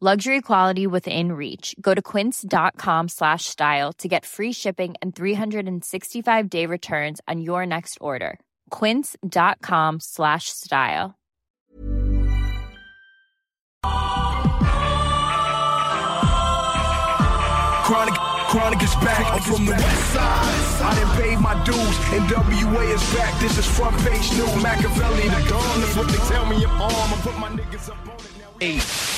[0.00, 1.74] Luxury quality within reach.
[1.80, 7.66] Go to quince.com slash style to get free shipping and 365 day returns on your
[7.66, 8.38] next order.
[8.70, 11.16] Quince.com slash style.
[17.82, 19.26] Chronic, chronic is back.
[19.32, 20.84] I'm from the west side.
[20.84, 21.76] I done paid my dues.
[22.14, 23.40] NWA is back.
[23.40, 24.62] This is front page news.
[24.62, 25.80] Machiavelli, the dawn.
[25.80, 26.92] That's what they tell me I'm on.
[26.92, 28.54] I put my niggas up on it now.
[28.60, 29.17] Eight.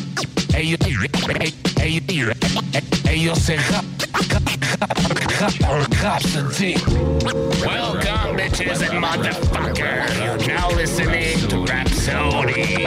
[0.51, 2.31] Hey, you, hey, hey, you,
[3.05, 3.57] hey, yo, say
[6.35, 6.75] and tea.
[7.65, 10.15] Welcome, bitches and motherfuckers.
[10.19, 12.85] You're now listening to Rhapsody.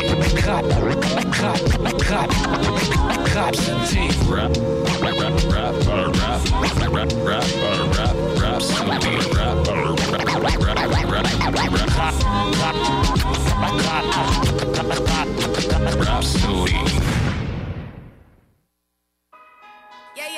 [4.28, 4.56] Rap,
[5.00, 10.76] rap, rap, rap, uh, rap, rap, rap, rap, uh, rap, rap, rap, uh, rap, rap,
[10.76, 11.34] rap, rap,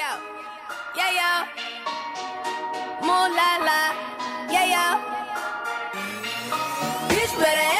[0.07, 0.15] yo.
[0.97, 1.31] Yeah, yo.
[3.07, 3.81] Moon la la.
[4.53, 4.87] Yeah, yo.
[7.09, 7.76] Bitch better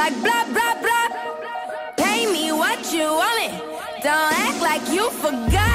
[0.00, 1.08] Like blah, blah, blah.
[1.98, 3.52] Pay me what you want it.
[4.02, 5.69] Don't act like you forgot.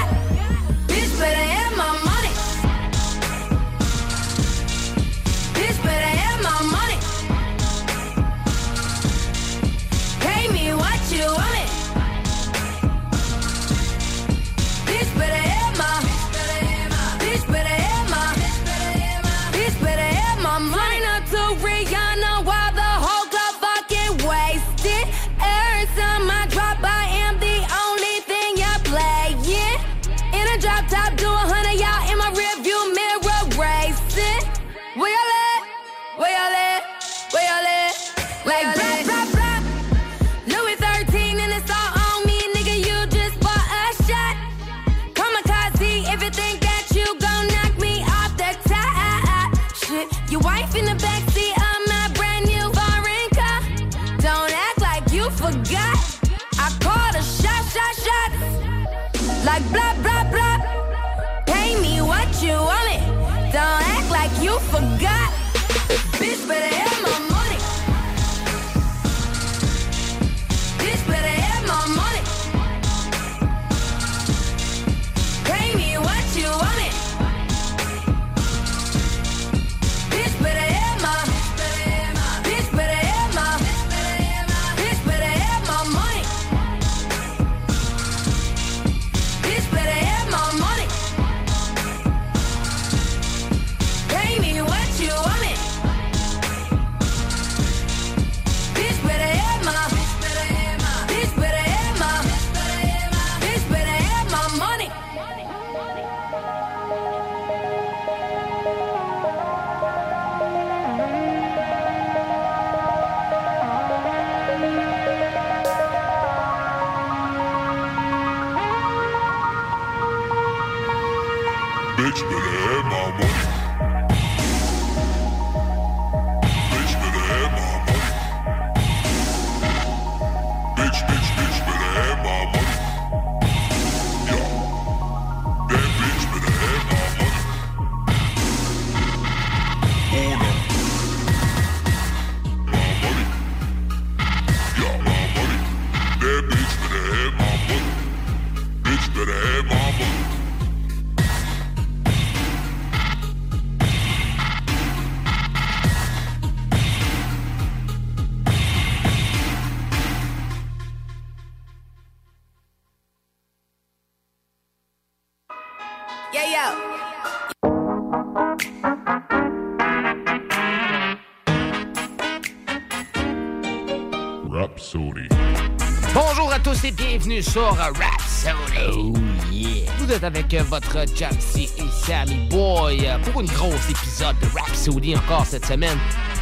[177.35, 178.91] Bienvenue sur Rhapsody.
[178.93, 179.13] Oh
[179.51, 179.91] yeah.
[179.99, 184.47] Vous êtes avec euh, votre Jamsey et Sammy Boy euh, pour une grosse épisode de
[184.57, 185.97] Rhapsody encore cette semaine.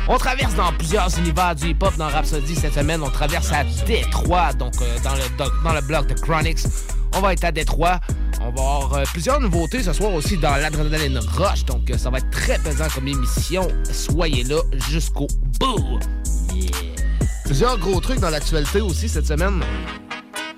[0.07, 3.01] On traverse dans plusieurs univers du hip-hop dans Rhapsody cette semaine.
[3.01, 6.67] On traverse à Détroit, donc euh, dans, le, dans le bloc de Chronix.
[7.15, 7.99] On va être à Détroit.
[8.41, 11.65] On va avoir euh, plusieurs nouveautés ce soir aussi dans l'Adrenaline Rush.
[11.65, 13.67] Donc euh, ça va être très pesant comme émission.
[13.91, 15.27] Soyez là jusqu'au
[15.59, 15.99] bout.
[17.45, 19.63] Plusieurs gros trucs dans l'actualité aussi cette semaine.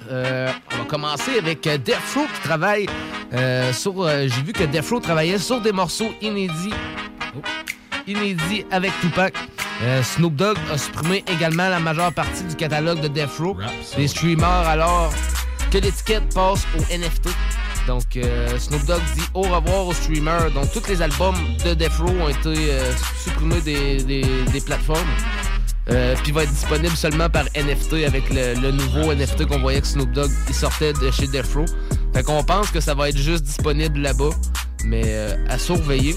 [0.10, 2.86] Euh, on va commencer avec euh, Death Row qui travaille
[3.34, 4.02] euh, sur.
[4.04, 6.74] euh, J'ai vu que Death Row travaillait sur des morceaux inédits.
[7.36, 7.42] Oh.
[8.08, 9.34] Inédits avec Tupac.
[10.04, 13.58] Snoop Dogg a supprimé également la majeure partie du catalogue de Death Row.
[13.98, 15.12] Les streamers alors
[15.70, 17.28] que l'étiquette passe au NFT.
[17.88, 18.04] Donc
[18.58, 20.52] Snoop Dogg dit au revoir aux streamers.
[20.52, 21.36] Donc tous les albums
[21.66, 22.56] de Death Row ont été
[23.22, 25.10] supprimés des, des- des plateformes.
[25.90, 29.82] Euh, puis va être disponible seulement par NFT avec le, le nouveau NFT qu'on voyait
[29.82, 31.66] que Snoop Dogg il sortait de chez Death Row.
[32.14, 34.30] Fait qu'on pense que ça va être juste disponible là-bas,
[34.86, 36.16] mais euh, à surveiller.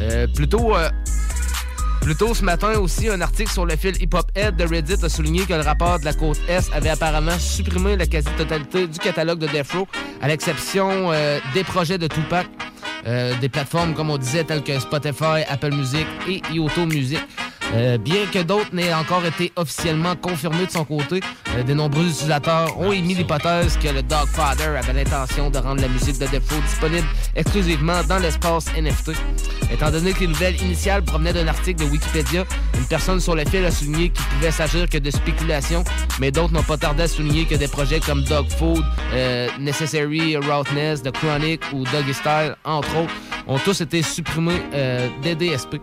[0.00, 0.90] Euh, plutôt, euh,
[2.00, 5.08] plutôt ce matin aussi, un article sur le fil Hip Hop Head de Reddit a
[5.08, 9.38] souligné que le rapport de la côte Est avait apparemment supprimé la quasi-totalité du catalogue
[9.38, 9.86] de Death Row,
[10.20, 12.46] à l'exception euh, des projets de Tupac.
[13.40, 17.18] Des plateformes, comme on disait, telles que Spotify, Apple Music et Yoto Music.
[17.74, 21.20] Euh, bien que d'autres n'aient encore été officiellement confirmés de son côté,
[21.54, 25.88] euh, de nombreux utilisateurs ont émis l'hypothèse que le Dogfather avait l'intention de rendre la
[25.88, 27.06] musique de Row disponible
[27.36, 29.12] exclusivement dans l'espace NFT.
[29.72, 32.44] Étant donné que les nouvelles initiales provenaient d'un article de Wikipédia,
[32.76, 35.84] une personne sur le fil a souligné qu'il pouvait s'agir que de spéculation,
[36.18, 38.82] mais d'autres n'ont pas tardé à souligner que des projets comme Dog Food,
[39.12, 43.12] euh, Necessary Roughness, The Chronic ou Doggy Style, entre autres,
[43.46, 44.60] ont tous été supprimés
[45.22, 45.76] des DSP.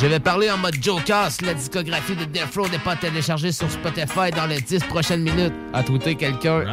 [0.00, 3.52] Je vais parler en mode Joker si la discographie de Death Row n'est pas téléchargée
[3.52, 6.64] sur Spotify dans les 10 prochaines minutes, a tweeté quelqu'un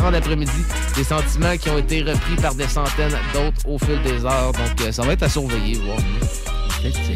[0.00, 0.52] en après-midi.
[0.94, 4.52] Des sentiments qui ont été repris par des centaines d'autres au fil des heures.
[4.52, 5.98] Donc, euh, ça va être à surveiller, voir.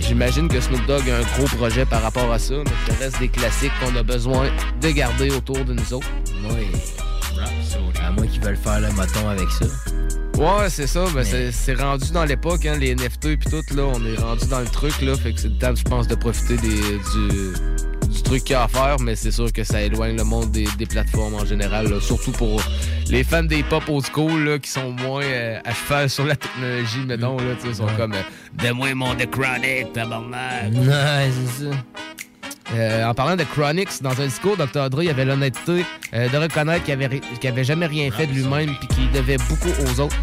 [0.01, 3.21] J'imagine que Snoop Dogg a un gros projet par rapport à ça, mais ça reste
[3.21, 4.49] des classiques qu'on a besoin
[4.81, 6.09] de garder autour de nous autres.
[6.51, 6.67] Oui.
[8.05, 9.67] À moins qu'ils veulent faire le moton avec ça.
[10.39, 11.05] Ouais, c'est ça.
[11.15, 14.47] Ben, c'est- C'est rendu dans l'époque, hein, les NFT et tout, là, on est rendu
[14.47, 15.15] dans le truc, là.
[15.17, 18.57] Fait que c'est le temps, je pense, de profiter des, du, du truc qu'il y
[18.57, 21.45] a à faire, mais c'est sûr que ça éloigne le monde des, des plateformes en
[21.45, 22.01] général, là.
[22.01, 22.63] surtout pour
[23.09, 26.37] les fans des pop old school, là, qui sont moins euh, à cheval sur la
[26.37, 28.23] technologie, mettons, là, tu sais, sont comme, euh,
[28.55, 30.73] Donne-moi mon The Chronic, tabarnak.
[30.73, 31.71] Ouais, c'est ça.
[32.75, 34.91] Euh, en parlant de Chronix, dans un discours, Dr.
[34.91, 38.75] Dre avait l'honnêteté euh, de reconnaître qu'il avait, qu'il avait jamais rien fait de lui-même
[38.79, 40.17] puis qu'il devait beaucoup aux autres.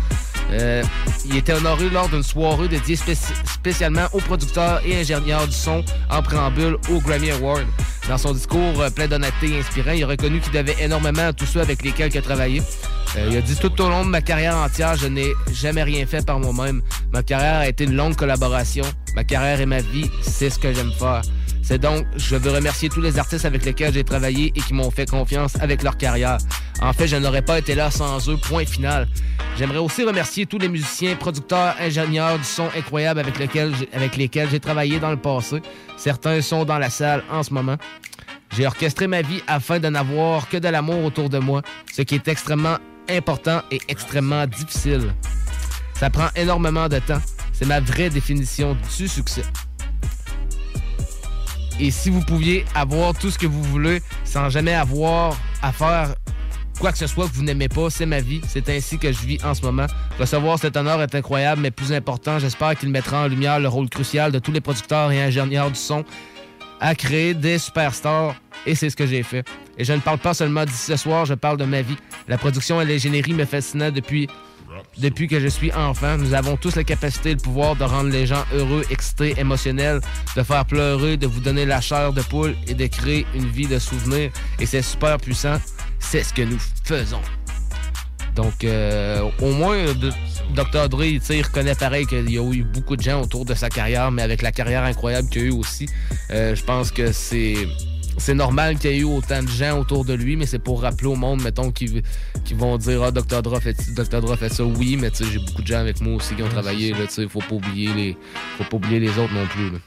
[0.52, 0.84] Euh,
[1.28, 5.84] il était honoré lors d'une soirée dédiée spéci- spécialement aux producteurs et ingénieurs du son
[6.12, 7.66] en préambule au Grammy Award.
[8.08, 11.48] Dans son discours plein d'honnêteté et inspirant, il a reconnu qu'il devait énormément à tous
[11.48, 12.62] ceux avec lesquels il a travaillé.
[13.18, 16.24] Il a dit tout au long de ma carrière entière, je n'ai jamais rien fait
[16.24, 16.84] par moi-même.
[17.12, 18.84] Ma carrière a été une longue collaboration.
[19.16, 21.22] Ma carrière et ma vie, c'est ce que j'aime faire.
[21.68, 24.92] C'est donc, je veux remercier tous les artistes avec lesquels j'ai travaillé et qui m'ont
[24.92, 26.38] fait confiance avec leur carrière.
[26.80, 29.08] En fait, je n'aurais pas été là sans eux, point final.
[29.58, 33.74] J'aimerais aussi remercier tous les musiciens, producteurs, ingénieurs du son incroyable avec lesquels
[34.52, 35.60] j'ai, travaillé dans le passé.
[35.98, 37.78] Certains sont dans la salle en ce moment.
[38.56, 42.14] J'ai orchestré ma vie afin de n'avoir que de l'amour autour de moi, ce qui
[42.14, 42.78] est extrêmement
[43.10, 45.16] important et extrêmement difficile.
[45.96, 47.22] Ça prend énormément de temps.
[47.54, 49.42] C'est ma vraie définition du succès.
[51.80, 56.16] Et si vous pouviez avoir tout ce que vous voulez sans jamais avoir à faire
[56.80, 58.42] quoi que ce soit que vous n'aimez pas, c'est ma vie.
[58.48, 59.88] C'est ainsi que je vis en ce moment.
[60.20, 63.90] Recevoir cet honneur est incroyable, mais plus important, j'espère qu'il mettra en lumière le rôle
[63.90, 66.04] crucial de tous les producteurs et ingénieurs du son
[66.80, 68.36] à créer des superstars.
[68.66, 69.46] Et c'est ce que j'ai fait.
[69.78, 71.98] Et je ne parle pas seulement d'ici ce soir, je parle de ma vie.
[72.28, 74.28] La production et l'ingénierie me fascinaient depuis
[74.98, 76.18] depuis que je suis enfant.
[76.18, 80.00] Nous avons tous la capacité et le pouvoir de rendre les gens heureux, excités, émotionnels,
[80.36, 83.68] de faire pleurer, de vous donner la chair de poule et de créer une vie
[83.68, 84.32] de souvenirs.
[84.60, 85.58] Et c'est super puissant.
[86.00, 87.22] C'est ce que nous faisons.
[88.36, 89.94] Donc, euh, au moins, euh,
[90.54, 90.90] Dr.
[90.90, 94.12] Dre, il reconnaît pareil qu'il y a eu beaucoup de gens autour de sa carrière,
[94.12, 95.88] mais avec la carrière incroyable qu'il a eu aussi,
[96.32, 97.56] euh, je pense que c'est.
[98.18, 100.82] C'est normal qu'il y ait eu autant de gens autour de lui, mais c'est pour
[100.82, 102.02] rappeler au monde, mettons, qui,
[102.44, 103.42] qui vont dire Ah, Dr.
[103.42, 104.22] Dre fait Dr.
[104.22, 104.64] Dre fait ça.
[104.64, 107.06] Oui, mais tu sais, j'ai beaucoup de gens avec moi aussi qui ont travaillé, là,
[107.08, 108.18] tu sais, faut pas oublier les.
[108.58, 109.70] Faut pas oublier les autres non plus.
[109.70, 109.78] là.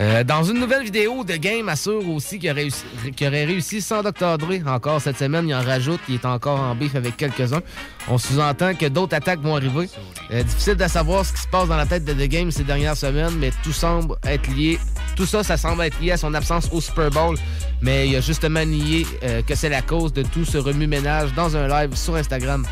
[0.00, 4.38] Euh, dans une nouvelle vidéo de Game assure aussi qu'il aurait, réussi- sans Dr.
[4.38, 4.54] Dre.
[4.66, 7.60] Encore cette semaine, il en rajoute, il est encore en bif avec quelques-uns.
[8.08, 9.90] On sous-entend que d'autres attaques vont arriver.
[10.30, 12.64] Euh, difficile de savoir ce qui se passe dans la tête de The Game ces
[12.64, 14.78] dernières semaines, mais tout semble être lié.
[15.16, 17.36] Tout ça, ça semble être lié à son absence au Super Bowl.
[17.82, 21.54] Mais il a justement nié euh, que c'est la cause de tout ce remue-ménage dans
[21.58, 22.64] un live sur Instagram.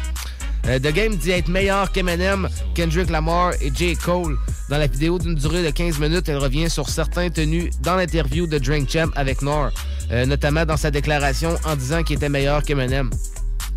[0.68, 3.96] Euh, The Game dit être meilleur qu'Eminem, Kendrick Lamar et J.
[3.96, 4.36] Cole.
[4.68, 8.46] Dans la vidéo d'une durée de 15 minutes, elle revient sur certains tenus dans l'interview
[8.46, 9.70] de Drink Champ avec Nor,
[10.10, 13.08] euh, notamment dans sa déclaration en disant qu'il était meilleur qu'Eminem.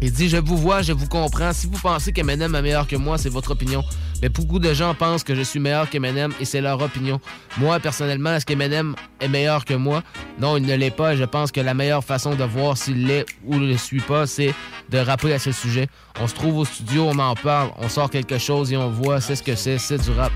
[0.01, 1.53] Il dit Je vous vois, je vous comprends.
[1.53, 3.83] Si vous pensez qu'Eminem est meilleur que moi, c'est votre opinion.
[4.21, 7.19] Mais beaucoup de gens pensent que je suis meilleur qu'Eminem et c'est leur opinion.
[7.57, 10.03] Moi, personnellement, est-ce qu'Eminem est meilleur que moi?
[10.39, 11.15] Non, il ne l'est pas.
[11.15, 14.27] Je pense que la meilleure façon de voir s'il l'est ou ne le suit pas,
[14.27, 14.53] c'est
[14.89, 15.87] de rapper à ce sujet.
[16.19, 19.21] On se trouve au studio, on en parle, on sort quelque chose et on voit,
[19.21, 20.31] c'est ce que c'est, c'est du rap.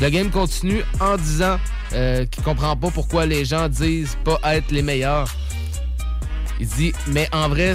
[0.00, 1.58] Le game continue en disant
[1.94, 5.28] euh, qu'il comprend pas pourquoi les gens disent pas être les meilleurs.
[6.60, 7.72] Il dit, mais en vrai,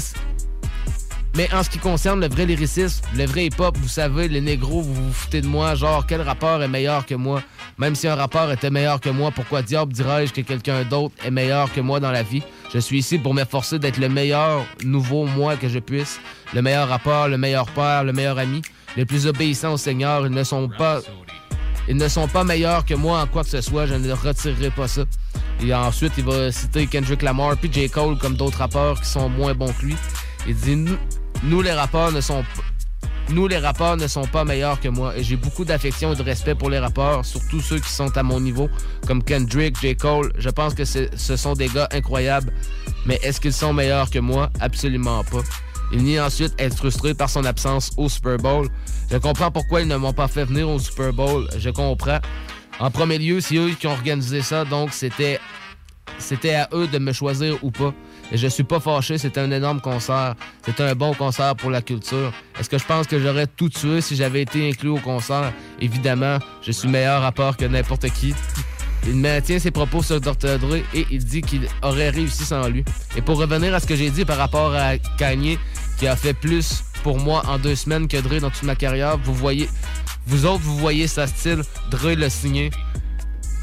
[1.36, 4.82] mais en ce qui concerne le vrai lyricisme, le vrai hip-hop, vous savez, les négros,
[4.82, 7.42] vous vous foutez de moi, genre, quel rappeur est meilleur que moi?
[7.78, 11.32] Même si un rappeur était meilleur que moi, pourquoi diable dirais-je que quelqu'un d'autre est
[11.32, 12.44] meilleur que moi dans la vie?
[12.74, 16.20] Je suis ici pour m'efforcer d'être le meilleur nouveau moi que je puisse.
[16.54, 18.62] Le meilleur rappeur, le meilleur père, le meilleur ami,
[18.98, 20.26] le plus obéissant au Seigneur.
[20.28, 21.00] Ils ne sont pas
[21.88, 24.70] ils ne sont pas meilleurs que moi en quoi que ce soit, je ne retirerai
[24.70, 25.04] pas ça.
[25.64, 27.90] Et ensuite, il va citer Kendrick Lamar puis J.
[27.90, 29.96] Cole comme d'autres rappeurs qui sont moins bons que lui.
[30.48, 30.86] Il dit
[31.44, 32.22] nous, les rappeurs ne
[34.08, 37.26] sont pas meilleurs que moi et j'ai beaucoup d'affection et de respect pour les rappeurs,
[37.26, 38.70] surtout ceux qui sont à mon niveau
[39.08, 39.96] comme Kendrick, J.
[39.96, 40.32] Cole.
[40.38, 42.54] Je pense que ce sont des gars incroyables,
[43.06, 44.50] mais est-ce qu'ils sont meilleurs que moi?
[44.60, 45.42] Absolument pas.
[45.94, 48.70] Il nie ensuite être frustré par son absence au Super Bowl.
[49.12, 51.50] Je comprends pourquoi ils ne m'ont pas fait venir au Super Bowl.
[51.58, 52.20] Je comprends.
[52.80, 55.40] En premier lieu, c'est eux qui ont organisé ça, donc c'était
[56.18, 57.94] c'était à eux de me choisir ou pas.
[58.32, 60.36] Et je suis pas fâché, c'était un énorme concert.
[60.66, 62.32] C'était un bon concert pour la culture.
[62.60, 65.52] Est-ce que je pense que j'aurais tout tué si j'avais été inclus au concert?
[65.82, 68.34] Évidemment, je suis meilleur rappeur que n'importe qui.
[69.08, 70.60] Il maintient ses propos sur Dr.
[70.60, 72.86] Dre et il dit qu'il aurait réussi sans lui.
[73.18, 75.58] Et pour revenir à ce que j'ai dit par rapport à Kanye,
[75.98, 79.18] qui a fait plus pour moi en deux semaines que Dre dans toute ma carrière,
[79.18, 79.68] vous voyez,
[80.28, 82.70] vous autres, vous voyez sa style, Dre l'a signé.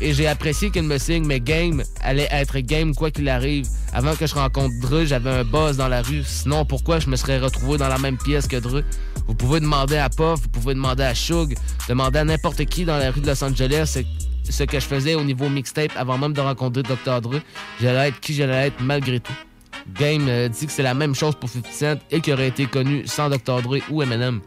[0.01, 3.67] Et j'ai apprécié qu'il me signe, mais Game allait être Game quoi qu'il arrive.
[3.93, 6.23] Avant que je rencontre Dre, j'avais un buzz dans la rue.
[6.25, 8.83] Sinon, pourquoi je me serais retrouvé dans la même pièce que Dre?
[9.27, 11.55] Vous pouvez demander à Puff, vous pouvez demander à Shug,
[11.89, 13.99] demander à n'importe qui dans la rue de Los Angeles
[14.49, 17.21] ce, que je faisais au niveau mixtape avant même de rencontrer Dr.
[17.21, 17.41] Dre.
[17.81, 19.35] J'allais être qui j'allais être malgré tout.
[19.99, 22.67] Game euh, dit que c'est la même chose pour 50 Cent et qu'il aurait été
[22.67, 23.63] connu sans Dr.
[23.63, 24.41] Dre ou Eminem.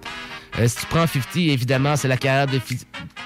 [0.59, 2.79] Euh, si tu prends 50, évidemment, c'est la carrière de, Fi-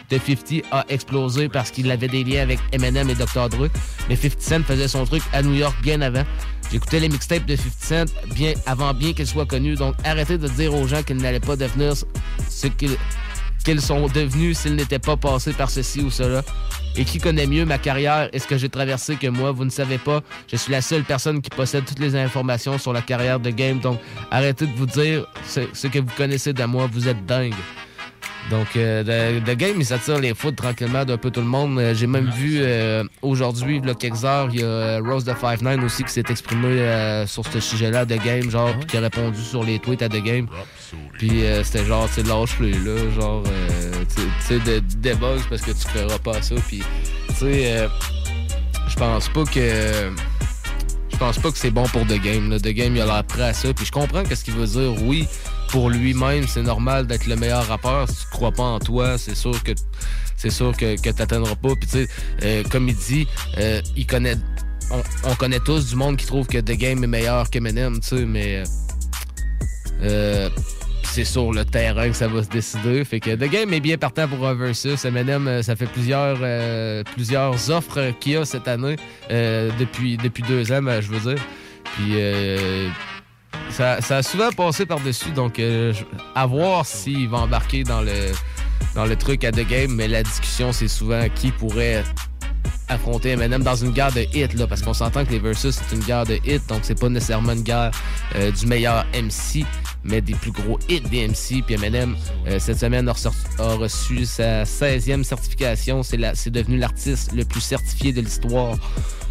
[0.10, 3.50] de 50 a explosé parce qu'il avait des liens avec Eminem et Dr.
[3.50, 3.68] Dre.
[4.10, 6.24] Mais 50 Cent faisait son truc à New York bien avant.
[6.72, 8.06] J'écoutais les mixtapes de 50 Cent
[8.36, 9.76] bien, avant bien qu'il soit connu.
[9.76, 11.94] Donc arrêtez de dire aux gens qu'ils n'allaient pas devenir
[12.50, 12.96] ce qu'ils
[13.66, 16.44] qu'ils sont devenus s'ils n'étaient pas passés par ceci ou cela.
[16.96, 19.70] Et qui connaît mieux ma carrière et ce que j'ai traversé que moi, vous ne
[19.70, 20.22] savez pas.
[20.50, 23.80] Je suis la seule personne qui possède toutes les informations sur la carrière de Game.
[23.80, 24.00] Donc,
[24.32, 26.88] arrêtez de vous dire ce, ce que vous connaissez de moi.
[26.90, 27.54] Vous êtes dingue.
[28.52, 31.80] Donc, euh, Game, il s'attire les foot tranquillement d'un peu tout le monde.
[31.80, 35.02] Euh, J'ai même vu euh, aujourd'hui, il y a quelques heures, il y a euh,
[35.04, 38.98] Rose de 5-9 aussi qui s'est exprimé euh, sur ce sujet-là de Game, genre, qui
[38.98, 40.48] a répondu sur les tweets à The Game.
[41.18, 45.72] Puis c'était genre, tu sais, lâche-les là, genre, euh, tu sais, de débug parce que
[45.72, 46.56] tu feras pas ça.
[46.68, 46.84] Puis,
[47.30, 47.88] tu sais, euh,
[48.88, 50.12] je pense pas que.
[51.12, 52.50] Je pense pas que c'est bon pour The Game.
[52.50, 52.60] Là.
[52.60, 53.74] The Game, il a l'air prêt à ça.
[53.74, 55.02] Puis je comprends qu'est-ce qu'il veut dire.
[55.04, 55.26] Oui,
[55.70, 58.10] pour lui-même, c'est normal d'être le meilleur rappeur.
[58.10, 59.72] Si tu crois pas en toi, c'est sûr que
[60.38, 61.76] c'est sûr que, que t'atteindras pas.
[61.76, 62.08] Puis tu sais,
[62.44, 64.36] euh, comme il dit, euh, il connaît.
[64.92, 68.08] On, on connaît tous du monde qui trouve que The Game est meilleur qu'Eminem, tu
[68.08, 68.64] sais, mais.
[70.02, 70.50] Euh,
[71.04, 73.06] c'est sur le terrain que ça va se décider.
[73.06, 75.06] Fait que The Game est bien partant pour un versus.
[75.06, 76.38] Eminem, ça fait plusieurs,
[77.14, 78.98] plusieurs offres qu'il y a cette année,
[79.30, 81.42] depuis, depuis deux ans, ben, je veux dire.
[81.96, 82.16] Puis,
[83.72, 85.94] Ça, ça a souvent passé par-dessus, donc euh,
[86.34, 88.32] à voir s'il va embarquer dans le,
[88.94, 92.04] dans le truc à The Game, mais la discussion, c'est souvent qui pourrait
[92.88, 95.96] affronter Eminem dans une guerre de hits, là, parce qu'on s'entend que les Versus, c'est
[95.96, 97.92] une guerre de hits, donc c'est pas nécessairement une guerre
[98.36, 99.66] euh, du meilleur MC,
[100.04, 101.64] mais des plus gros hits des MC.
[101.66, 102.16] Puis Eminem,
[102.48, 106.04] euh, cette semaine, a, reçu sa 16e certification.
[106.04, 108.78] C'est devenu l'artiste le plus certifié de l'histoire.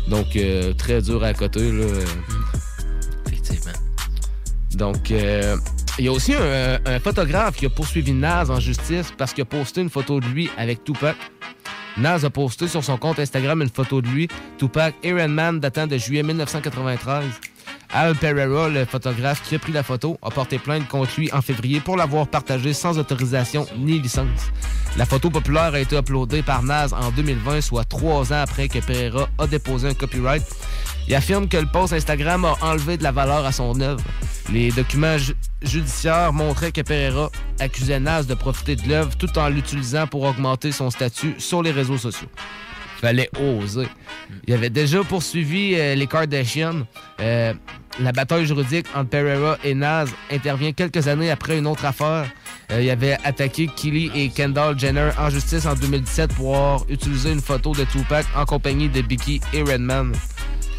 [0.09, 0.37] Donc,
[0.77, 1.87] très dur à côté, là.
[3.27, 3.84] Effectivement.
[4.77, 5.57] Donc, euh,
[5.99, 9.47] il y a aussi un, photographe qui a poursuivi Naz en justice parce qu'il a
[9.47, 11.17] posté une photo de lui avec Tupac.
[11.97, 14.29] Naz a posté sur son compte Instagram une photo de lui,
[14.59, 17.25] Tupac Iron Man, datant de juillet 1993.
[17.93, 21.41] Al Pereira, le photographe qui a pris la photo, a porté plainte contre lui en
[21.41, 24.51] février pour l'avoir partagée sans autorisation ni licence.
[24.97, 28.81] La photo populaire a été uploadée par Naz en 2020, soit trois ans après que
[28.81, 30.43] Pereira a déposé un copyright.
[31.07, 34.03] Il affirme que le post Instagram a enlevé de la valeur à son œuvre.
[34.53, 37.31] Les documents ju- judiciaires montraient que Pereira
[37.61, 41.71] accusait Naz de profiter de l'œuvre tout en l'utilisant pour augmenter son statut sur les
[41.73, 42.29] réseaux sociaux.
[43.01, 43.87] Fallait oser.
[44.47, 46.87] Il avait déjà poursuivi euh, les Kardashians.
[47.21, 47.53] Euh,
[48.01, 52.27] la bataille juridique entre Pereira et Naz intervient quelques années après une autre affaire.
[52.71, 57.33] Euh, il avait attaqué Kylie et Kendall Jenner en justice en 2017 pour avoir utilisé
[57.33, 60.13] une photo de Tupac en compagnie de Becky et Redman.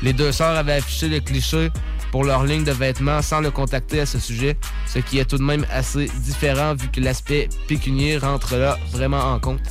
[0.01, 1.69] Les deux sœurs avaient affiché le cliché
[2.11, 5.37] pour leur ligne de vêtements sans le contacter à ce sujet, ce qui est tout
[5.37, 9.61] de même assez différent vu que l'aspect pécunier rentre là vraiment en compte.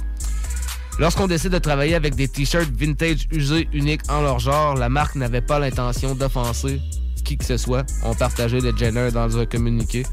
[0.98, 5.16] Lorsqu'on décide de travailler avec des t-shirts vintage usés uniques en leur genre, la marque
[5.16, 6.80] n'avait pas l'intention d'offenser
[7.24, 7.84] qui que ce soit.
[8.04, 10.04] On partageait le Jenner dans un communiqué.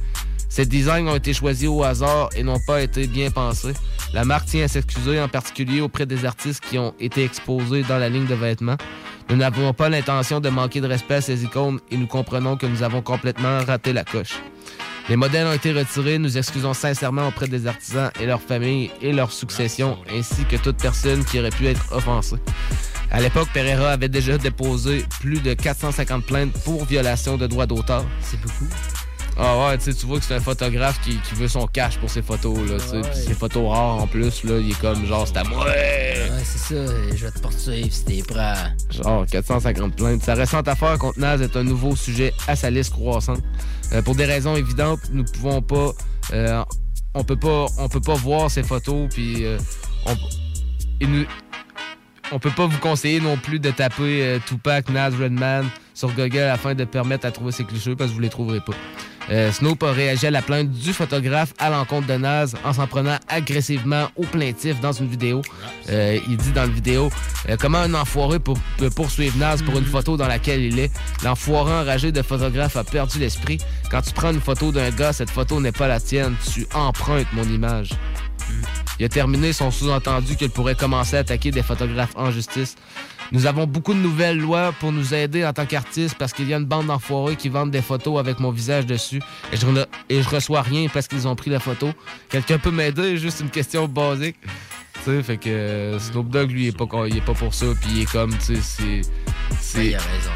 [0.51, 3.71] Ces designs ont été choisis au hasard et n'ont pas été bien pensés.
[4.13, 7.97] La marque tient à s'excuser en particulier auprès des artistes qui ont été exposés dans
[7.97, 8.75] la ligne de vêtements.
[9.29, 12.65] Nous n'avons pas l'intention de manquer de respect à ces icônes et nous comprenons que
[12.65, 14.41] nous avons complètement raté la coche.
[15.07, 16.17] Les modèles ont été retirés.
[16.17, 20.81] Nous excusons sincèrement auprès des artisans et leurs familles et leurs successions, ainsi que toute
[20.81, 22.35] personne qui aurait pu être offensée.
[23.09, 28.03] À l'époque, Pereira avait déjà déposé plus de 450 plaintes pour violation de droits d'auteur.
[28.19, 28.67] C'est beaucoup.
[29.37, 32.21] Ah ouais, tu vois que c'est un photographe qui, qui veut son cash pour ses
[32.21, 35.43] photos, là, tu ses photos rares, en plus, là, il est comme, genre, c'est à
[35.43, 35.65] moi.
[35.65, 36.93] Ouais, c'est ça.
[37.15, 38.53] Je vais te poursuivre si t'es prêt.
[38.89, 40.23] Genre 450 plaintes.
[40.23, 43.41] Sa récente affaire contre Naz est un nouveau sujet à sa liste croissante.
[43.93, 45.91] Euh, pour des raisons évidentes, nous pouvons pas,
[46.33, 46.63] euh,
[47.13, 49.57] on peut pas, on peut pas voir ces photos puis euh,
[50.05, 50.13] on,
[51.01, 51.25] et nous,
[52.31, 56.73] on peut pas vous conseiller non plus de taper Tupac, Naz, Redman sur Google afin
[56.73, 58.73] de permettre à trouver ces clichés parce que vous les trouverez pas.
[59.29, 62.87] Euh, Snoop a réagi à la plainte du photographe à l'encontre de Naz en s'en
[62.87, 65.41] prenant agressivement au plaintif dans une vidéo.
[65.89, 67.09] Euh, il dit dans la vidéo
[67.47, 70.91] euh, comment un enfoiré pour- peut poursuivre Naz pour une photo dans laquelle il est.
[71.23, 73.59] L'enfoiré enragé de photographe a perdu l'esprit.
[73.89, 76.35] Quand tu prends une photo d'un gars, cette photo n'est pas la tienne.
[76.53, 77.91] Tu empruntes mon image.
[78.99, 82.75] Il a terminé son sous-entendu qu'il pourrait commencer à attaquer des photographes en justice.
[83.31, 86.53] Nous avons beaucoup de nouvelles lois pour nous aider en tant qu'artistes parce qu'il y
[86.53, 89.21] a une bande d'enfoirés qui vendent des photos avec mon visage dessus
[89.53, 91.89] et je, ne- et je reçois rien parce qu'ils ont pris la photo.
[92.29, 93.17] Quelqu'un peut m'aider?
[93.17, 94.35] Juste une question basique.
[95.05, 97.33] Tu sais, fait que euh, Snoop Dogg, lui, il est pas, con- il est pas
[97.33, 97.65] pour ça.
[97.81, 99.01] Puis il est comme, tu sais, c'est.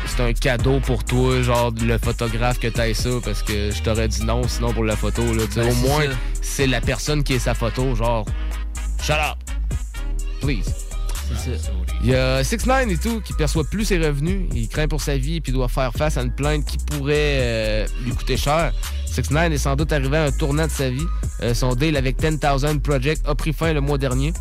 [0.07, 4.07] C'est un cadeau pour toi, genre le photographe que t'ailles ça, parce que je t'aurais
[4.07, 5.43] dit non, sinon pour la photo, là.
[5.55, 6.05] Ben, au moins,
[6.41, 8.25] c'est la personne qui est sa photo, genre.
[9.01, 9.37] Shut up!
[10.41, 10.73] Please.
[11.43, 11.71] C'est ça.
[12.01, 14.47] Il y a 6 9 et tout qui perçoit plus ses revenus.
[14.53, 17.87] Il craint pour sa vie puis doit faire face à une plainte qui pourrait euh,
[18.03, 18.73] lui coûter cher.
[19.07, 21.07] 6 9 est sans doute arrivé à un tournant de sa vie.
[21.41, 24.33] Euh, son deal avec 10,000 Project a pris fin le mois dernier.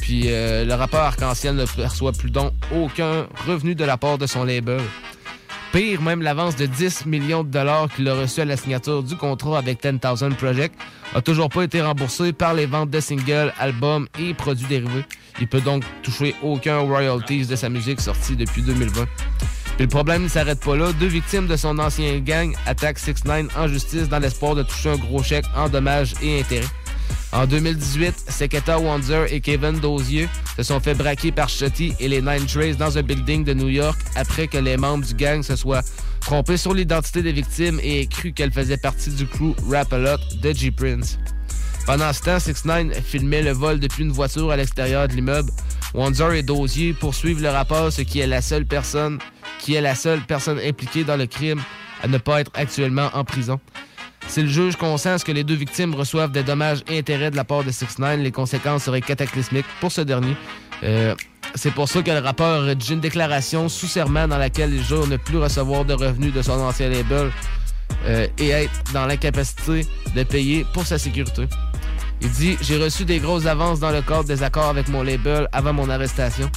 [0.00, 4.26] Puis euh, le rappeur Arc-en-Ciel ne perçoit plus donc aucun revenu de la part de
[4.26, 4.80] son label.
[5.72, 9.14] Pire, même l'avance de 10 millions de dollars qu'il a reçu à la signature du
[9.16, 10.74] contrat avec 10,000 Project
[11.14, 15.04] a toujours pas été remboursé par les ventes de singles, albums et produits dérivés.
[15.40, 19.06] Il peut donc toucher aucun royalties de sa musique sortie depuis 2020.
[19.76, 20.92] Puis le problème ne s'arrête pas là.
[20.92, 24.90] Deux victimes de son ancien gang attaquent 6 9 en justice dans l'espoir de toucher
[24.90, 26.66] un gros chèque en dommages et intérêts.
[27.32, 32.20] En 2018, Seketa Wonder et Kevin Dozier se sont fait braquer par Shotty et les
[32.20, 35.56] Nine Trays dans un building de New York après que les membres du gang se
[35.56, 35.82] soient
[36.20, 39.98] trompés sur l'identité des victimes et aient cru qu'elles faisaient partie du crew Rap A
[39.98, 41.18] Lot de G-Prince.
[41.86, 45.50] Pendant ce temps, 6 9 filmait le vol depuis une voiture à l'extérieur de l'immeuble.
[45.94, 49.18] Wanzer et Dozier poursuivent le rapport, ce qui est la seule personne
[49.60, 51.60] qui est la seule personne impliquée dans le crime
[52.02, 53.60] à ne pas être actuellement en prison.
[54.28, 57.44] Si le juge consent que les deux victimes reçoivent des dommages et intérêts de la
[57.44, 60.36] part de 6 9 les conséquences seraient cataclysmiques pour ce dernier.
[60.84, 61.14] Euh,
[61.56, 64.84] c'est pour ça que le rappeur a rédigé une déclaration sous serment dans laquelle il
[64.84, 67.30] jure ne plus recevoir de revenus de son ancien label.
[68.06, 71.46] euh, et être dans l'incapacité de payer pour sa sécurité.
[72.20, 75.48] Il dit J'ai reçu des grosses avances dans le cadre des accords avec mon label
[75.52, 76.50] avant mon arrestation.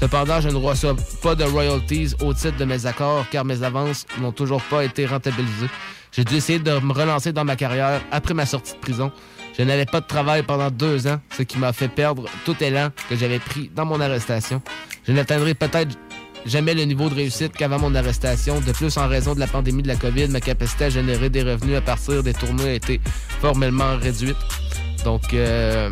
[0.00, 4.06] Cependant, je ne reçois pas de royalties au titre de mes accords car mes avances
[4.18, 5.68] n'ont toujours pas été rentabilisées.
[6.10, 9.12] J'ai dû essayer de me relancer dans ma carrière après ma sortie de prison.
[9.58, 12.88] Je n'avais pas de travail pendant deux ans, ce qui m'a fait perdre tout élan
[13.10, 14.62] que j'avais pris dans mon arrestation.
[15.06, 15.98] Je n'atteindrai peut-être
[16.46, 18.58] jamais le niveau de réussite qu'avant mon arrestation.
[18.60, 21.42] De plus, en raison de la pandémie de la COVID, ma capacité à générer des
[21.42, 23.02] revenus à partir des tournois a été
[23.42, 24.38] formellement réduite.
[25.04, 25.90] Donc, euh,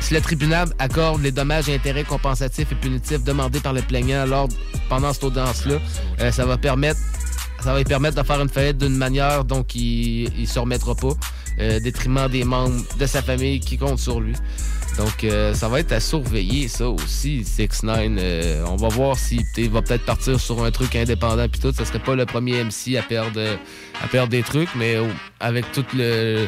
[0.00, 4.24] si le tribunal accorde les dommages et intérêts compensatifs et punitifs demandés par le plaignant
[4.26, 4.48] lors,
[4.88, 5.76] pendant cette audience-là,
[6.20, 7.00] euh, ça va permettre
[7.60, 10.94] ça va lui permettre de faire une faillite d'une manière donc il, il se remettra
[10.94, 11.14] pas,
[11.60, 14.34] euh, détriment des membres de sa famille qui comptent sur lui.
[14.96, 19.16] Donc euh, ça va être à surveiller ça aussi, 6 9 euh, On va voir
[19.16, 21.72] si il va peut-être partir sur un truc indépendant puis tout.
[21.72, 23.40] Ça serait pas le premier MC à perdre
[24.02, 24.96] à perdre des trucs, mais
[25.40, 26.46] avec tout le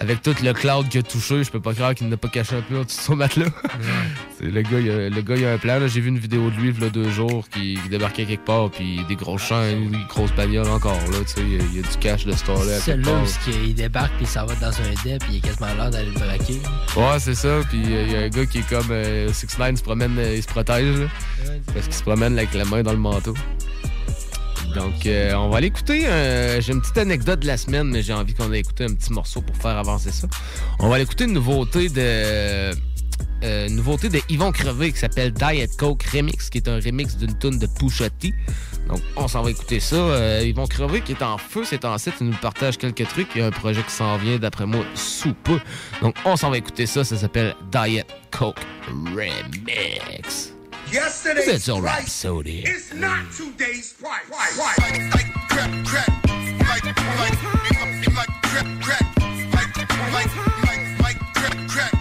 [0.00, 2.56] avec tout le cloud qu'il a touché, je peux pas croire qu'il n'a pas caché
[2.56, 3.46] un peu en dessous de son matelas.
[4.40, 5.78] C'est le gars, il a, le gars, il a un plan.
[5.78, 5.86] là.
[5.88, 8.44] J'ai vu une vidéo de lui, il y a deux jours, qui, qui débarquait quelque
[8.44, 11.18] part, puis des grosses chaînes, des grosses bagnoles encore, là.
[11.26, 12.62] Tu sais, il y, a- il du cash de ce temps-là.
[12.62, 13.22] à quelque Celle-là part.
[13.22, 16.10] où il débarque puis ça va dans un dé puis il est quasiment l'air d'aller
[16.10, 16.60] le braquer.
[16.96, 17.60] Ouais, c'est ça.
[17.68, 18.90] Puis euh, il y a un gars qui est comme
[19.32, 21.06] 6 9 se promène, euh, il se protège, là,
[21.74, 23.34] parce qu'il se promène avec la main dans le manteau.
[24.74, 26.06] Donc, euh, on va aller écouter.
[26.06, 28.94] euh, J'ai une petite anecdote de la semaine, mais j'ai envie qu'on ait écouté un
[28.94, 30.28] petit morceau pour faire avancer ça.
[30.78, 31.94] On va aller écouter une nouveauté de.
[31.98, 32.72] euh,
[33.42, 37.36] une nouveauté de Yvon Crevé qui s'appelle Diet Coke Remix, qui est un remix d'une
[37.38, 38.34] tune de T.
[38.88, 40.42] Donc, on s'en va écouter ça.
[40.42, 43.28] Yvon Crevé qui est en feu ces temps-ci, il nous partage quelques trucs.
[43.34, 45.58] Il y a un projet qui s'en vient, d'après moi, sous peu.
[46.02, 47.02] Donc, on s'en va écooter ça.
[47.02, 50.52] Ça s'appelle Diet Coke Remix.
[50.92, 50.96] Vous
[51.50, 52.64] êtes sur Rhapsody.
[52.66, 54.26] It's not today's price.
[54.28, 56.08] Like, like, crack, crack.
[56.26, 59.06] Like, like, like, like, crack, crack.
[59.52, 59.76] Like,
[60.12, 60.30] like,
[60.66, 61.92] like, like, crack, crack.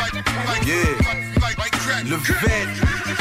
[0.00, 0.14] Like,
[0.48, 1.40] like, Yeah.
[1.40, 2.42] like, like, crack, Le crack.
[2.42, 3.13] vet.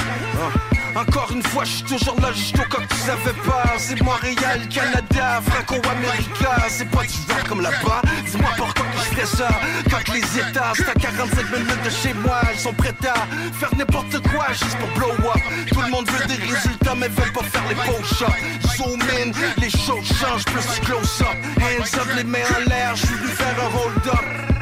[0.96, 3.64] Encore une fois, je suis toujours là, juste au tu savais pas.
[3.78, 6.68] C'est Montréal, Canada, Franco-América.
[6.70, 8.02] C'est pas du genre comme là-bas.
[8.26, 9.50] Dis-moi pourquoi je ferais ça.
[9.90, 13.28] Quand les États, c'est à 45 minutes de chez moi, ils sont prêts à
[13.58, 15.42] faire n'importe quoi juste pour blow up.
[15.72, 18.78] Tout le monde veut des résultats, mais veulent pas faire les beaux shots.
[18.78, 21.38] Zoom in, les choses changent, plus du close-up.
[21.58, 24.53] Hands up, les mains en l'air, je suis faire un hold-up.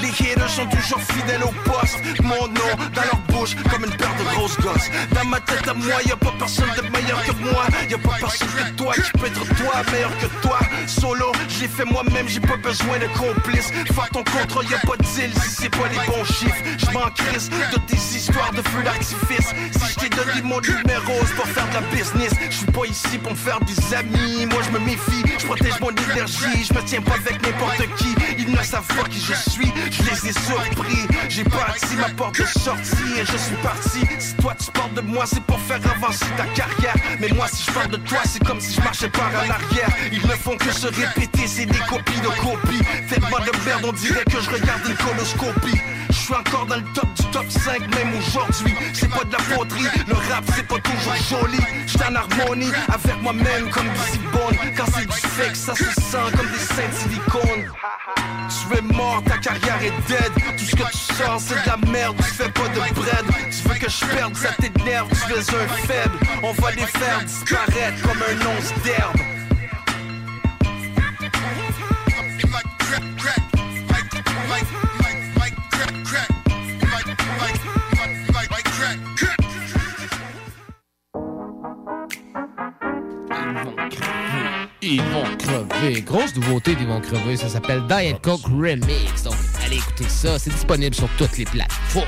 [0.00, 1.98] Les haters sont toujours fidèles au poste.
[2.22, 4.90] Mon nom dans leur bouche comme une paire de grosses gosses.
[5.12, 7.64] Dans ma tête à moi, y a pas personne de meilleur que moi.
[7.88, 10.58] Y a pas personne que toi qui peut être toi meilleur que toi.
[10.86, 13.70] Solo, je l'ai fait moi-même, j'ai pas besoin de complices.
[13.94, 16.62] Faire ton contrat, y a pas de deal si c'est pas les bons chiffres.
[16.78, 19.54] Je m'en crisse de tes histoires de feu d'artifice.
[19.72, 22.32] Si je t'ai donné mon numéro, c'est pour faire de la business.
[22.48, 24.46] Je suis pas ici pour me faire des amis.
[24.46, 26.64] Moi, je me méfie, je protège mon énergie.
[26.68, 28.14] Je me tiens pas avec n'importe qui.
[28.38, 29.72] Ils ne savent pas qui je suis.
[29.90, 31.06] Je les ai surpris.
[31.28, 34.00] J'ai bâti ma porte de sortie et je suis parti.
[34.18, 36.94] Si toi tu parles de moi, c'est pour faire avancer ta carrière.
[37.20, 39.90] Mais moi, si je parle de toi, c'est comme si je marchais par en arrière.
[40.12, 42.84] Ils ne font que se répéter, c'est des copies de copies.
[43.08, 45.80] Tellement de merde, on dirait que je regarde une coloscopie.
[46.08, 48.74] Je suis encore dans le top du top 5, même aujourd'hui.
[48.92, 51.58] C'est pas de la poterie, le rap c'est pas toujours joli.
[51.86, 54.56] J'suis en harmonie avec moi-même comme Busy Bone.
[54.76, 57.72] Quand c'est du fake, ça se sent comme des seins de silicone.
[58.48, 62.16] Tu es mort, ta carrière Tout ce que tu sors, c'est de la merde.
[62.18, 63.24] Tu fais pas de bread.
[63.50, 65.08] Tu veux que je perde, ça t'énerve.
[65.08, 66.18] Tu es un faible.
[66.42, 69.39] On va les faire disparaître comme un once d'herbe.
[84.82, 86.00] Ils vont crever.
[86.00, 87.36] Grosse nouveauté d'Ils vont crever.
[87.36, 89.22] Ça s'appelle Diet Coke Remix.
[89.24, 90.38] Donc, allez écouter ça.
[90.38, 92.06] C'est disponible sur toutes les plateformes.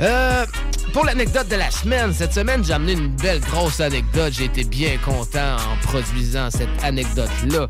[0.00, 0.44] Euh,
[0.92, 4.32] pour l'anecdote de la semaine, cette semaine, j'ai amené une belle grosse anecdote.
[4.32, 7.68] J'ai été bien content en produisant cette anecdote-là.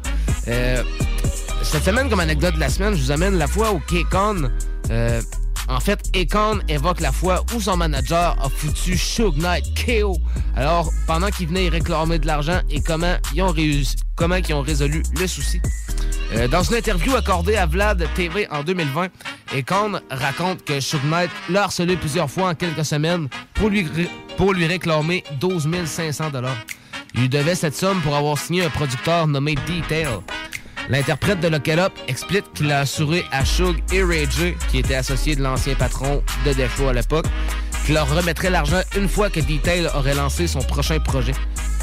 [0.48, 0.82] Euh,
[1.62, 4.50] cette semaine, comme anecdote de la semaine, je vous amène la fois où K-Con,
[4.90, 5.22] euh,
[5.70, 10.16] en fait, Akon évoque la fois où son manager a foutu Suge Knight KO.
[10.56, 14.62] Alors, pendant qu'il venait réclamer de l'argent et comment ils ont réussi, comment ils ont
[14.62, 15.60] résolu le souci.
[16.34, 19.08] Euh, dans une interview accordée à Vlad TV en 2020,
[19.56, 24.10] Akon raconte que Suge Knight l'a harcelé plusieurs fois en quelques semaines pour lui, ré-
[24.36, 26.30] pour lui réclamer 12 500
[27.14, 30.06] Il lui devait cette somme pour avoir signé un producteur nommé Detail.
[30.88, 34.26] L'interprète de Up explique qu'il a assuré à Suge et Ray
[34.68, 37.26] qui était associé de l'ancien patron de Defo à l'époque,
[37.84, 41.32] qu'il leur remettrait l'argent une fois que Detail aurait lancé son prochain projet.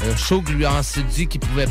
[0.04, 1.66] Euh, Shug lui a ensuite dit qu'il pouvait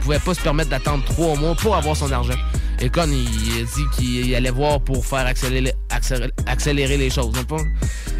[0.00, 2.38] pouvait pas se permettre d'attendre trois mois pour avoir son argent.
[2.80, 7.32] Et Con, il dit qu'il allait voir pour faire accélérer, les choses.
[7.48, 7.64] fond.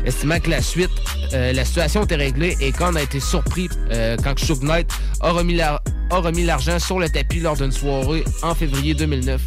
[0.04, 0.90] Estimant que la suite,
[1.32, 4.90] euh, la situation était réglée et Con a été surpris euh, quand Shug Knight
[5.20, 9.40] a remis l'argent sur le tapis lors d'une soirée en février 2009.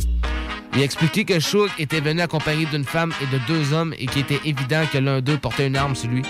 [0.76, 4.06] Il a expliqué que Shug était venu accompagné d'une femme et de deux hommes et
[4.06, 6.22] qu'il était évident que l'un d'eux portait une arme sur lui.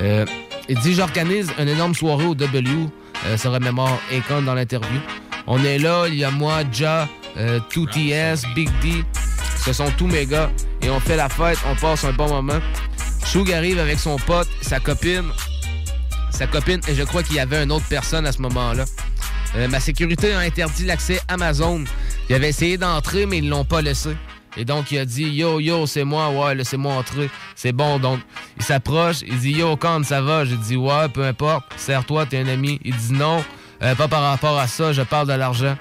[0.00, 0.26] Euh,
[0.68, 2.68] il dit J'organise une énorme soirée au W,
[3.36, 4.98] se remémore Akon dans l'interview.
[5.46, 9.04] On est là, il y a moi, Ja, euh, 2TS, Big D.
[9.64, 10.50] Ce sont tous mes gars.
[10.82, 12.60] Et on fait la fête, on passe un bon moment.
[13.26, 15.30] Shug arrive avec son pote, sa copine.
[16.30, 18.84] Sa copine, et je crois qu'il y avait une autre personne à ce moment-là.
[19.56, 21.84] Euh, ma sécurité a interdit l'accès Amazon.
[22.28, 24.16] Il avait essayé d'entrer, mais ils l'ont pas laissé.
[24.56, 27.30] Et donc, il a dit Yo, yo, c'est moi, ouais, laissez-moi entrer.
[27.54, 28.20] C'est bon, donc,
[28.56, 32.38] il s'approche, il dit Yo, Con, ça va J'ai dit Ouais, peu importe, serre-toi, t'es
[32.38, 32.80] un ami.
[32.84, 33.44] Il dit Non,
[33.82, 35.76] euh, pas par rapport à ça, je parle de l'argent.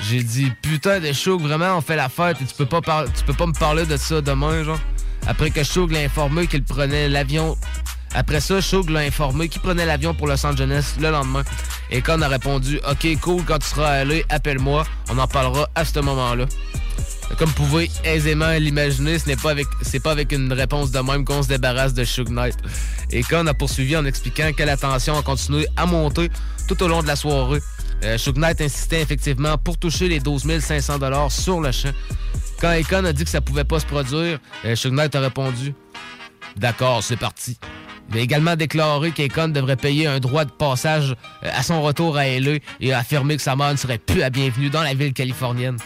[0.00, 3.24] J'ai dit Putain de Shug, vraiment, on fait la fête et tu peux pas, tu
[3.24, 4.78] peux pas me parler de ça demain, genre.
[5.26, 7.56] Après que Shug l'a informé qu'il prenait l'avion.
[8.14, 11.42] Après ça, Shug l'a informé qu'il prenait l'avion pour Los Angeles le lendemain.
[11.90, 15.84] Et Con a répondu Ok, cool, quand tu seras allé, appelle-moi, on en parlera à
[15.84, 16.46] ce moment-là.
[17.38, 21.00] Comme vous pouvez aisément l'imaginer, ce n'est pas avec c'est pas avec une réponse de
[21.00, 22.56] même qu'on se débarrasse de Shug Knight.
[23.10, 26.30] Et Con a poursuivi en expliquant que la tension a continué à monter
[26.68, 27.60] tout au long de la soirée.
[28.04, 31.92] Euh, Shug Knight insistait effectivement pour toucher les 12 500 dollars sur le champ.
[32.60, 35.74] Quand Akon a dit que ça pouvait pas se produire, euh, Shug Knight a répondu
[36.56, 37.58] D'accord, c'est parti.
[38.10, 42.16] Il a également déclaré qu'Akon devrait payer un droit de passage euh, à son retour
[42.16, 44.94] à LA et a affirmé que sa mort ne serait plus la bienvenue dans la
[44.94, 45.76] ville californienne.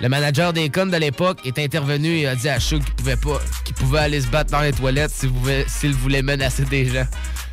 [0.00, 3.16] Le manager des connes de l'époque est intervenu et a dit à Shug qu'il pouvait
[3.16, 7.06] pas, qu'il pouvait aller se battre dans les toilettes s'il voulait, menacer des gens.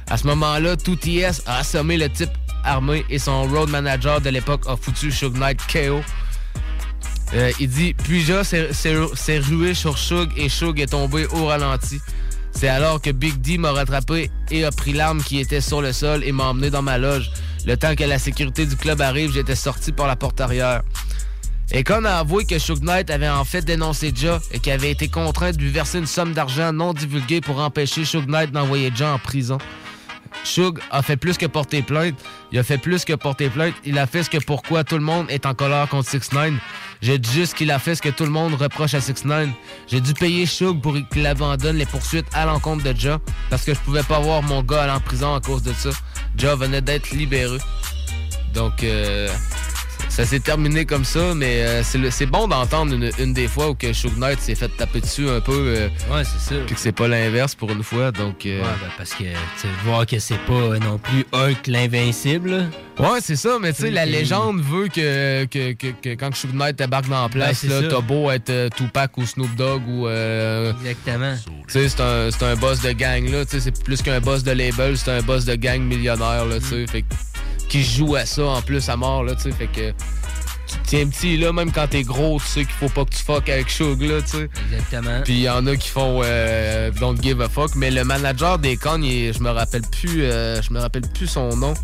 [0.07, 2.29] À ce moment-là, 2TS a assommé le type
[2.65, 6.01] armé et son road manager de l'époque a foutu Shug Knight KO.
[7.33, 11.99] Euh, il dit Puja s'est rué sur Shug et Shug est tombé au ralenti.
[12.51, 15.91] C'est alors que Big D m'a rattrapé et a pris l'arme qui était sur le
[15.91, 17.31] sol et m'a emmené dans ma loge.
[17.65, 20.83] Le temps que la sécurité du club arrive, j'étais sorti par la porte arrière.
[21.71, 24.91] Et Con a avoué que Shug Knight avait en fait dénoncé Ja et qu'il avait
[24.91, 28.91] été contraint de lui verser une somme d'argent non divulguée pour empêcher Shug Knight d'envoyer
[28.95, 29.57] Ja en prison.
[30.43, 32.15] Shug a fait plus que porter plainte.
[32.51, 33.73] Il a fait plus que porter plainte.
[33.83, 36.53] Il a fait ce que pourquoi tout le monde est en colère contre 6 9
[37.01, 39.49] J'ai dit juste qu'il a fait ce que tout le monde reproche à 6 9
[39.87, 43.19] J'ai dû payer Shug pour qu'il abandonne les poursuites à l'encontre de Ja
[43.49, 45.89] parce que je pouvais pas voir mon gars aller en prison à cause de ça.
[46.37, 47.57] Ja venait d'être libéré.
[48.53, 49.27] Donc, euh,
[50.09, 53.75] ça s'est terminé comme ça, mais euh, c'est bon d'entendre une, une des fois où
[53.75, 55.51] que Shug Knight s'est fait taper dessus un peu.
[55.53, 56.61] euh, ouais, c'est ça.
[56.65, 58.45] Puis que c'est pas l'inverse pour une fois, donc...
[58.45, 61.67] euh, Ouais, ben, parce que, tu sais, voir que c'est pas euh, non plus Hulk
[61.67, 62.65] l'invincible.
[62.97, 66.53] Ouais, c'est ça, mais tu sais, la légende veut que, que, que, que quand Shug
[66.53, 69.81] Knight débarque dans la Ben, place, là, t'as beau être euh, Tupac ou Snoop Dogg
[69.87, 70.07] ou.
[70.07, 71.35] euh, Exactement.
[71.67, 73.43] tu sais, c'est un, c'est un boss de gang, là.
[73.43, 76.59] Tu sais, c'est plus qu'un boss de label, c'est un boss de gang millionnaire, là,
[76.59, 76.69] tu Mm.
[76.69, 76.87] sais.
[76.87, 77.07] Fait que-
[77.67, 79.51] qui joue à ça en plus à mort, là, tu sais.
[79.51, 79.93] Fait que.
[80.67, 83.11] Tu te tiens petit, là, même quand t'es gros, tu sais qu'il faut pas que
[83.11, 84.49] tu fuck avec Shug, là, tu sais.
[84.71, 85.21] Exactement.
[85.23, 87.75] Puis il y en a qui font euh, Don't give a fuck.
[87.75, 91.55] Mais le manager des cons, je me rappelle plus euh, je me rappelle plus son
[91.55, 91.75] nom.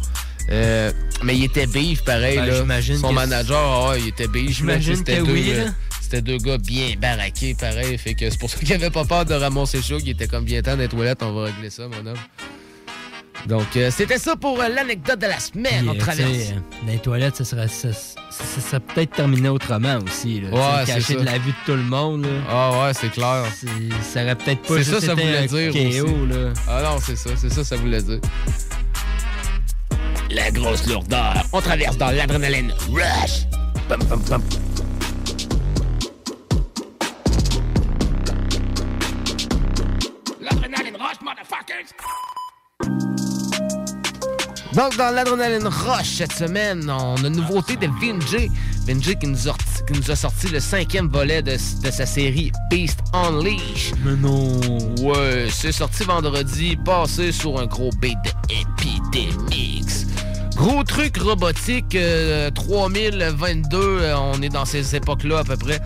[0.49, 0.91] Euh,
[1.23, 2.37] mais il était beef pareil.
[2.37, 2.55] Ben, là.
[2.59, 4.57] j'imagine Son manager, ah, il était beef.
[4.57, 5.71] J'imagine que deux, oui, euh, là.
[6.01, 7.97] C'était deux gars bien baraqués, pareil.
[7.97, 9.99] Fait que c'est pour ça qu'il avait pas peur de ramasser chaud.
[9.99, 12.17] Il était comme bien temps des toilettes, on va régler ça, mon homme.
[13.47, 15.81] Donc, euh, c'était ça pour euh, l'anecdote de la semaine.
[15.81, 16.31] Puis, on traverse.
[16.31, 20.41] sais, euh, dans les toilettes, ça serait, ça, ça- ça serait peut-être terminé autrement aussi.
[20.41, 21.19] Là, Ouais, c'est caché ça.
[21.19, 22.23] de la vue de tout le monde.
[22.25, 22.29] Là.
[22.49, 23.43] Ah ouais, c'est clair.
[23.55, 23.67] C'est-
[24.03, 25.71] Ça aurait peut-être pas C'est juste ça, ça été voulait un dire
[26.05, 26.53] KO, là.
[26.67, 28.19] Ah non, c'est ça, c'est ça, ça voulait dire.
[30.29, 31.43] La grosse lourdeur.
[31.51, 33.47] On traverse dans l'adrénaline rush.
[33.89, 34.41] Pum, pum, pum.
[40.39, 41.93] L'adrénaline rush, motherfuckers.
[44.81, 48.49] Donc, dans l'Adrenaline Rush cette semaine, on a une nouveauté de Vinji.
[48.87, 49.53] Vinji qui nous a,
[49.85, 53.91] qui nous a sorti le cinquième volet de, de sa série Beast Unleash.
[54.03, 54.59] Mais non.
[55.03, 60.07] Ouais, c'est sorti vendredi, passé sur un gros beat de Epidemics.
[60.55, 65.79] Gros truc robotique, euh, 3022, euh, on est dans ces époques-là à peu près.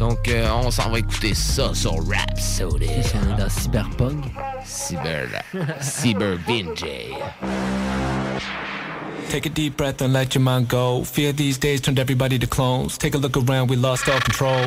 [0.00, 2.86] Donc, euh, on s'en va écouter ça sur Rhapsody.
[3.12, 4.24] Qu'on est dans Cyberpunk?
[4.64, 5.28] Cyber,
[5.80, 7.14] Cyber Vinji.
[9.28, 11.04] Take a deep breath and let your mind go.
[11.04, 12.98] Fear these days turned everybody to clones.
[12.98, 14.66] Take a look around, we lost all control.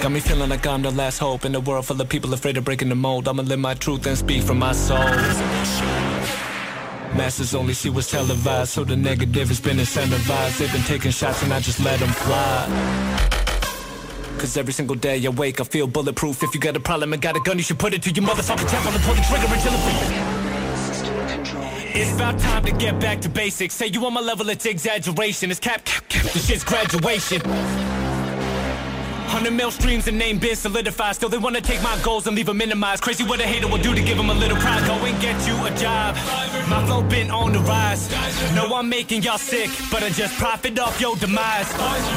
[0.00, 2.56] Got me feeling like I'm the last hope in a world full of people afraid
[2.56, 3.28] of breaking the mold.
[3.28, 4.98] I'ma live my truth and speak from my soul.
[7.14, 10.58] Masters only see what's televised, so the negative has been incentivized.
[10.58, 13.20] They've been taking shots and I just let them fly.
[14.38, 16.42] Cause every single day I wake, I feel bulletproof.
[16.42, 18.24] If you got a problem and got a gun, you should put it to your
[18.24, 20.29] motherfucking temple and pull the trigger until it
[22.02, 23.74] It's about time to get back to basics.
[23.74, 25.50] Say you on my level, it's exaggeration.
[25.50, 26.32] It's cap, cap, cap.
[26.32, 27.42] This shit's graduation.
[29.30, 31.14] Hundred mil streams and name been solidified.
[31.14, 33.00] Still, they wanna take my goals and leave them minimized.
[33.00, 34.84] Crazy what a hater will do to give them a little pride.
[34.88, 36.16] Go and get you a job.
[36.68, 38.10] My flow been on the rise.
[38.56, 41.70] No, I'm making y'all sick, but I just profit off your demise.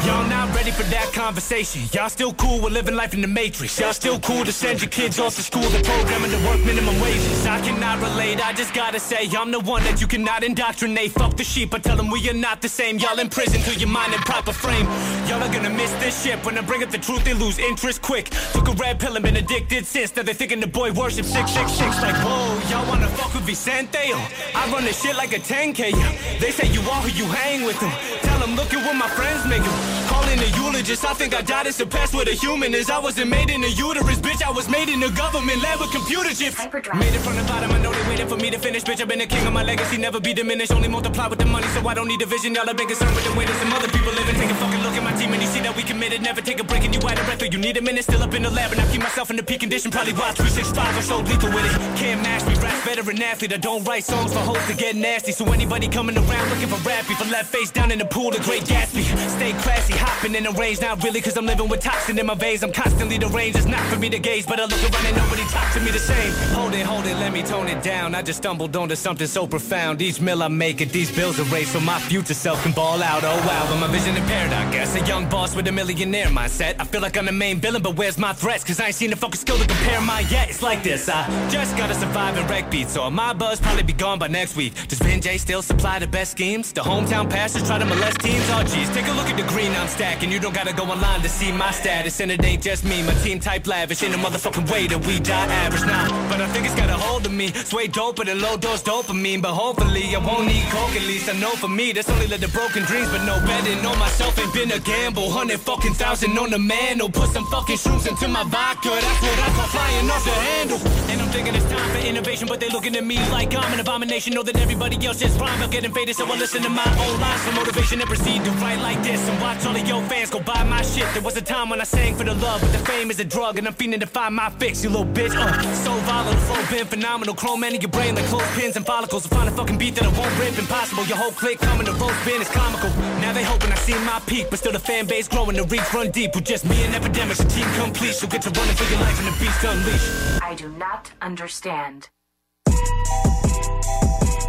[0.07, 1.83] Y'all not ready for that conversation.
[1.91, 3.79] Y'all still cool with living life in the matrix.
[3.79, 5.69] Y'all still cool to send your kids off to school.
[5.69, 7.45] The programming to work minimum wages.
[7.45, 8.43] I cannot relate.
[8.43, 11.11] I just gotta say, I'm the one that you cannot indoctrinate.
[11.11, 11.75] Fuck the sheep.
[11.75, 12.97] I tell them we are not the same.
[12.97, 14.87] Y'all in prison till your mind in proper frame.
[15.27, 17.23] Y'all are gonna miss this shit when I bring up the truth.
[17.23, 18.29] They lose interest quick.
[18.53, 20.15] Took a red pill and been addicted since.
[20.15, 22.01] Now they thinking the boy worship 666.
[22.01, 23.99] Like, whoa, y'all wanna fuck with Vicente?
[23.99, 25.91] I run this shit like a 10K.
[26.39, 27.91] They say you are who you hang with them.
[28.23, 29.77] Tell them, look at what my friends make them.
[30.07, 32.89] Calling a eulogist, I think I died and surpassed what a human is.
[32.89, 34.41] I wasn't made in a uterus, bitch.
[34.41, 36.57] I was made in the government lab with computer chips.
[36.95, 38.83] Made it from the bottom, I know they waiting for me to finish.
[38.83, 40.71] Bitch, I've been a king of my legacy, never be diminished.
[40.71, 42.53] Only multiply with the money, so I don't need a vision.
[42.55, 44.35] Y'all have been concerned with the way that some other people living.
[44.35, 46.21] Take a fucking look at my team and you see that we committed.
[46.21, 47.41] Never take a break and you out of breath.
[47.41, 49.35] or You need a minute, still up in the lab, and I keep myself in
[49.35, 49.91] the peak condition.
[49.91, 51.73] Probably watch 365 or so lethal with it.
[51.97, 53.53] Can't match me, rap veteran athlete.
[53.53, 55.31] I don't write songs for hoes to get nasty.
[55.31, 58.39] So anybody coming around looking for rappy, for left face down in the pool, the
[58.39, 59.03] great Gatsby.
[59.29, 60.81] Stay classy, hopping in the range.
[60.81, 62.63] Not really, cause I'm living with toxin in my veins.
[62.63, 63.57] I'm constantly deranged.
[63.57, 65.91] It's not for me to gaze, but I look around and nobody talks to me
[65.91, 66.31] the same.
[66.55, 68.15] Hold it, hold it, let me tone it down.
[68.15, 70.01] I just stumbled onto something so profound.
[70.01, 73.01] Each meal I make it, these bills are raised so my future self can ball
[73.01, 73.23] out.
[73.23, 74.95] Oh wow, but my vision impaired, I guess.
[74.95, 76.82] A young boss with a millionaire mindset.
[76.83, 78.61] I feel like I'm the main villain, but where's my threats?
[78.65, 80.49] Cause I ain't seen the focus skill to compare my yet.
[80.49, 82.91] It's like this, I just gotta survive and wreck beats.
[82.91, 84.73] So my buzz probably be gone by next week.
[84.89, 86.73] Does Vin J still supply the best schemes?
[86.73, 88.43] The hometown pastors try to molest teams?
[88.49, 90.29] Oh geez, take a look at the green I'm stacking.
[90.29, 92.19] You don't gotta go online to see my status.
[92.19, 94.03] And it ain't just me, my team type lavish.
[94.03, 96.09] In a motherfucking way that we die average now.
[96.29, 97.53] But I think it's got a hold of me.
[97.53, 99.41] Sway doper than low dose dopamine.
[99.41, 101.29] But hopefully I won't need coke at least.
[101.29, 103.07] I know for me, that's only let the broken dreams.
[103.09, 105.29] But no betting on myself ain't been a gamble.
[105.29, 107.11] Hundred fucking thousand on the man.
[107.11, 108.89] Put some fucking shrooms into my vodka.
[108.89, 110.79] That's what I call flying off the handle.
[111.11, 112.47] And I'm thinking it's time for innovation.
[112.47, 114.33] But they're looking at me like I'm an abomination.
[114.33, 115.61] Know that everybody else is prime.
[115.61, 116.15] I'm getting faded.
[116.15, 119.19] So I listen to my own lines for motivation and proceed to write like this.
[119.29, 121.07] And watch all of your fans go buy my shit.
[121.13, 122.61] There was a time when I sang for the love.
[122.61, 123.57] But the fame is a drug.
[123.59, 124.83] And I'm feeling to find my fix.
[124.83, 125.35] You little bitch.
[125.35, 126.39] Uh, so volatile.
[126.47, 127.35] Flow been phenomenal.
[127.35, 129.27] Chrome in your brain like clothespins and follicles.
[129.27, 130.57] Find a fucking beat that I won't rip.
[130.57, 131.05] Impossible.
[131.05, 132.89] Your whole clique coming to roast bin is comical.
[133.21, 134.47] Now they hoping I see my peak.
[134.49, 135.55] But still the fan base growing.
[135.55, 136.35] The reach run deep.
[136.35, 137.39] With just me and epidemics.
[137.39, 138.13] A team complete.
[138.13, 140.43] So get to running for your life and the beast unleashed.
[140.43, 142.09] I do not understand.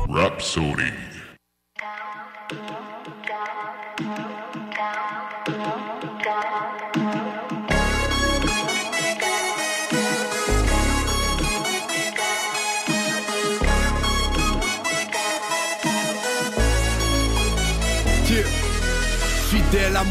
[0.08, 0.92] Rhapsody.
[1.82, 2.13] Uh,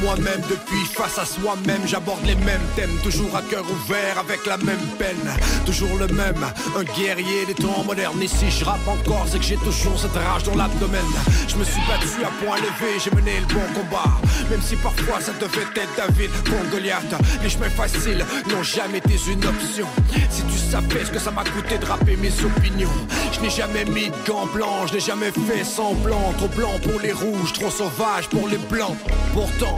[0.01, 1.81] moi-même depuis face à soi-même.
[1.85, 5.29] J'aborde les mêmes thèmes Toujours à cœur ouvert avec la même peine.
[5.65, 6.45] Toujours le même
[6.77, 8.21] Un guerrier des temps modernes.
[8.21, 11.05] Et si je rappe encore c'est que j'ai toujours cette rage dans l'abdomen.
[11.47, 14.11] Je me suis battu à point levé J'ai mené le bon combat.
[14.49, 19.15] Même si parfois ça devait être David contre Goliath Les chemins faciles n'ont jamais été
[19.27, 19.87] une option.
[20.29, 22.89] Si tu savais ce que ça m'a coûté de rapper mes opinions.
[23.31, 26.33] Je n'ai jamais mis de gants blancs Je n'ai jamais fait semblant.
[26.37, 28.97] Trop blanc pour les rouges Trop sauvage pour les blancs.
[29.33, 29.77] Pourtant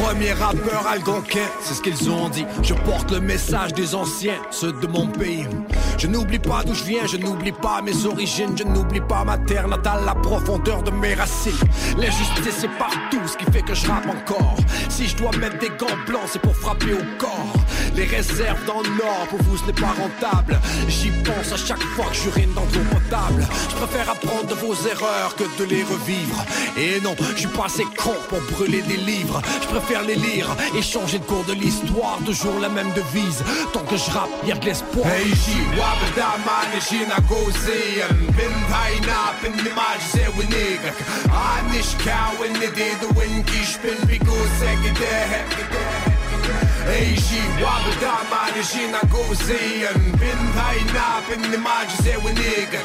[0.00, 2.44] Premier rappeur algonquin, c'est ce qu'ils ont dit.
[2.62, 5.46] Je porte le message des anciens, ceux de mon pays.
[5.98, 9.38] Je n'oublie pas d'où je viens, je n'oublie pas mes origines, je n'oublie pas ma
[9.38, 11.52] terre natale, la profondeur de mes racines.
[11.96, 14.56] L'injustice est partout, ce qui fait que je rappe encore.
[14.88, 17.54] Si je dois mettre des gants blancs, c'est pour frapper au corps.
[17.94, 20.58] Les réserves dans le nord, pour vous ce n'est pas rentable.
[20.88, 23.46] J'y pense à chaque fois que j'urine dans l'eau potable.
[23.70, 26.44] Je préfère apprendre vos erreurs que de les revivre.
[26.76, 29.40] Et non, je suis pas assez con pour brûler des livres.
[29.62, 32.18] Je préfère les lire et changer de cours de l'histoire.
[32.24, 33.42] Toujours la même devise.
[33.72, 35.06] Tant que je rappe, y'a de l'espoir.
[35.82, 40.90] Wabba da mani shina when yam Bim thai na pin ni maj se wu nega
[41.26, 45.16] Anish kao in ni de du win kish pin bi go se ki de
[46.88, 52.14] Hey she wabba da mani shina gozi yam Bim thai na pin ni maj se
[52.22, 52.80] wu nega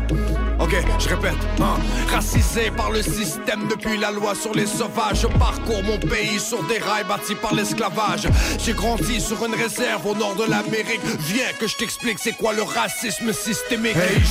[0.65, 1.75] Ok, je répète, hein.
[2.11, 5.21] racisé par le système depuis la loi sur les sauvages.
[5.21, 8.27] Je parcours mon pays sur des rails bâtis par l'esclavage.
[8.57, 11.01] J'ai grandi sur une réserve au nord de l'Amérique.
[11.19, 13.95] Viens que je t'explique c'est quoi le racisme systémique?
[13.95, 14.23] Hey,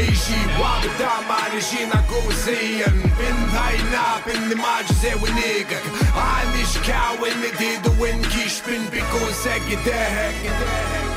[0.00, 7.96] iġi Wabda mani ġina għużijan Bin tajna bin li maġze u nigak Għani xkaw il-nididu
[8.10, 11.11] in kix bin biku segi deħek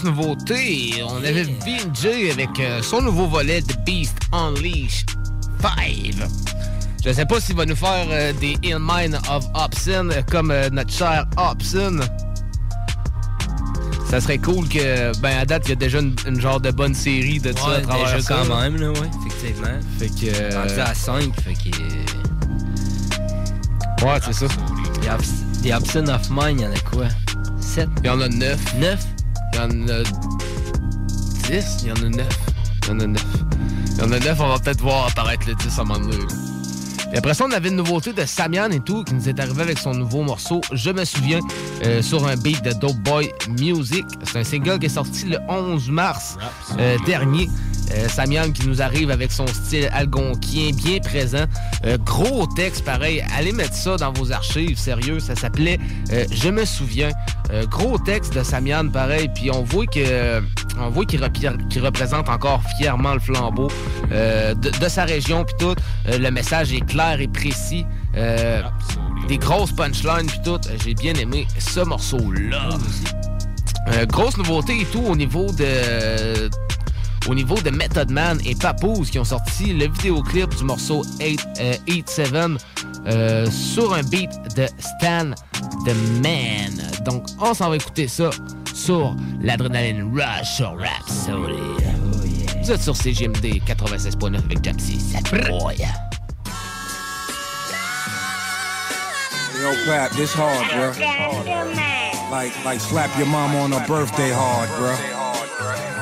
[0.00, 5.04] Grosse nouveauté, on avait VJ avec euh, son nouveau volet The Beast Unleash
[5.60, 6.14] 5.
[7.04, 10.50] Je sais pas s'il va nous faire euh, des In Mind of Opsin euh, comme
[10.52, 11.98] euh, notre cher Opsin.
[14.08, 16.70] Ça serait cool que, ben à date, il y a déjà une, une genre de
[16.70, 18.42] bonne série de ça à Ouais, travers déjà ça.
[18.48, 19.78] quand même, là, ouais, effectivement.
[19.98, 20.32] Fait que.
[20.34, 21.76] euh, à 5, fait que.
[24.04, 24.46] Ouais, c'est ça.
[25.62, 27.06] Des Absent of Mine, il y en a quoi?
[27.60, 28.58] 7 Il y en a 9.
[28.78, 28.98] 9
[29.52, 30.02] Il y en a
[31.48, 32.26] 10, il y en a 9.
[32.82, 33.24] Il y en a 9.
[33.92, 36.00] Il y en a 9, on va peut-être voir apparaître le 10 à un moment
[36.00, 36.24] donné.
[37.12, 39.62] Et après ça, on avait une nouveauté de Samian et tout qui nous est arrivé
[39.62, 41.40] avec son nouveau morceau Je me souviens
[41.84, 44.06] euh, sur un beat de Dope Boy Music.
[44.22, 46.38] C'est un single qui est sorti le 11 mars
[46.78, 47.48] euh, dernier.
[47.92, 51.44] Euh, Samian qui nous arrive avec son style algonquien bien présent.
[51.84, 53.22] Euh, gros texte pareil.
[53.36, 55.20] Allez mettre ça dans vos archives, sérieux.
[55.20, 55.78] Ça s'appelait
[56.12, 57.10] euh, Je me souviens.
[57.52, 59.30] Euh, gros texte de Samian pareil.
[59.34, 60.40] Puis on voit que
[60.78, 63.68] on voit qu'il représente encore fièrement le flambeau
[64.08, 65.74] de, de sa région puis tout.
[66.06, 67.84] Le message est clair et précis.
[69.28, 70.60] Des grosses punchlines puis tout.
[70.84, 72.70] J'ai bien aimé ce morceau-là.
[74.06, 76.48] Grosse nouveauté et tout au niveau de
[77.30, 81.48] au niveau de Method Man et Papoose qui ont sorti le vidéoclip du morceau 8,
[81.60, 82.58] euh, 8-7
[83.06, 85.30] euh, sur un beat de Stan
[85.86, 86.82] the Man.
[87.04, 88.30] Donc, on s'en va écouter ça
[88.74, 91.84] sur l'Adrenaline Rush sur Rhapsody.
[92.62, 94.98] Vous êtes sur CGMD 96.9 avec Jamsey.
[99.60, 100.90] Yo, Pap, this hard, bro.
[102.32, 105.20] Like, like slap your mama on her birthday hard, bro.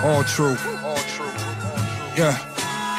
[0.09, 0.57] All true.
[2.19, 2.58] Yeah.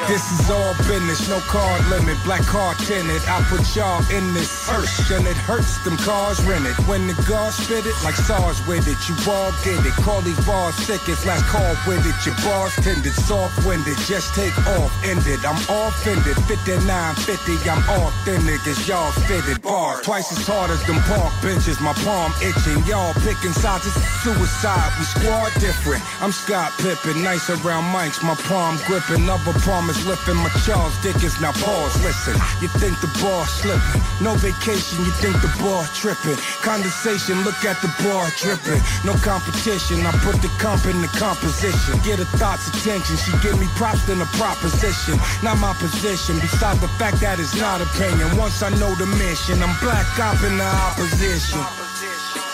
[0.10, 3.22] This is all business, no card limit, black card tinted.
[3.30, 6.74] I put y'all in this hearse, and it hurts them cars rented.
[6.90, 9.94] When the guards spit it, like SARS with it, you all get it.
[10.02, 12.18] Call these bars sick, it's last call with it.
[12.26, 15.46] Your bars tended, soft winded, just take off, ended.
[15.46, 16.82] I'm offended, 59,
[17.14, 19.62] 50, I'm authentic as y'all fitted.
[19.62, 22.82] Bars twice as hard as them park benches, my palm itching.
[22.90, 24.90] Y'all picking sides, it's suicide.
[24.98, 26.02] We squad different.
[26.18, 29.30] I'm Scott Pippin, nice around mics, my palm gripping.
[29.30, 31.40] Other promise lifting, my Charles Dickens.
[31.42, 32.36] Now pause, listen.
[32.62, 34.02] You think the bar slipping?
[34.22, 36.38] No vacation, you think the bar tripping?
[36.62, 38.82] Condensation, look at the bar dripping.
[39.04, 42.00] No competition, I put the comp in the composition.
[42.04, 45.18] Get her thoughts attention, she give me props than a proposition.
[45.44, 48.38] Not my position, besides the fact that it's not opinion.
[48.38, 51.60] Once I know the mission, I'm black op in the opposition.
[51.60, 52.49] Hat.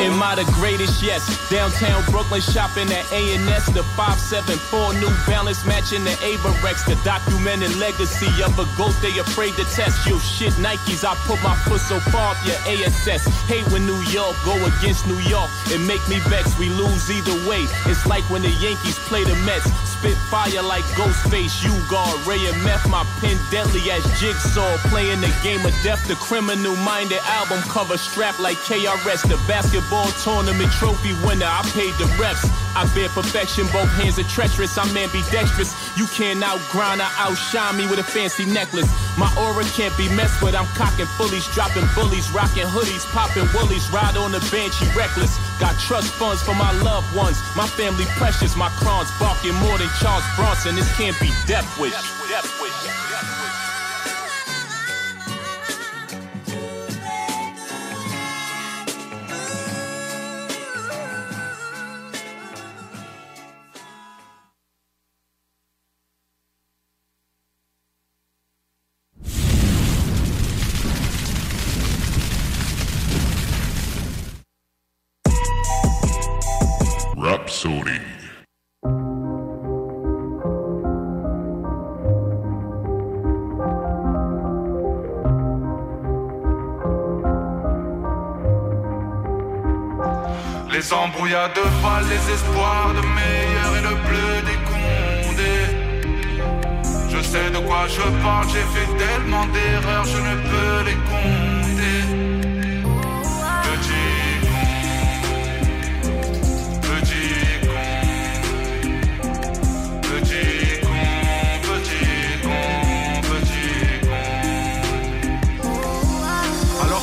[0.00, 1.02] Am I the greatest?
[1.02, 1.28] Yes.
[1.50, 3.66] Downtown Brooklyn shopping at A&S.
[3.68, 6.88] The 574 New Balance matching the Avarex.
[6.88, 10.08] The documented legacy of a goat they afraid to test.
[10.08, 11.04] Yo, shit, Nikes.
[11.04, 13.28] I put my foot so far up your ASS.
[13.44, 15.50] Hate when New York go against New York.
[15.68, 16.56] It make me vex.
[16.58, 17.68] We lose either way.
[17.84, 19.68] It's like when the Yankees play the Mets.
[19.84, 21.60] Spit fire like Ghostface.
[21.60, 22.88] You guard Ray and Meth.
[22.88, 24.80] My pen deadly as Jigsaw.
[24.88, 26.08] Playing the game of death.
[26.08, 29.28] The criminal minded album cover strap like KRS.
[29.28, 29.89] The basketball
[30.22, 31.50] tournament trophy winner.
[31.50, 32.46] I paid the reps.
[32.76, 34.78] I bear perfection, both hands are treacherous.
[34.78, 35.74] I'm ambidextrous.
[35.98, 38.86] You can't outgrind or outshine me with a fancy necklace.
[39.18, 40.54] My aura can't be messed with.
[40.54, 45.34] I'm cocking fullies, dropping bullies, rocking hoodies, popping woolies, ride on the banshee reckless.
[45.58, 47.38] Got trust funds for my loved ones.
[47.56, 48.54] My family precious.
[48.56, 50.76] My crons barking more than Charles Bronson.
[50.76, 51.92] This can't be death wish.
[52.30, 53.09] Death wish.
[92.34, 95.68] Espoirs de meilleur et le bleu des condés.
[97.12, 101.50] Je sais de quoi je parle, j'ai fait tellement d'erreurs, je ne peux les compter.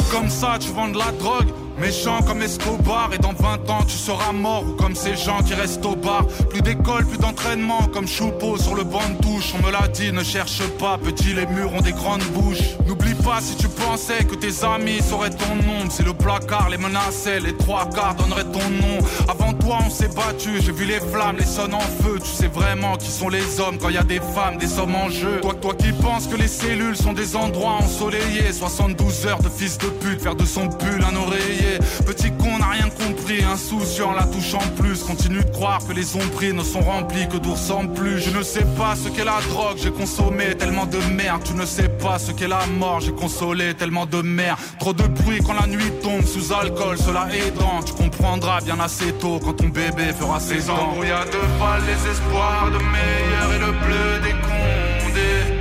[0.09, 3.95] Comme ça, tu vends de la drogue Méchant comme Escobar et dans 20 ans tu
[3.95, 4.63] seras mort.
[4.67, 6.25] Ou comme ces gens qui restent au bar.
[6.49, 9.53] Plus d'école, plus d'entraînement comme Choupeau sur le banc de touche.
[9.57, 12.75] On me l'a dit, ne cherche pas, petit les murs ont des grandes bouches.
[12.87, 15.89] N'oublie pas si tu pensais que tes amis sauraient ton nom.
[15.89, 18.97] Si le placard les menaçait, les trois quarts donneraient ton nom.
[19.27, 22.17] Avant toi on s'est battu, j'ai vu les flammes, les sons en feu.
[22.19, 25.09] Tu sais vraiment qui sont les hommes quand y a des femmes, des sommes en
[25.09, 25.41] jeu.
[25.41, 28.51] Toi, toi qui penses que les cellules sont des endroits ensoleillés.
[28.51, 31.66] 72 heures de fils de pute, faire de son pull un oreiller
[32.05, 35.03] Petit con n'a rien compris, insouciant la touche en plus.
[35.03, 38.19] Continue de croire que les ombris ne sont remplis que d'ours en plus.
[38.19, 41.41] Je ne sais pas ce qu'est la drogue, j'ai consommé tellement de merde.
[41.43, 44.59] Tu ne sais pas ce qu'est la mort, j'ai consolé tellement de merde.
[44.79, 46.25] Trop de bruit quand la nuit tombe.
[46.25, 50.69] Sous alcool, cela aidant Tu comprendras bien assez tôt quand ton bébé fera ses Les
[50.69, 55.57] ans embrouillades de balles, les espoirs de meilleur et le bleu des condés.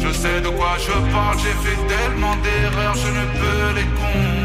[0.00, 4.39] Je sais de quoi je parle, j'ai fait tellement d'erreurs, je ne peux les compter.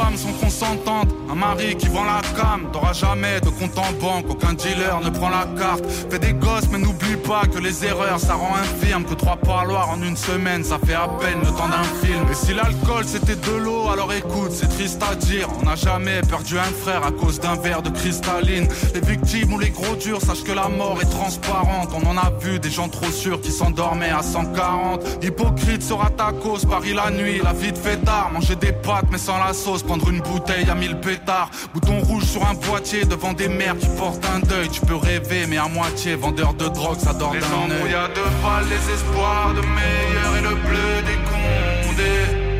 [0.00, 4.52] Femmes sont un mari qui vend la cam T'auras jamais de compte en banque, aucun
[4.52, 5.84] dealer ne prend la carte.
[6.10, 9.04] Fais des gosses mais n'oublie pas que les erreurs ça rend infirme.
[9.04, 12.26] Que trois parloirs en une semaine ça fait à peine le temps d'un film.
[12.30, 15.48] Et si l'alcool c'était de l'eau alors écoute c'est triste à dire.
[15.60, 18.68] On n'a jamais perdu un frère à cause d'un verre de cristalline.
[18.94, 21.90] Les victimes ou les gros durs sachent que la mort est transparente.
[21.94, 26.32] On en a vu des gens trop sûrs qui s'endormaient à 140 Hypocrite sera ta
[26.32, 29.82] cause, Paris la nuit, la vie de fêtard Manger des pâtes mais sans la sauce,
[29.82, 33.86] prendre une bouteille à mille pétards Bouton rouge sur un boîtier devant des mères qui
[33.96, 37.40] portent un deuil Tu peux rêver mais à moitié, vendeur de drogue ça dort Les
[37.40, 42.50] d'un œil embrouillades de balles, les espoirs de meilleur et le bleu des condés.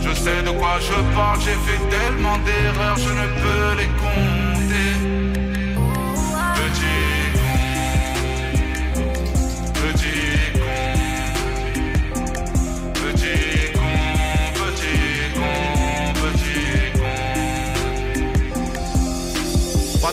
[0.00, 4.41] Je sais de quoi je parle, j'ai fait tellement d'erreurs, je ne peux les compter.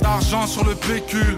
[0.01, 1.37] D'argent sur le pécule.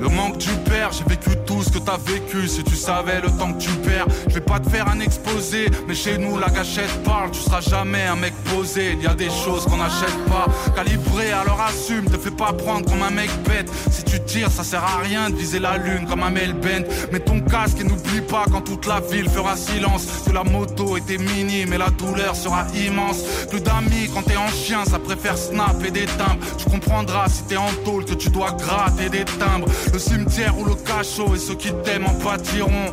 [0.00, 2.46] Le manque tu perds, j'ai vécu tout ce que t'as vécu.
[2.48, 5.66] Si tu savais le temps que tu perds Je vais pas te faire un exposé.
[5.88, 8.34] Mais chez nous la gâchette parle Tu seras jamais un mec
[8.76, 10.46] Il y a des choses qu'on n'achète pas.
[10.76, 13.68] Calibré alors assume Te fais pas prendre comme un mec bête.
[13.90, 16.86] Si tu tires ça sert à rien de viser la lune comme un Melbent.
[17.12, 20.06] Mets ton casque et n'oublie pas quand toute la ville fera silence.
[20.26, 23.22] Que la moto était minime et la douleur sera immense.
[23.50, 26.38] Plus d'amis quand t'es en chien ça préfère snap et des timbres.
[26.56, 29.66] Tu comprendras si t'es en tôle que tu dois gratter des timbres.
[29.92, 32.92] Le cimetière ou le cachot et ceux qui t'aiment en pâtiront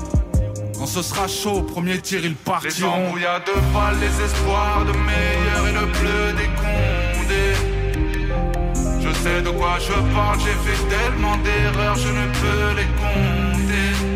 [0.82, 2.90] quand ce sera chaud, au premier tir ils Les partiront.
[2.90, 7.22] embrouillades de balles, les espoirs de meilleur et le bleu des cons.
[9.00, 14.11] Je sais de quoi je parle, j'ai fait tellement d'erreurs, je ne peux les compter.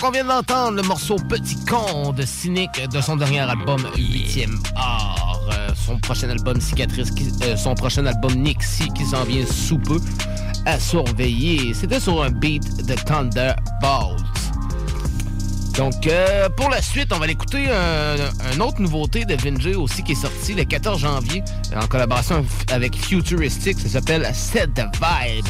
[0.00, 4.58] Donc, on vient d'entendre le morceau Petit Con de Cynic de son dernier album 8e
[4.74, 5.40] art.
[5.52, 9.78] Euh, son prochain album Cicatrice, qui- euh, son prochain album Nixie qui s'en vient sous
[9.78, 10.00] peu
[10.64, 11.74] à surveiller.
[11.74, 14.24] C'était sur un beat de Thunderbolt.
[15.76, 18.16] Donc, euh, pour la suite, on va l'écouter un,
[18.54, 21.42] un autre nouveauté de Vinjay aussi qui est sorti le 14 janvier
[21.76, 23.78] en collaboration avec Futuristic.
[23.78, 25.46] Ça s'appelle Set the Vibe.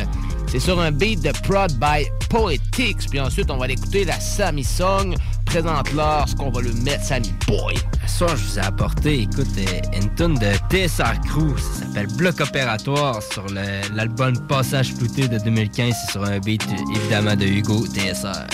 [0.50, 3.08] C'est sur un beat de Prod by Poetics.
[3.08, 5.14] Puis ensuite, on va l'écouter la Sammy Song.
[5.44, 7.76] Présente-leur ce qu'on va le mettre, Sammy Boy.
[8.08, 11.56] Ce soir, je vous ai apporté, écoute, euh, une tune de TSR Crew.
[11.56, 13.46] Ça s'appelle Bloc opératoire sur
[13.94, 15.94] l'album Passage flouté de 2015.
[15.94, 18.46] C'est sur un beat, évidemment, de Hugo TSR.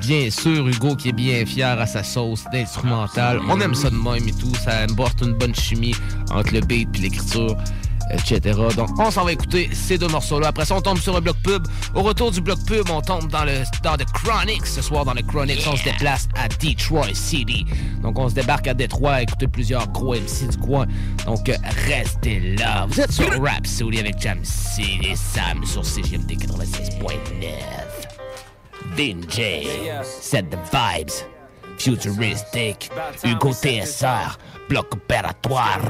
[0.00, 3.40] Bien sûr, Hugo qui est bien fier à sa sauce d'instrumental.
[3.48, 4.54] On aime ça de même et tout.
[4.54, 5.96] Ça apporte une bonne chimie
[6.30, 7.56] entre le beat et l'écriture,
[8.12, 8.58] etc.
[8.76, 10.48] Donc, on s'en va écouter ces deux morceaux-là.
[10.48, 11.66] Après ça, on tombe sur un bloc pub.
[11.94, 14.66] Au retour du bloc pub, on tombe dans le dans The Chronics.
[14.66, 17.66] Ce soir, dans le Chronics, on se déplace à Detroit City.
[18.02, 20.86] Donc, on se débarque à Détroit à écouter plusieurs gros MC du coin.
[21.26, 21.50] Donc,
[21.86, 22.86] restez là.
[22.88, 24.40] Vous êtes sur Rap City avec Jam
[24.78, 27.80] et Sam sur CGMD 96.9.
[28.96, 29.66] Vinjay,
[30.02, 31.12] set the vibes,
[31.78, 32.90] futuristic,
[33.24, 34.36] Hugo TSR,
[34.68, 35.80] bloc opératoire.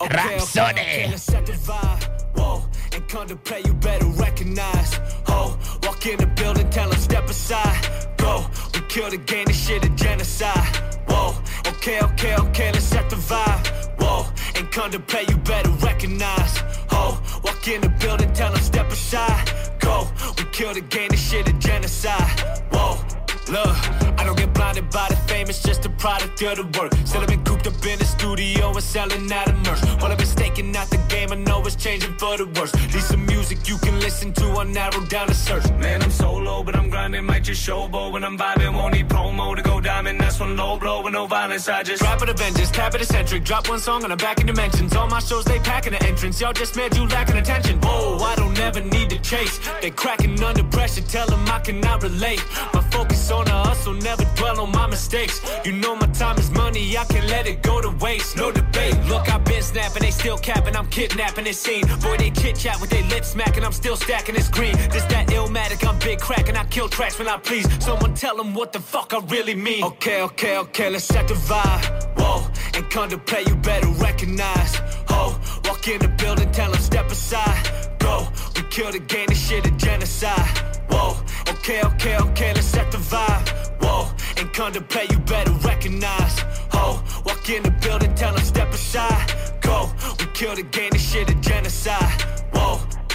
[0.00, 1.08] Rhapsody.
[1.08, 2.38] let's set the vibe.
[2.38, 5.00] Whoa, and come to play, you better recognize.
[5.26, 7.88] Ho, walk in the building, tell them step aside.
[8.18, 10.76] Go, we kill the game, this shit a genocide.
[11.08, 11.34] Whoa,
[11.66, 13.66] okay, okay, okay, let's set the vibe.
[14.00, 14.26] Whoa,
[14.56, 16.58] and come to play, you better recognize.
[16.90, 19.50] Ho, walk in the building, tell them step aside.
[19.80, 22.62] Go, we kill the game, this shit a genocide.
[22.70, 23.15] Whoa.
[23.48, 23.76] Look,
[24.18, 26.92] I don't get blinded by the fame, it's just a product of the work.
[27.04, 29.80] Still, I've been cooped up in the studio and selling out of merch.
[30.02, 32.74] While I've been staking out the game, I know it's changing for the worse.
[32.74, 35.70] Need some music you can listen to, I'll narrow down the search.
[35.78, 38.74] Man, I'm solo, but I'm grinding, might just showboat when I'm vibing.
[38.74, 41.68] Won't need promo to go diamond, that's when low blow with no violence.
[41.68, 44.46] I just rap it Avengers, tap it eccentric, drop one song and I'm back in
[44.46, 44.96] dimensions.
[44.96, 46.40] All my shows, they packing the entrance.
[46.40, 47.78] Y'all just mad you lacking attention.
[47.80, 49.60] Whoa, I don't ever need to chase.
[49.80, 52.44] They cracking under pressure, tell them I cannot relate.
[52.74, 55.40] My focus on the hustle, never dwell on my mistakes.
[55.64, 58.36] You know my time is money, I can let it go to waste.
[58.36, 58.96] No debate.
[59.06, 61.86] Look, I've been snapping, they still capping, I'm kidnapping this scene.
[62.00, 64.76] Boy, they chit chat with their lips smacking, I'm still stacking this green.
[64.90, 67.66] This that illmatic, I'm big cracking, I kill tracks when I please.
[67.84, 69.84] Someone tell them what the fuck I really mean.
[69.84, 72.18] Okay, okay, okay, let's set the vibe.
[72.18, 74.76] Whoa, and contemplate, you better recognize.
[75.08, 77.98] Ho, walk in the building, tell them step aside.
[77.98, 78.28] Go,
[78.76, 80.58] kill the game, this shit a genocide.
[80.90, 81.16] Whoa,
[81.48, 83.48] okay, okay, okay, let's set the vibe.
[83.82, 86.40] Whoa, and contemplate, you better recognize.
[86.72, 89.32] Ho, walk in the building, tell them step aside.
[89.62, 92.20] Go, we kill the game, this shit a genocide.
[92.52, 93.05] Whoa.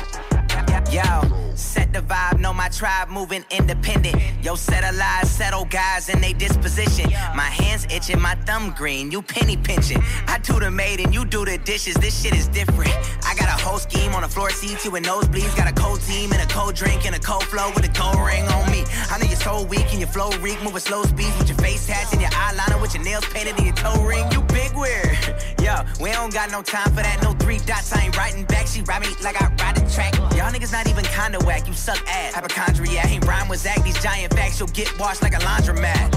[0.91, 1.21] Yo,
[1.55, 4.13] set the vibe, know my tribe moving independent.
[4.43, 7.09] Yo, set a lie, settle guys in they disposition.
[7.33, 10.03] My hands itching, my thumb green, you penny pinching.
[10.27, 12.91] I do the maid you do the dishes, this shit is different.
[13.25, 15.55] I got a whole scheme on the floor seats, you with nosebleeds.
[15.55, 18.19] Got a cold team and a cold drink and a cold flow with a gold
[18.27, 18.83] ring on me.
[19.09, 21.87] I know you're so weak and your flow reek, moving slow speed with your face
[21.87, 24.29] tats and your eyeliner with your nails painted and your toe ring.
[24.33, 25.17] You big weird.
[25.61, 28.67] Yo, we don't got no time for that, no three dots, I ain't writing back.
[28.67, 30.13] She ride me like I ride the track.
[30.35, 32.33] Y'all niggas not even kinda whack, you suck ass.
[32.33, 36.11] Hypochondriac, ain't rhyme with Zach, these giant facts, you'll get washed like a laundromat.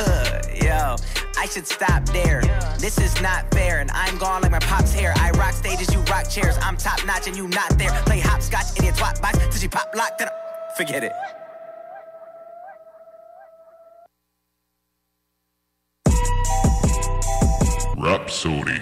[0.62, 0.96] Yo,
[1.38, 2.42] I should stop there.
[2.78, 5.12] This is not fair, and I'm gone like my pop's hair.
[5.16, 6.56] I rock stages, you rock chairs.
[6.62, 7.90] I'm top notch and you not there.
[8.06, 10.18] Play hopscotch your twat box till she pop lock.
[10.18, 11.12] Then I- forget it.
[17.96, 18.80] Rhapsody.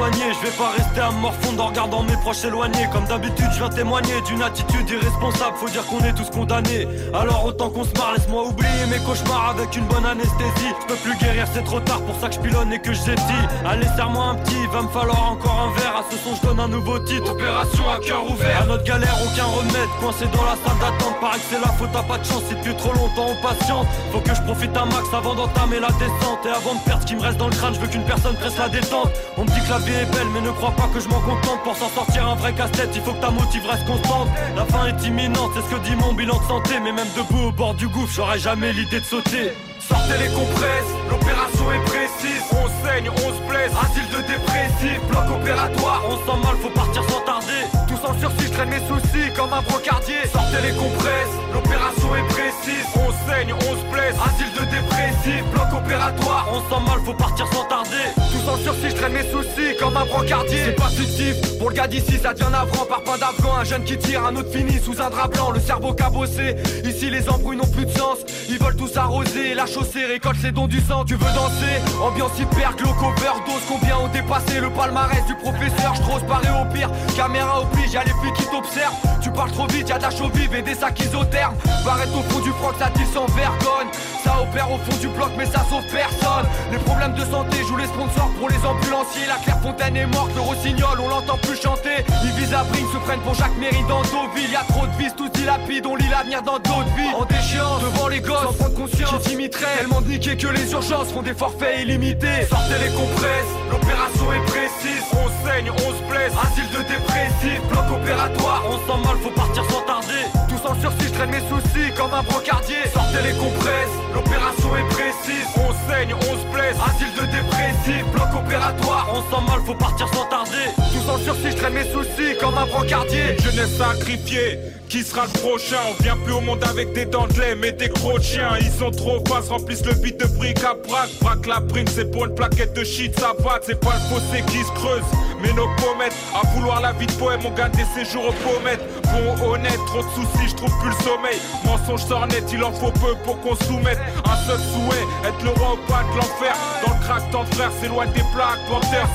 [0.00, 0.32] Soigner.
[0.32, 2.88] Je vais pas rester à me morfondre en regardant mes proches s'éloigner.
[2.92, 5.56] Comme d'habitude, je viens témoigner d'une attitude irresponsable.
[5.56, 6.86] Faut dire qu'on est tous condamnés.
[7.12, 10.72] Alors autant qu'on se marre, laisse-moi oublier mes cauchemars avec une bonne anesthésie.
[10.80, 13.00] Je peux plus guérir, c'est trop tard pour ça que je pilonne et que je
[13.02, 15.96] dit Allez, serre-moi un petit, va me falloir encore un verre.
[16.00, 17.32] À ce son, je donne un nouveau titre.
[17.32, 18.62] Opération à cœur ouvert.
[18.62, 19.90] À notre galère, aucun remède.
[20.00, 22.42] Coincé dans la salle d'attente, paraît que c'est la faute, t'as pas de chance.
[22.48, 25.92] Si depuis trop longtemps on patiente, faut que je profite un max avant d'entamer la
[25.98, 26.40] descente.
[26.46, 28.34] Et avant de perdre ce qui me reste dans le crâne, je veux qu'une personne
[28.36, 29.10] presse la détente.
[29.36, 29.89] On me dit que la vie
[30.32, 31.62] mais ne crois pas que je m'en contente.
[31.64, 34.28] Pour s'en sortir un vrai casse-tête, il faut que ta motive reste constante.
[34.56, 36.74] La fin est imminente, c'est ce que dit mon bilan de santé.
[36.82, 39.52] Mais même debout au bord du gouffre, j'aurais jamais l'idée de sauter.
[39.80, 42.42] Sortez les compresses, l'opération est précise.
[42.52, 43.72] On saigne, on se blesse.
[43.82, 46.02] Asile de dépressif, bloc opératoire.
[46.08, 47.79] On sent mal, faut partir sans tarder.
[48.02, 50.26] En sursis, je traîne mes soucis comme un brocardier.
[50.32, 52.86] Sortez les compresses, l'opération est précise.
[52.96, 54.16] On saigne, on se blesse.
[54.24, 56.48] Asile de dépressif, bloc opératoire.
[56.50, 58.08] On sent mal, faut partir sans tarder.
[58.16, 60.64] Tous en sursis, je traîne mes soucis comme un brocardier.
[60.64, 62.86] C'est pas fictif, pour le gars d'ici, ça devient navrant.
[62.86, 65.50] Par pain d'Afghan, un jeune qui tire, un autre finit sous un drap blanc.
[65.50, 66.56] Le cerveau cabossé.
[66.84, 68.18] Ici, les embrouilles n'ont plus de sens.
[68.48, 69.54] Ils veulent tous arroser.
[69.54, 71.04] La chaussée récolte ses dons du sang.
[71.04, 73.62] Tu veux danser Ambiance hyper glauque, overdose.
[73.68, 76.90] Combien ont dépassé le palmarès du professeur Je trop parer au pire.
[77.14, 78.94] Caméra oblige, y'a les filles qui t'observent.
[79.20, 81.54] Tu parles trop vite, y'a de la chaux vive et des sacs isothermes.
[81.84, 83.88] Barrette au fond du froc, ça tire sans vergogne.
[84.22, 86.46] Ça opère au fond du bloc, mais ça sauve personne.
[86.70, 89.26] Les problèmes de santé jouent les sponsors pour les ambulanciers.
[89.26, 92.04] La Clairefontaine est morte, le rossignol, on l'entend plus chanter.
[92.24, 94.50] Ils visent à bring, se prennent pour Jacques Méry dans Deauville.
[94.52, 97.14] Y'a trop de vis, tout dilapide, on lit l'avenir dans d'autres vies.
[97.18, 99.78] En déchéance, devant les gosses, sans prendre conscience, qui t'imiterait.
[99.78, 102.46] Tellement de que les urgences font des forfaits illimités.
[102.48, 105.02] Sortez les compresses, l'opération est précise.
[105.12, 106.32] On saigne, on se blesse.
[106.42, 108.62] Asile de dépressif, bloc opératoire.
[108.66, 110.24] On sent mal, faut partir sans tarder.
[110.48, 112.76] Tous en sursis, je traîne mes soucis comme un brocardier.
[112.92, 115.46] Sortez les compresses, l'opération est précise.
[115.56, 116.76] On saigne, on se blesse.
[116.86, 119.08] Asile de dépressif, bloc opératoire.
[119.12, 120.68] On sent mal, faut partir sans tarder.
[120.76, 123.36] Tous en sursis, je traîne mes soucis comme un brocardier.
[123.42, 124.58] Jeunesse sacrifiée,
[124.90, 127.70] qui sera le prochain On vient plus au monde avec des dents de lait mais
[127.70, 131.46] des de chiens Ils sont trop face, remplissent le vide de briques à braque Braque
[131.46, 134.58] la prime, c'est pour une plaquette de shit, ça va C'est pas le fossé qui
[134.58, 135.04] se creuse,
[135.40, 138.82] mais nos pommettes À vouloir la vie de poème, on gagne des séjours aux pommettes.
[139.04, 141.38] Bon honnête, trop de soucis, je trouve plus le sommeil.
[141.64, 143.98] Mensonge sort net, il en faut peu pour qu'on soumette.
[144.24, 146.54] Un seul souhait, être le roi au pas de l'enfer.
[146.86, 149.08] Dans le crack, tant de frères s'éloigne des plaques, Panthers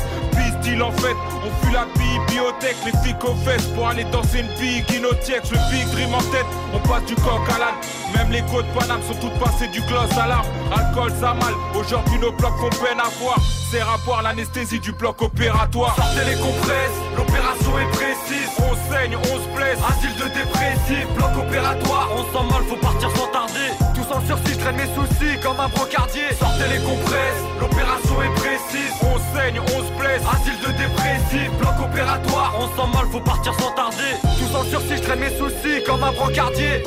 [0.81, 4.83] En fait, on fuit la bibliothèque, les flics aux fesses pour aller danser une bille
[4.83, 7.75] guinotiex, le big dream en tête, on passe du coq à l'âne,
[8.13, 12.19] même les côtes Paname sont toutes passées du gloss à l'arme, alcool ça mal, aujourd'hui
[12.19, 13.39] nos blocs qu'on peine à voir,
[13.71, 15.95] c'est à voir l'anesthésie du bloc opératoire.
[15.95, 18.49] Sortez les compresses, l'opération est précise.
[18.59, 22.09] On saigne, on se blesse, Asile de dépressif, bloc opératoire.
[22.15, 23.71] On sent mal, faut partir sans tarder.
[24.11, 26.29] En sursis, traîne mes soucis comme un brocardier.
[26.37, 28.93] Sortez les compresses, l'opération est précise.
[29.01, 32.55] on saigne, on se blesse, Asile de dépressif, bloc opératoire.
[32.59, 34.13] On sent mal, faut partir sans tarder.
[34.21, 36.83] Tous en sursis, je traîne mes soucis comme un brocardier.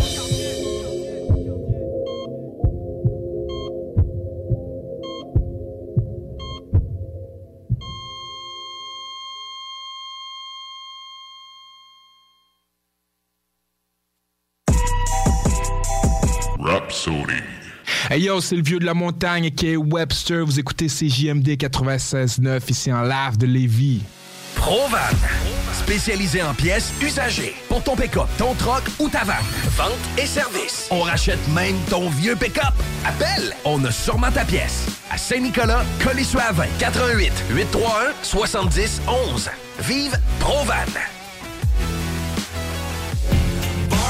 [18.10, 20.42] Hey yo, c'est le vieux de la montagne qui est Webster.
[20.42, 24.00] Vous écoutez CJMD 96.9 ici en live de Lévis.
[24.54, 24.96] Provan,
[25.74, 29.44] spécialisé en pièces usagées pour ton pick-up, ton troc ou ta vanne.
[29.76, 30.88] Vente et service.
[30.90, 32.72] On rachète même ton vieux pick-up.
[33.04, 34.86] Appelle, on a sûrement ta pièce.
[35.10, 39.02] À Saint-Nicolas, Colissois 20, 88 831 70
[39.34, 39.50] 11.
[39.80, 41.17] Vive Provan.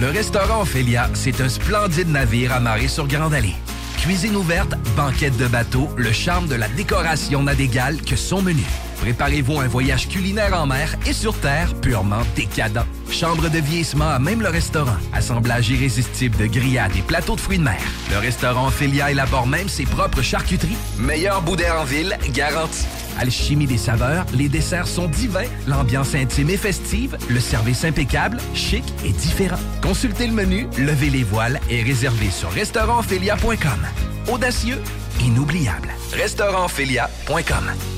[0.00, 3.56] Le restaurant Ophélia, c'est un splendide navire amarré sur Grande Allée.
[3.96, 8.62] Cuisine ouverte, banquette de bateau, le charme de la décoration n'a d'égal que son menu.
[9.00, 12.84] Préparez-vous un voyage culinaire en mer et sur terre purement décadent.
[13.10, 14.96] Chambre de vieillissement à même le restaurant.
[15.12, 17.82] Assemblage irrésistible de grillades et plateaux de fruits de mer.
[18.12, 20.76] Le restaurant Ophélia élabore même ses propres charcuteries.
[21.00, 22.86] Meilleur boudin en ville, garanti.
[23.18, 28.84] Alchimie des saveurs, les desserts sont divins, l'ambiance intime et festive, le service impeccable, chic
[29.04, 29.58] et différent.
[29.82, 34.32] Consultez le menu, levez les voiles et réservez sur restaurantphilia.com.
[34.32, 34.80] Audacieux,
[35.20, 35.88] inoubliable.
[36.12, 37.97] Restaurantphilia.com.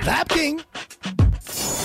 [0.00, 0.62] Lap King.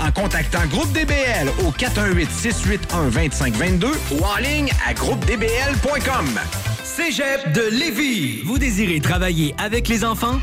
[0.00, 6.38] en contactant Groupe DBL au 418-681-2522 ou en ligne à groupedbl.com.
[6.84, 8.42] Cégep de Lévis.
[8.44, 10.38] Vous désirez travailler avec les enfants?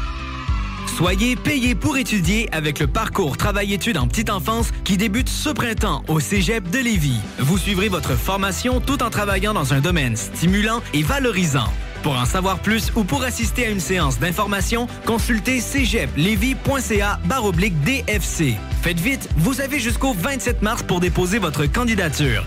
[0.96, 6.04] Soyez payé pour étudier avec le parcours Travail-études en petite enfance qui débute ce printemps
[6.08, 7.20] au Cégep de Lévis.
[7.40, 11.68] Vous suivrez votre formation tout en travaillant dans un domaine stimulant et valorisant.
[12.06, 18.58] Pour en savoir plus ou pour assister à une séance d'information, consultez cégeplevy.ca baroblique DFC.
[18.84, 22.46] Faites vite, vous avez jusqu'au 27 mars pour déposer votre candidature.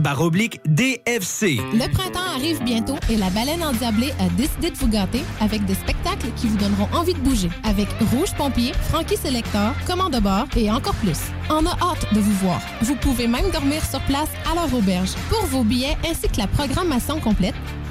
[0.00, 1.60] baroblique DFC.
[1.72, 5.74] Le printemps arrive bientôt et la baleine endiablée a décidé de vous gâter avec des
[5.74, 7.50] spectacles qui vous donneront envie de bouger.
[7.62, 11.20] Avec Rouge Pompier, Frankie Selector, Commande de bord et encore plus.
[11.48, 12.60] On a hâte de vous voir.
[12.82, 15.10] Vous pouvez même dormir sur place à leur auberge.
[15.28, 17.54] Pour vos billets ainsi que la programmation complète,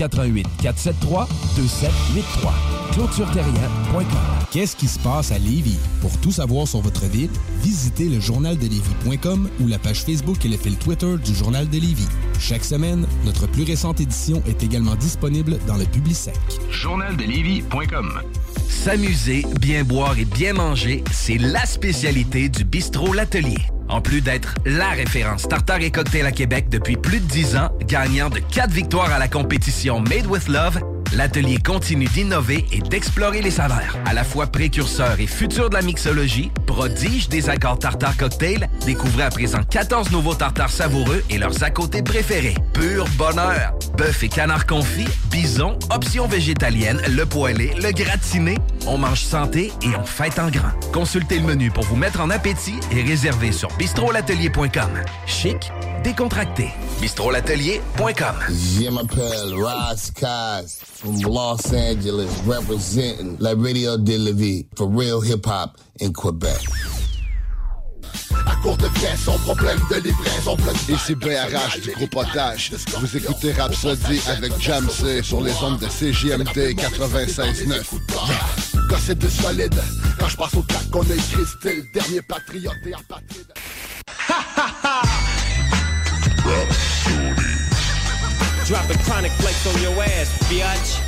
[0.00, 2.52] 88 473 2783.
[2.92, 4.04] ClôtureTerrien.com.
[4.50, 5.78] Qu'est-ce qui se passe à Lévis?
[6.00, 7.30] Pour tout savoir sur votre ville,
[7.62, 12.08] visitez le journaldelévis.com ou la page Facebook et le fil Twitter du Journal de Lévis.
[12.40, 16.38] Chaque semaine, notre plus récente édition est également disponible dans le Publisec.
[16.70, 18.22] Journaldelévis.com
[18.68, 23.58] S'amuser, bien boire et bien manger, c'est la spécialité du bistrot L'Atelier.
[23.90, 27.70] En plus d'être la référence tartare et cocktail à Québec depuis plus de 10 ans,
[27.82, 30.80] gagnant de 4 victoires à la compétition Made with Love,
[31.12, 33.96] l'atelier continue d'innover et d'explorer les saveurs.
[34.06, 39.24] À la fois précurseur et futur de la mixologie, prodige des accords tartare cocktail, découvrez
[39.24, 42.54] à présent 14 nouveaux tartares savoureux et leurs à côté préférés.
[42.72, 43.74] Pur bonheur!
[43.96, 48.56] Bœuf et canard confit, bison, options végétaliennes, le poêlé, le gratiné.
[48.86, 50.70] On mange santé et on fête en grand.
[50.92, 54.90] Consultez le menu pour vous mettre en appétit et réservez sur bistrolatelier.com.
[55.26, 56.68] Chic, décontracté.
[57.00, 58.34] bistrolatelier.com.
[58.48, 59.54] Je m'appelle
[61.00, 66.60] from Los Angeles, representing La Radio de la Vie for real hip hop in Quebec.
[68.46, 70.56] À court de pièces, son problème de livraison
[70.88, 72.72] Ici BRH du groupe Otage.
[72.98, 78.88] Vous écoutez Rhapsody avec Jamsey sur les ondes de CJMD 96.9.
[78.88, 79.80] Gossé de solide,
[80.18, 83.52] quand je passe au track, on a écrit style, dernier patriote et apatride.
[88.70, 91.00] dropping chronic flakes on your ass, biatch.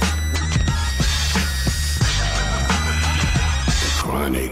[4.01, 4.51] Chronic.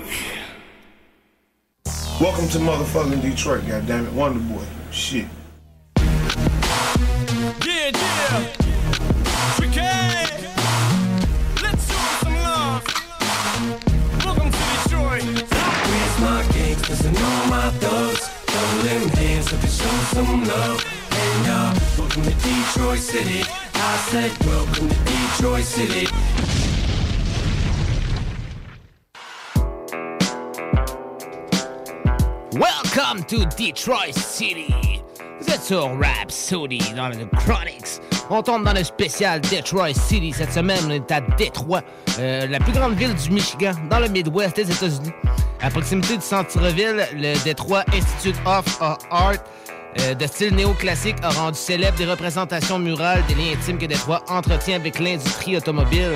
[2.21, 4.13] Welcome to motherfucking Detroit, goddammit.
[4.13, 4.65] Wonder Boy.
[4.93, 5.27] Shit.
[7.67, 8.57] Yeah, yeah.
[16.85, 21.00] Cause I know my thugs, don't let them dance if you show some love
[21.43, 23.43] Welcome to Detroit City.
[23.75, 26.07] I welcome to Detroit City.
[32.53, 35.03] Welcome to Detroit City.
[35.41, 40.35] Vous êtes sur Rhapsody dans le Chronics On tombe dans le spécial Detroit City.
[40.37, 41.81] Cette semaine, on est à Détroit,
[42.19, 45.13] euh, la plus grande ville du Michigan, dans le Midwest des États-Unis.
[45.63, 48.65] À proximité du centre-ville, le Detroit Institute of
[49.11, 49.37] Art
[49.99, 54.23] euh, de style néoclassique a rendu célèbre des représentations murales des liens intimes que Détroit
[54.29, 56.13] entretient avec l'industrie automobile.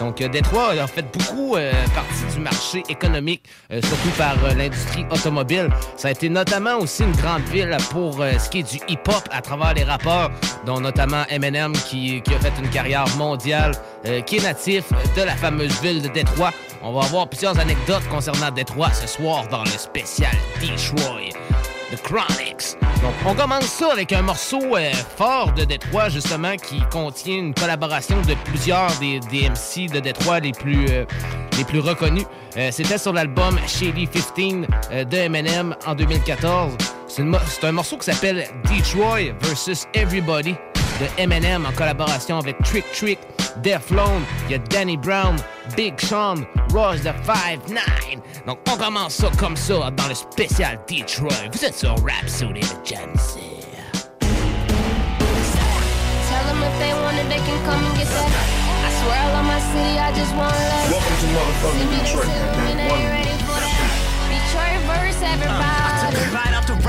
[0.00, 5.68] Donc, euh, Détroit a fait beaucoup euh, partie du marché économique, surtout par l'industrie automobile.
[5.96, 9.42] Ça a été notamment aussi une grande ville pour ce qui est du hip-hop à
[9.42, 10.30] travers les rappeurs,
[10.64, 13.72] dont notamment Eminem qui, a fait une carrière mondiale,
[14.26, 14.84] qui est natif
[15.16, 16.52] de la fameuse ville de Détroit.
[16.82, 21.59] On va avoir plusieurs anecdotes concernant Détroit ce soir dans le spécial Detroit.
[21.90, 22.76] The Chronics.
[23.02, 27.54] Donc, on commence ça avec un morceau euh, fort de Détroit, justement, qui contient une
[27.54, 31.04] collaboration de plusieurs des, des MC de Détroit les plus, euh,
[31.56, 32.26] les plus reconnus.
[32.56, 36.76] Euh, c'était sur l'album Shady 15 de Eminem en 2014.
[37.08, 40.54] C'est un morceau qui s'appelle Detroit versus Everybody
[41.00, 43.18] de Eminem en collaboration avec Trick Trick,
[43.62, 45.36] Def Lone, il y a Danny Brown,
[45.76, 48.22] Big Sean, Ross the 5-9.
[48.46, 51.50] Donc on commence ça comme ça dans le spécial Detroit.
[51.52, 53.40] Vous êtes sur Rhapsody de Jamsey.
[56.28, 58.30] Tell them if they want it, they can come and get that.
[58.84, 60.90] I swear I love my city, I just want less.
[60.90, 63.24] Welcome to motherfucking Detroit, man.
[64.30, 65.79] Detroit verse, everybody.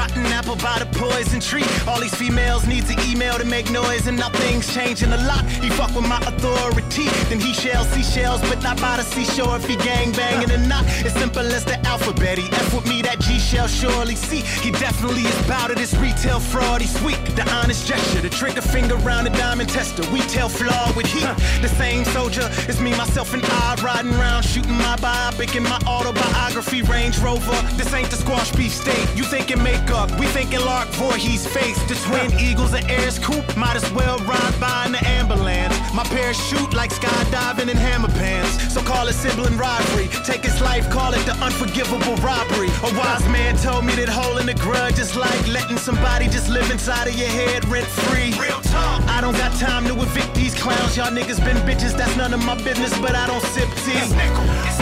[0.02, 1.64] Rotten apple by the poison tree.
[1.88, 5.46] All these females need to email to make noise, and now things changing a lot.
[5.46, 9.76] He fuck with my authority, then he shells, but not by the seashore if he
[9.76, 10.86] gang banging or not.
[11.06, 12.40] It's simple as the alphabet.
[12.40, 14.42] He F with me, that G shall surely see.
[14.66, 15.80] He definitely is bout it.
[15.80, 16.82] It's retail fraud.
[16.82, 17.20] He's sweet.
[17.36, 20.02] The honest gesture, the trigger finger round the diamond tester.
[20.12, 21.30] We tell flaw with heat.
[21.62, 25.80] The same soldier is me, myself, and I riding around shooting my biopic in my
[25.86, 27.60] autobiography Range Rover.
[27.78, 29.08] This ain't the squash beef state.
[29.16, 29.62] You thinking
[29.92, 31.82] makeup, we thinking Lark Voorhees face.
[31.84, 35.76] The twin eagles of Airs Coupe might as well ride by in the ambulance.
[35.94, 38.74] My parachute like skydiving in hammer pants.
[38.74, 40.08] So call it sibling rivalry.
[40.26, 42.70] Take his life, call it the unforgivable robbery.
[42.84, 46.70] A wise man told me that holding a grudge is like letting somebody just live
[46.72, 48.32] inside of your head rent free.
[48.40, 49.02] Real talk.
[49.08, 50.96] I don't got time to evict these clowns.
[50.96, 54.00] Y'all niggas been bitches, that's none of my business, but I don't sip tea.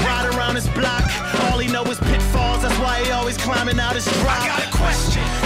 [0.05, 1.03] Ride around his block,
[1.45, 2.61] all he know is pitfalls.
[2.61, 4.41] That's why he always climbing out his drop.
[4.41, 4.98] I got a question.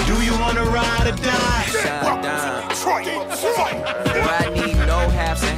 [0.07, 1.69] Do you wanna ride or die?
[2.03, 3.05] Welcome to Detroit.
[3.29, 4.62] Detroit.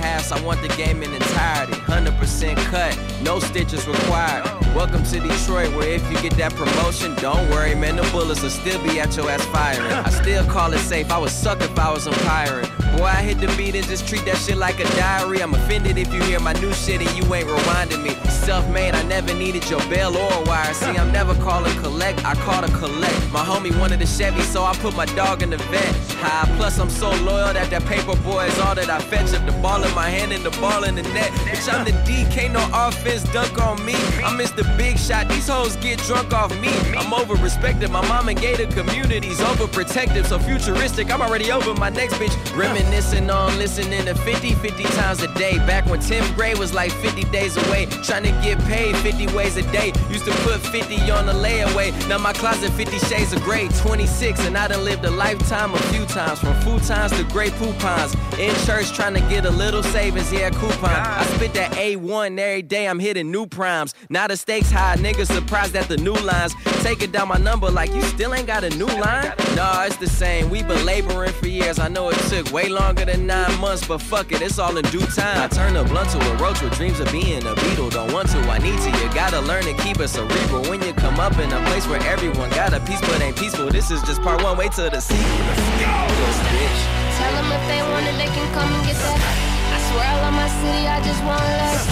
[0.05, 1.73] I want the game in entirety.
[1.73, 4.43] 100% cut, no stitches required.
[4.75, 8.49] Welcome to Detroit, where if you get that promotion, don't worry, man, the bullets will
[8.49, 9.91] still be at your ass firing.
[9.91, 11.11] I still call it safe.
[11.11, 12.67] I would suck if I was umpiring.
[12.97, 15.41] Boy, I hit the beat and just treat that shit like a diary.
[15.41, 18.11] I'm offended if you hear my new shit and you ain't rewinding me.
[18.29, 20.73] Self-made, I never needed your bell or wire.
[20.73, 23.31] See, I'm never calling collect, I call to collect.
[23.31, 25.95] My homie wanted a Chevy, so I put my dog in the vet.
[26.19, 29.33] High, plus I'm so loyal that that paper boy is all that I fetch.
[29.33, 31.31] Up the ball in my hand in the ball in the net.
[31.47, 33.95] Bitch, I'm the D, can't no offense dunk on me.
[34.23, 34.63] I'm Mr.
[34.77, 36.69] Big Shot, these hoes get drunk off me.
[36.97, 41.09] I'm over respected, my mom and gated communities overprotective, so futuristic.
[41.11, 42.35] I'm already over my next bitch.
[42.55, 45.57] Reminiscing on listening to 50, 50 times a day.
[45.59, 47.85] Back when 10th grade was like 50 days away.
[48.03, 49.93] Trying to get paid 50 ways a day.
[50.09, 51.93] Used to put 50 on the layaway.
[52.09, 53.69] Now my closet 50 shades of gray.
[53.69, 56.39] 26 and I done lived a lifetime a few times.
[56.39, 58.13] From futons to gray poupons.
[58.37, 60.89] In church trying to get a little savings, yeah, coupon.
[60.89, 62.87] I spit that A1 every day.
[62.87, 63.93] I'm hitting new primes.
[64.09, 66.53] Now the stakes high, niggas surprised at the new lines.
[66.81, 69.31] Taking down my number like you still ain't got a new line.
[69.55, 70.49] Nah, it's the same.
[70.49, 71.79] we been laboring for years.
[71.79, 74.85] I know it took way longer than nine months, but fuck it, it's all in
[74.85, 75.41] due time.
[75.41, 77.89] I turn a blunt to a roach with dreams of being a beetle.
[77.89, 78.89] Don't want to, I need to.
[78.99, 82.01] You gotta learn to keep it cerebral when you come up in a place where
[82.03, 83.69] everyone got a piece but ain't peaceful.
[83.69, 84.57] This is just part one.
[84.57, 85.23] Wait till the sequel.
[85.23, 86.95] Let's go, bitch.
[87.17, 89.54] Tell them if they want it, they can come and get that.
[89.95, 91.87] Swear I love my city, I just want less.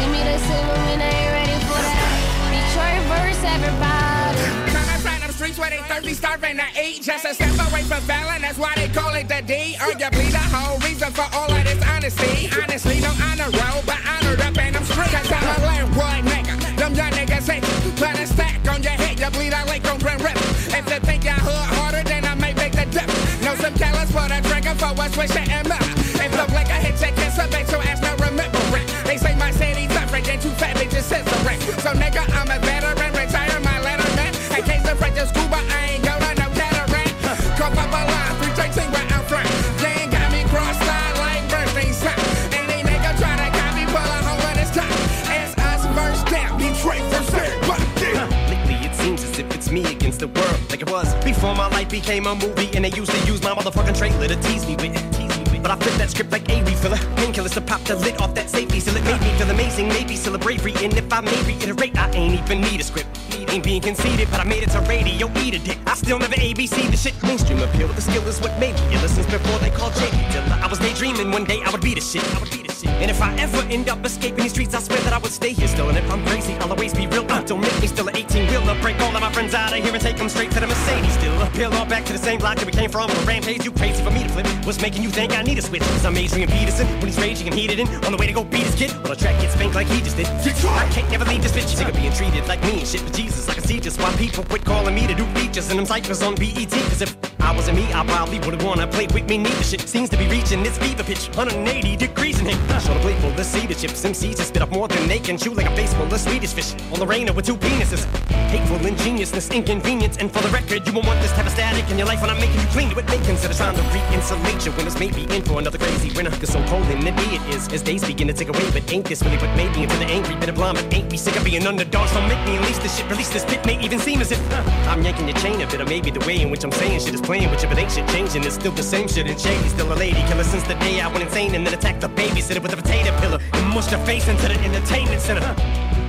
[0.00, 0.60] See me, they say
[0.96, 2.08] they ain't ready for that.
[2.56, 4.40] Detroit verse, everybody.
[4.72, 7.04] Coming from them streets where they thirsty, starving to eat.
[7.04, 9.76] Just a step away from Fallon, that's why they call it the D.
[9.76, 12.48] Arguably the whole reason for all of this honesty.
[12.48, 15.12] Honestly, don't honor roll, but honored up in them streets.
[15.12, 16.56] Cause I'm a landwood nigga.
[16.80, 17.64] Them young niggas hate.
[18.00, 20.32] Put a stack on your head, you bleed out like on Grand Rip.
[20.72, 23.04] If you think y'all hood harder, then I may make the dip.
[23.44, 25.97] Know some callous for the trigger for a switch and up.
[26.38, 28.86] If like I hit your kiss, I bet your ass no remember it.
[29.04, 31.58] They say my city's different, ain't too fat, bitches censoring.
[31.82, 34.30] So nigga, I'm a veteran, retire my letterman.
[34.56, 37.10] In case the French is scuba, I ain't go to no cataract.
[37.58, 39.50] Come up a line, three drinks ain't right out front.
[39.82, 42.22] They ain't got me cross-eyed like Bernstein sign.
[42.54, 44.94] Any nigga try to copy, pull a hole in his top.
[45.34, 47.34] It's us first down, Detroit first
[48.46, 51.66] Lately it seems as if it's me against the world, like it was before my
[51.74, 54.76] life became a movie, and they used to use my motherfucking trailer to tease me
[54.76, 55.27] with.
[55.62, 56.98] But I flip that script like a refiller.
[57.16, 58.80] Painkillers to pop the lid off that safety.
[58.80, 60.74] Still it made me feel amazing, maybe still a bravery.
[60.82, 63.08] And if I may reiterate, I ain't even need a script.
[63.48, 65.30] Ain't being conceited, but I made it to radio.
[65.38, 65.78] Eat a dick.
[65.86, 67.14] I still never ABC the shit.
[67.22, 70.18] Mainstream appeal with the skill is what made me ill since before they called JD
[70.30, 70.62] Dilla.
[70.62, 72.24] I was daydreaming one day I would be the shit.
[72.34, 72.90] I would be the shit.
[73.02, 75.52] And if I ever end up escaping these streets, I swear that I would stay
[75.52, 75.88] here still.
[75.88, 77.26] And if I'm crazy, I'll always be real.
[77.30, 78.80] Uh, don't make me still an 18 wheeler.
[78.80, 81.12] Break all of my friends out of here and take them straight to the Mercedes
[81.14, 81.46] still.
[81.50, 83.10] Peel all back to the same block that we came from.
[83.10, 84.46] On a rampage, you crazy for me to flip.
[84.64, 85.82] What's making you think I need a switch?
[85.82, 87.88] Cause I'm Adrian Peterson when he's raging and heated in.
[88.04, 88.92] On the way to go beat his kid.
[89.02, 90.26] Well, the track gets spanked like he just did.
[90.26, 91.74] I can't never leave this bitch.
[91.74, 93.02] Sick of being treated like me and shit.
[93.04, 95.78] But Jesus, I can see just why people quit calling me to do features and
[95.78, 96.70] them cyphers on BET.
[96.70, 99.38] Cause if I wasn't me, I probably would've wanna play with me.
[99.38, 101.28] Neither shit seems to be reaching its fever pitch.
[101.28, 102.67] 180 degrees in him.
[102.78, 104.04] Show the playful, the the chips.
[104.04, 106.52] MCs just spit up more than they can chew like a face full of Swedish
[106.52, 106.74] fish.
[106.92, 108.04] On the rainer with two penises.
[108.48, 110.16] Hateful ingeniousness, inconvenience.
[110.18, 112.30] And for the record, you won't want this type of static in your life when
[112.30, 113.06] I'm making you clean to it.
[113.08, 114.98] Make consider trying to re-insulate your winners.
[114.98, 116.30] Maybe in for another crazy winter.
[116.30, 117.68] Cause so cold in the day it is.
[117.68, 120.06] As days begin to take away, but ain't this really what made me into the
[120.06, 120.78] angry bit of blonde?
[120.78, 122.12] But ain't we sick of being underdogs?
[122.12, 123.10] Don't make me unleash this shit.
[123.10, 125.80] Release this pit may even seem as if uh, I'm yanking your chain a bit,
[125.80, 127.90] or maybe the way in which I'm saying shit is playing with you, but ain't
[127.90, 128.44] shit changing.
[128.44, 129.68] It's still the same shit and shady.
[129.68, 132.57] Still a lady killer since the day I went insane and then attacked the babysitter
[132.60, 135.54] with a potato pillar and mushed her face into the entertainment center.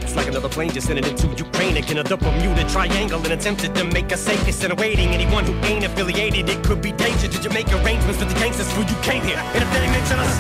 [0.02, 1.98] It's like another plane just sent it into Ukraine again.
[2.00, 5.10] A Bermuda Triangle and attempted to make a safe instead of waiting.
[5.10, 7.28] Anyone who ain't affiliated, it could be danger.
[7.28, 9.38] Did you make arrangements for the gangsters who you came here?
[9.54, 10.34] And if they mention us,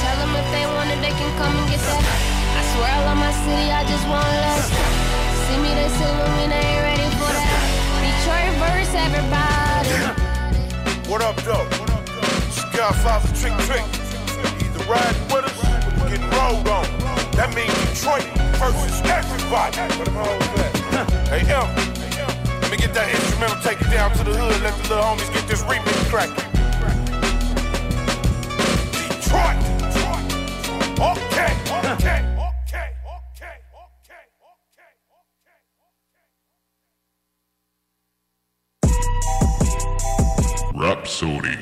[0.00, 2.02] Tell them if they want it, they can come and get that.
[2.56, 4.70] I swear I love my city, I just want less.
[5.44, 7.60] See me, they say when we ain't ready for that.
[8.00, 9.92] Detroit verse, everybody.
[11.10, 11.68] What up, though?
[12.72, 14.05] Godfather Trick Trick.
[14.88, 15.58] Riding with us
[16.08, 16.86] getting rolled on.
[17.32, 18.22] That means Detroit
[18.54, 19.76] versus everybody.
[21.28, 21.66] Hey, M.
[22.62, 25.32] Let me get that instrumental, take it down to the hood, let the little homies
[25.34, 26.36] get this remix cracking.
[29.10, 29.58] Detroit!
[31.00, 31.52] Okay,
[31.92, 32.20] okay.
[40.74, 41.58] Rhapsody.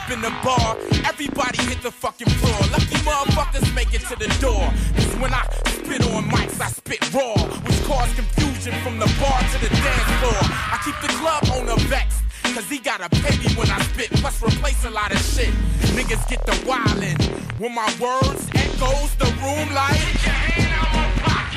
[0.00, 2.60] Up in the bar, everybody hit the fucking floor.
[2.70, 4.70] Lucky motherfuckers make it to the door.
[4.94, 7.34] Cause when I spit on mics, I spit raw,
[7.64, 10.40] which cause confusion from the bar to the dance floor.
[10.42, 12.22] I keep the club owner vexed.
[12.54, 15.52] Cause he gotta pay me when I spit, plus replace a lot of shit.
[15.96, 17.20] Niggas get the wildin'.
[17.58, 20.69] When my words echoes the room like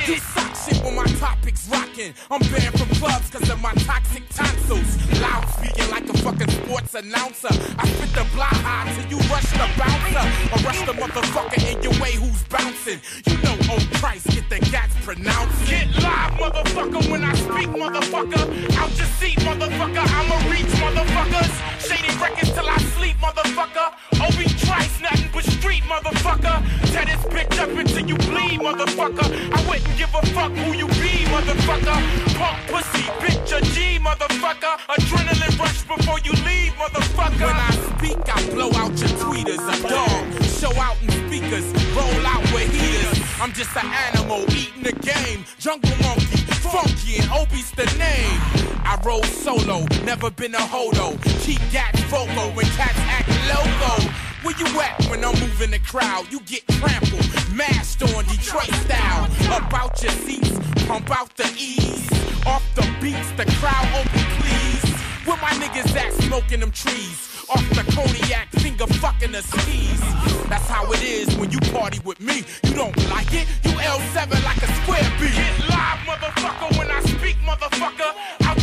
[0.06, 2.14] You suck shit when my topics rockin'.
[2.30, 4.99] I'm banned from clubs cause of my toxic tonsils.
[5.22, 7.47] Loud speaking like a fucking sports announcer.
[7.80, 10.26] I spit the block high till you rush the bouncer.
[10.51, 12.99] Or rush the motherfucker in your way who's bouncing.
[13.26, 15.70] You know old Christ get the gats pronounced.
[15.70, 18.43] Get live, motherfucker, when I speak, motherfucker.
[18.76, 20.04] Out your seat, motherfucker.
[20.04, 21.54] I'ma reach, motherfuckers.
[21.80, 23.88] Shady records till I sleep, motherfucker.
[24.20, 26.60] Oh, OB Trice, nothing but street, motherfucker.
[26.91, 29.28] Tear this bitch up until you bleed, motherfucker.
[29.51, 31.97] I wouldn't give a fuck who you be, motherfucker.
[32.37, 34.77] Punk pussy, bitch, a G, motherfucker.
[34.89, 37.47] Adrenaline rush before you leave, motherfucker.
[37.47, 39.63] When I speak, I blow out your tweeters.
[39.63, 41.65] A dog, show out in speakers,
[41.95, 43.19] roll out with heaters.
[43.41, 45.45] I'm just an animal eating the game.
[45.59, 46.37] Jungle monkey,
[46.71, 48.39] funky, and Obi's the name.
[48.85, 51.17] I roll solo, never been a hodo.
[51.41, 54.32] Keep gats vocal when cats act loco.
[54.43, 56.27] Where you at when I'm moving the crowd?
[56.29, 59.24] You get trampled, mashed on Detroit style.
[59.53, 60.51] Up out your seats,
[60.86, 62.11] pump out the ease.
[62.45, 64.83] Off the beats, the crowd open please.
[65.24, 67.45] Where my niggas at smoking them trees?
[67.49, 70.01] Off the cognac, finger fucking the skis.
[70.49, 72.43] That's how it is when you party with me.
[72.63, 73.47] You don't like it?
[73.63, 75.32] You L7 like a square B.
[75.32, 78.11] Get live, motherfucker, when I speak, motherfucker.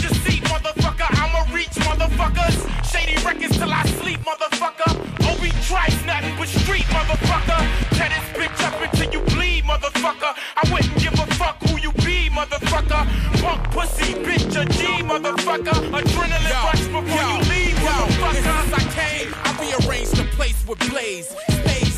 [0.01, 0.20] Your seat,
[0.51, 1.09] motherfucker.
[1.22, 2.56] I'ma reach, motherfuckers.
[2.90, 4.90] Shady records till I sleep, motherfucker.
[5.22, 7.60] Oh, OB Trice, nothing but street, motherfucker.
[7.97, 10.32] Tear this bitch up until you bleed, motherfucker.
[10.60, 13.02] I wouldn't give a fuck who you be, motherfucker.
[13.40, 15.78] Punk pussy, bitch, a G, motherfucker.
[15.97, 18.43] Adrenaline rush before you leave, motherfucker.
[18.43, 21.28] Since I came, I rearranged the place with Blaze.
[21.28, 21.90] Stage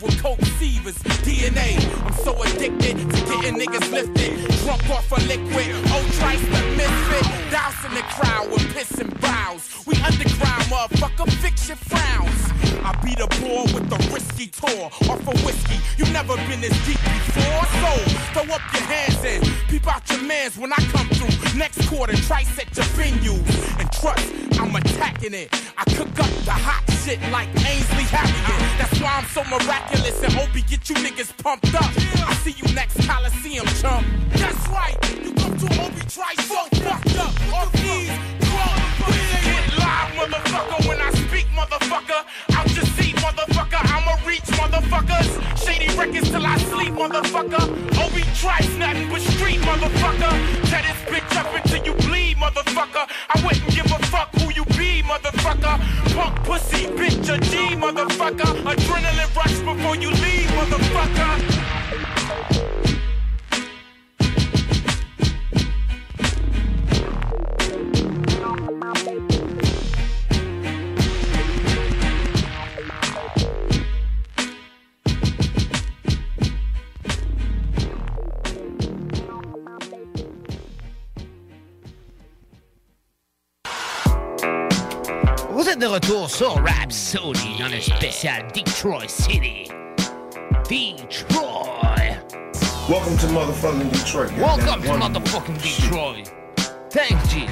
[0.00, 0.96] with coke sievers,
[1.26, 1.76] DNA.
[2.06, 4.38] I'm so addicted to getting niggas lifted.
[4.64, 7.50] Drunk off a liquid, oh, old trice the misfit.
[7.50, 9.84] Dousing the crowd with piss and bows.
[9.86, 12.48] We underground, motherfucker, fix your frowns.
[12.82, 15.78] I be the boy with the risky tour off a whiskey.
[15.98, 17.64] You never been this deep before.
[17.82, 17.92] So
[18.32, 21.58] throw up your hands and peep out your mans when I come through.
[21.58, 23.44] Next quarter, try set your venues.
[23.78, 25.52] And trust, I'm attacking it.
[25.76, 28.78] I cook up the hot shit like Ainsley Harriet.
[28.78, 31.90] That's why I'm so miraculous and Opie get you niggas pumped up.
[32.28, 34.06] I see you next Coliseum, chump.
[34.32, 37.32] That's right, you come to Opie Trice so fucked up.
[37.72, 38.08] These
[38.46, 38.88] drunk
[39.44, 42.24] Get live, motherfucker, when I speak, motherfucker.
[42.54, 43.80] Out your seat, motherfucker.
[43.94, 45.28] I'ma reach, motherfuckers.
[45.64, 47.62] Shady records till I sleep, motherfucker.
[48.02, 50.32] Opie Trice, nothing but street, motherfucker.
[50.68, 53.06] Tear this bitch up until you bleed, motherfucker.
[53.34, 54.64] I wouldn't give a fuck who you
[55.08, 55.76] motherfucker.
[56.14, 58.52] Punk pussy, bitch, a G, motherfucker.
[58.70, 61.68] Adrenaline rush before you leave, motherfucker.
[85.68, 89.68] Vous êtes de retour sur Rhapsody dans le spécial Detroit City.
[90.64, 92.16] Detroit.
[92.88, 94.30] Welcome to motherfucking Detroit.
[94.38, 96.32] Welcome to motherfucking Detroit.
[96.88, 97.44] Thanks, G.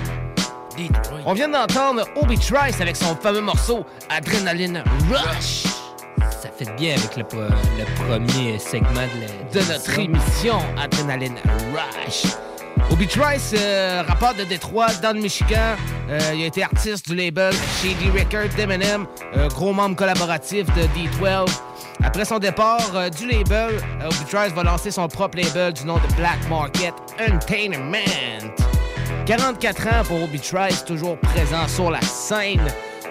[0.78, 1.20] Detroit.
[1.26, 5.64] On vient d'entendre Obi Trice avec son fameux morceau Adrenaline Rush.
[6.40, 11.36] Ça fait bien avec le, premier segment de, la- de notre émission Adrenaline
[11.74, 12.32] Rush.
[12.90, 15.74] Obi Trice, euh, rappeur de Détroit, dans le Michigan.
[16.08, 17.52] Euh, il a été artiste du label
[17.82, 19.06] Shady Records d'Eminem,
[19.36, 21.50] euh, gros membre collaboratif de D12.
[22.04, 26.14] Après son départ du label, Obi Trice va lancer son propre label du nom de
[26.14, 28.52] Black Market Entertainment.
[29.26, 32.68] 44 ans pour Obi Trice, toujours présent sur la scène.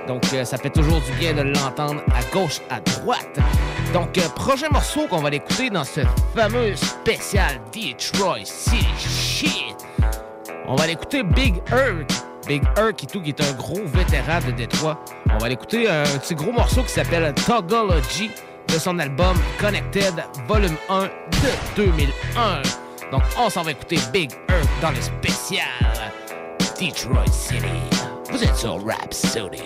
[0.07, 3.39] Donc, ça fait toujours du bien de l'entendre à gauche, à droite.
[3.95, 6.01] Donc, euh, prochain morceau qu'on va l'écouter dans ce
[6.35, 9.77] fameux spécial Detroit City Shit.
[10.67, 12.05] On va l'écouter Big Herc.
[12.45, 14.99] Big Herc et tout, qui est un gros vétéran de Détroit.
[15.33, 18.31] On va l'écouter un petit gros morceau qui s'appelle Toggology
[18.67, 21.07] de son album Connected Volume 1 de
[21.77, 22.63] 2001.
[23.13, 25.63] Donc, on s'en va écouter Big Herc dans le spécial
[26.77, 27.65] Detroit City.
[28.29, 29.63] Vous êtes sur Rhapsody.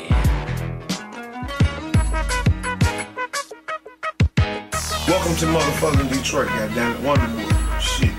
[5.09, 7.01] Welcome to motherfucking Detroit, goddamn it.
[7.01, 7.81] Wonderboy.
[7.81, 8.11] Shit.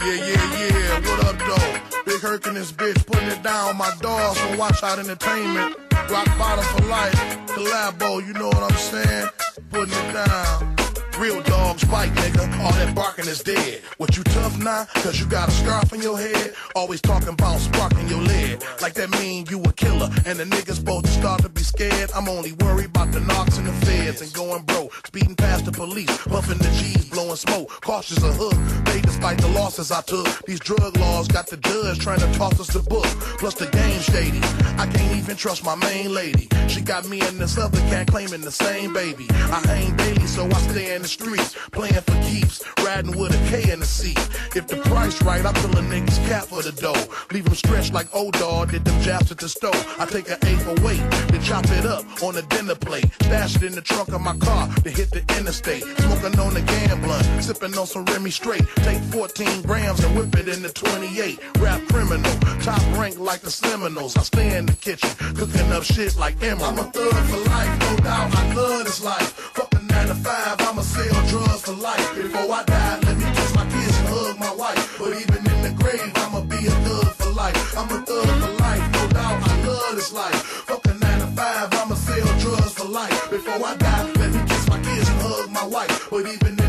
[0.00, 1.00] Yeah, yeah, yeah.
[1.00, 2.02] What up, though?
[2.06, 5.76] Big Herc in this bitch putting it down my dogs from Watch Out Entertainment.
[6.08, 7.12] Rock bottom for life.
[7.48, 9.28] Collabo, you know what I'm saying?
[9.68, 10.76] Putting it down.
[11.22, 12.58] Real dogs bite, nigga.
[12.58, 13.80] All that barking is dead.
[13.98, 14.86] What you tough now?
[15.04, 16.52] Cause you got a scarf on your head.
[16.74, 18.64] Always talking about sparking your lead.
[18.80, 20.10] Like that mean you a killer.
[20.26, 22.10] And the niggas both start to be scared.
[22.12, 24.92] I'm only worried about the knocks and the feds and going broke.
[25.06, 27.68] Speeding past the police, puffing the G's, blowing smoke.
[27.82, 28.84] Cautious of hook.
[28.86, 30.26] They despite the losses I took.
[30.46, 33.06] These drug laws got the judge trying to toss us the book.
[33.38, 34.40] Plus the game shady.
[34.76, 36.48] I can't even trust my main lady.
[36.66, 39.28] She got me and this other cat claiming the same baby.
[39.30, 43.50] I hang daily, so I stay in the streets, playing for keeps, riding with a
[43.50, 44.18] K in the seat.
[44.56, 47.04] If the price right, I fill a nigga's cap for the dough.
[47.32, 49.80] Leave him stretched like old dog did them jabs at the stove.
[49.98, 53.06] I take an eight for weight, then chop it up on a dinner plate.
[53.22, 55.84] Stash it in the trunk of my car to hit the interstate.
[56.00, 58.64] Smoking on the gambling, sipping on some Remy straight.
[58.76, 61.38] Take 14 grams and whip it in the 28.
[61.58, 62.32] Rap criminal,
[62.62, 64.16] top rank like the Seminoles.
[64.16, 66.78] I stay in the kitchen, cooking up shit like Emerald.
[66.78, 68.34] I'm a thug for life, no doubt.
[68.34, 69.32] I love this life.
[69.56, 72.14] Fuck the nine to five, I'ma sell drugs for life.
[72.14, 74.98] Before I die, let me kiss my kids and hug my wife.
[74.98, 77.78] But even in the grave, I'ma be a thug for life.
[77.78, 79.48] I'm a thug for life, no doubt.
[79.48, 80.42] I love this life.
[80.68, 83.30] Fuck the nine to five, I'ma sell drugs for life.
[83.30, 86.08] Before I die, let me kiss my kids and hug my wife.
[86.10, 86.61] But even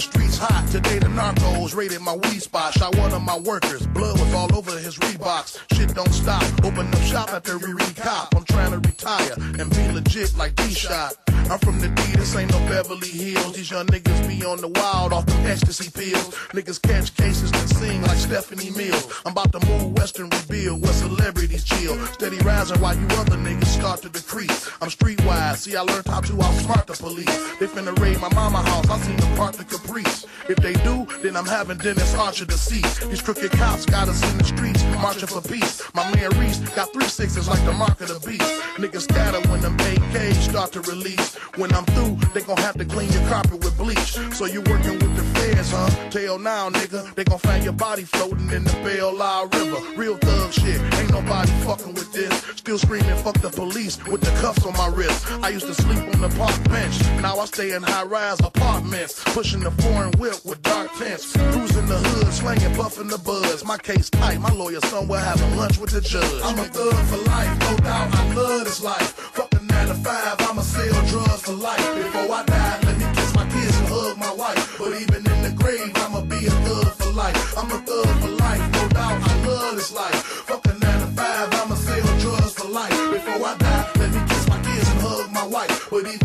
[0.00, 2.72] The streets hot, today the narcos raided my weed spot.
[2.72, 5.58] Shot one of my workers, blood was all over his Reeboks.
[5.76, 8.34] Shit don't stop, open up shop after Riri Cop.
[8.34, 11.29] I'm trying to retire and be legit like D-Shot.
[11.50, 13.56] I'm from the D, this ain't no Beverly Hills.
[13.56, 16.32] These young niggas be on the wild off them ecstasy pills.
[16.54, 19.20] Niggas catch cases and sing like Stephanie Mills.
[19.26, 21.98] I'm about to move western rebuild where celebrities chill.
[22.14, 24.70] Steady rising while you other niggas start to decrease.
[24.80, 27.26] I'm streetwise, see I learned how to outsmart the police.
[27.58, 30.26] They finna raid my mama house, I seen them part the caprice.
[30.48, 33.10] If they do, then I'm having Dennis Archer deceased.
[33.10, 35.82] These crooked cops got us in the streets, marching for peace.
[35.94, 38.50] My man Reese got three sixes like the mark of the beast.
[38.78, 41.39] Niggas scatter when them AKs start to release.
[41.56, 44.12] When I'm through, they gon' have to clean your carpet with bleach.
[44.34, 46.10] So you working with the feds, huh?
[46.10, 49.80] Tell now, nigga, they gon' find your body floating in the Belle Isle River.
[49.96, 52.32] Real thug shit, ain't nobody fucking with this.
[52.56, 55.30] still screaming, fuck the police with the cuffs on my wrist.
[55.42, 57.00] I used to sleep on the park bench.
[57.20, 59.22] Now I stay in high rise apartments.
[59.24, 61.32] Pushing the foreign whip with dark tents.
[61.52, 63.64] Cruising the hood, slanging, buffing the buzz.
[63.64, 66.40] My case tight, my lawyer somewhere having lunch with the judge.
[66.44, 68.14] I'm a thug for life, no doubt.
[68.14, 69.10] I love this life.
[69.34, 69.49] Fuck
[69.80, 71.94] 9 to 5, I'ma sell drugs for life.
[71.94, 74.76] Before I die, let me kiss my kids and hug my wife.
[74.78, 77.56] But even in the grave, I'ma be a thug for life.
[77.56, 79.18] I'm a thug for life, no doubt.
[79.22, 80.20] I love this life.
[80.48, 82.92] Fuck the 9 to 5, I'ma sell drugs for life.
[83.10, 85.88] Before I die, let me kiss my kids and hug my wife.
[85.90, 86.19] But even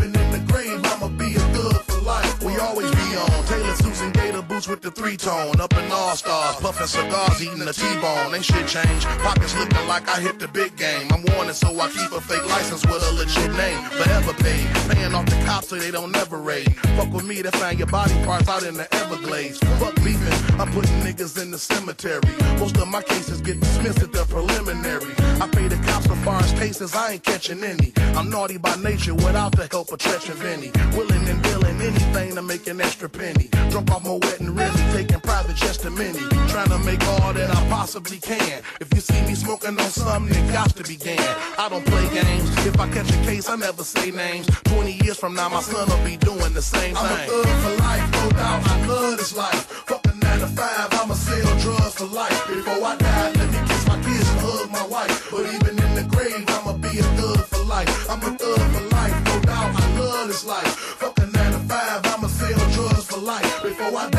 [4.66, 5.60] boots with the three tone.
[5.60, 8.34] Up in all stars, puffing cigars, eating a T-bone.
[8.34, 9.06] Ain't shit changed.
[9.22, 11.08] Pockets looking like I hit the big game.
[11.12, 13.82] I'm warning, so I keep a fake license with a legit name.
[13.90, 14.66] Forever paid.
[14.90, 16.74] Paying off the cops so they don't never raid.
[16.96, 19.58] Fuck with me, they find your body parts out in the Everglades.
[19.80, 22.22] Fuck beefing, I'm putting niggas in the cemetery.
[22.58, 25.12] Most of my cases get dismissed at the preliminary.
[25.40, 27.92] I pay the cops for far as cases, I ain't catching any.
[28.16, 30.70] I'm naughty by nature without the help of Tretch and Vinny.
[30.96, 33.48] Willing and willing anything to make an extra penny.
[33.70, 36.18] Drunk off my wet and really taking private just a mini.
[36.48, 38.62] Trying to make all that I possibly can.
[38.80, 41.20] If you see me smoking on something, it got to begin.
[41.58, 42.48] I don't play games.
[42.66, 44.46] If I catch a case, I never say names.
[44.64, 47.04] 20 years from now, my son will be doing the same thing.
[47.04, 48.66] I'm a thug for life, no doubt.
[48.66, 49.62] I love this life.
[49.88, 52.46] Fuck the 9 to 5, I'ma sell drugs for life.
[52.48, 55.30] Before I die, let me kiss my kids and hug my wife.
[55.30, 58.10] But even in the grave, I'ma be a thug for life.
[58.10, 59.70] I'm a thug for life, no doubt.
[59.82, 60.72] I love this life.
[61.00, 63.62] Fuck the 9 to 5, I'ma sell drugs for life.
[63.62, 64.15] Before I die,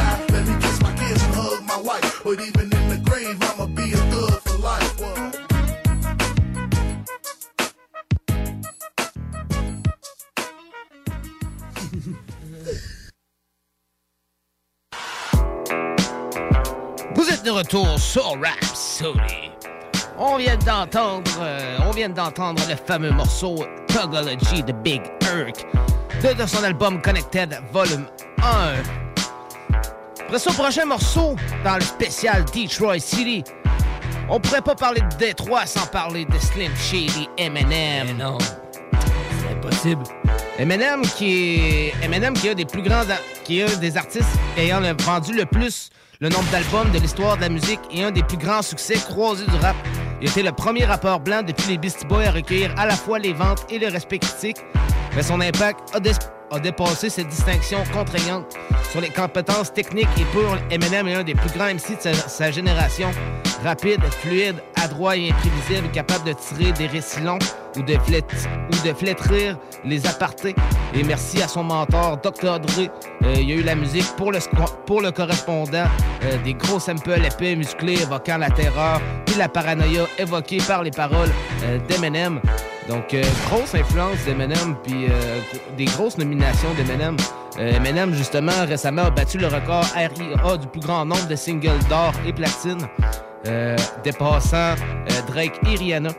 [17.47, 19.51] de retour sur Rhapsody.
[20.17, 25.65] On vient d'entendre, euh, on vient d'entendre le fameux morceau Togology de Big Irk
[26.21, 28.05] de, de son album Connected Volume
[28.43, 28.73] 1.
[30.25, 33.45] Après ça, prochain morceau dans le spécial Detroit City.
[34.29, 38.17] On pourrait pas parler de Détroit sans parler de Slim Shady Eminem.
[38.17, 38.37] non,
[38.99, 40.03] c'est impossible.
[40.59, 43.03] Eminem qui est Eminem qui est un des plus grands
[43.45, 47.35] qui est un des artistes ayant le- vendu le plus le nombre d'albums de l'histoire
[47.37, 49.75] de la musique et un des plus grands succès croisés du rap.
[50.21, 53.19] Il était le premier rappeur blanc depuis les Beastie Boys à recueillir à la fois
[53.19, 54.57] les ventes et le respect critique,
[55.15, 56.11] mais son impact a, dé-
[56.51, 58.55] a dépassé cette distinction contraignante
[58.91, 62.49] sur les compétences techniques et pour Eminem est un des plus grands MC de sa
[62.49, 63.11] génération.
[63.63, 67.39] Rapide, fluide, adroit et imprévisible, capable de tirer des récits longs
[67.75, 70.55] ou de, flétrir les apartés.
[70.93, 72.59] Et merci à son mentor, Dr.
[72.59, 72.89] Dre.
[73.23, 75.85] Euh, il y a eu la musique pour le, correspondant,
[76.23, 80.91] euh, des gros samples épais, musclés, évoquant la terreur, puis la paranoïa évoquée par les
[80.91, 81.31] paroles
[81.63, 82.39] euh, d'Eminem.
[82.87, 83.13] Donc,
[83.49, 85.07] grosse influence d'Eminem, puis
[85.77, 87.17] des grosses nominations d'Eminem.
[87.59, 92.13] Eminem, justement, récemment a battu le record RIA du plus grand nombre de singles d'or
[92.25, 92.87] et platine,
[94.03, 96.09] dépassant euh, Drake et Rihanna.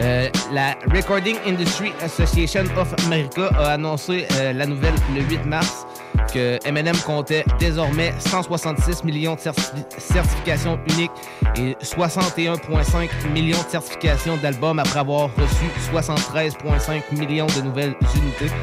[0.00, 5.86] Euh, la Recording Industry Association of America a annoncé euh, la nouvelle le 8 mars
[6.32, 11.10] que Eminem comptait désormais 166 millions de certifi- certifications uniques
[11.56, 18.54] et 61,5 millions de certifications d'albums après avoir reçu 73,5 millions de nouvelles unités.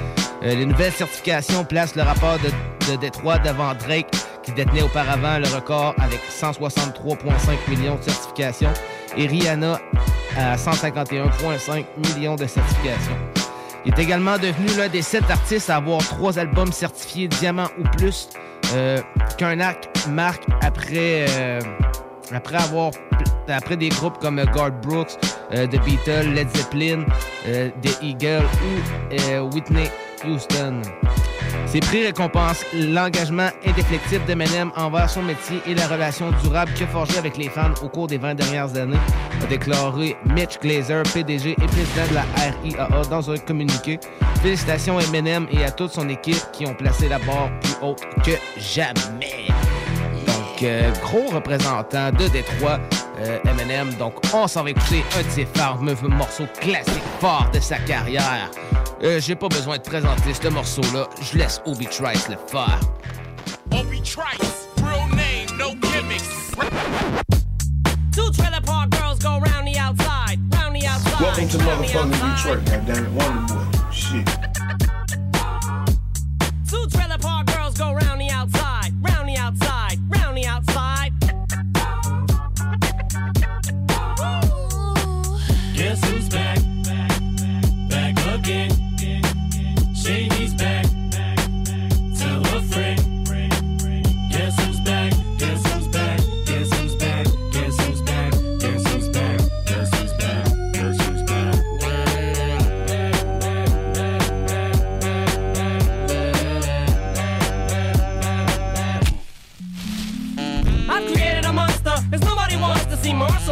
[0.44, 4.08] Euh, les nouvelles certifications placent le rapport de, de Détroit devant Drake
[4.46, 8.74] qui détenait auparavant le record avec 163,5 millions de certifications
[9.18, 9.80] et Rihanna
[10.38, 13.18] à 151,5 millions de certifications.
[13.86, 17.84] Il est également devenu l'un des sept artistes à avoir trois albums certifiés diamant ou
[17.98, 18.30] plus
[18.74, 19.02] euh,
[19.38, 21.60] qu'un acte marque après, euh,
[22.32, 22.92] après avoir
[23.48, 25.18] après des groupes comme euh, Garth Brooks,
[25.52, 27.06] The Beatles, Led Zeppelin,
[27.46, 29.90] The Eagles ou Whitney
[30.28, 30.82] Houston.
[31.76, 36.88] Ces prix récompensent l'engagement indéflectible d'Eminem envers son métier et la relation durable qu'il a
[36.88, 38.95] forgée avec les fans au cours des 20 dernières années,
[39.43, 42.26] a déclaré Mitch Glazer, PDG et président de la
[42.64, 43.99] RIAA dans un communiqué.
[44.41, 47.99] Félicitations à Eminem et à toute son équipe qui ont placé la barre plus haute
[48.23, 49.47] que jamais.
[50.27, 52.80] Donc, euh, gros représentant de Détroit,
[53.19, 53.93] euh, Eminem.
[53.95, 58.49] Donc, on s'en va écouter un de ses fameux morceaux classiques forts de sa carrière.
[59.04, 61.08] Euh, J'ai pas besoin de présenter ce morceau-là.
[61.22, 62.80] Je laisse Obi Trice le faire.
[63.72, 66.24] Obi Trice, real name, no gimmicks.
[68.14, 71.20] Two trailer park girls go round the outside, round the outside.
[71.22, 72.36] Welcome to motherfucking.
[72.36, 73.10] Detroit, goddammit.
[73.12, 73.92] Wonder Boy.
[73.92, 74.26] Shit.
[76.70, 78.85] Two trailer park girls go round the outside,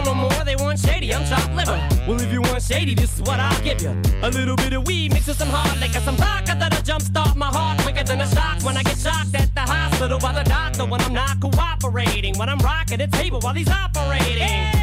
[0.03, 0.43] no more.
[0.45, 1.79] They want shady, I'm chopped liver.
[2.07, 3.91] Well, if you want shady, this is what I'll give you.
[4.21, 7.47] A little bit of weed mixed with some hard liquor, some vodka that'll jumpstart my
[7.47, 10.85] heart quicker than a shock when I get shocked at the hospital by the doctor
[10.85, 12.37] when I'm not cooperating.
[12.37, 14.82] When I'm rocking the table while he's operating.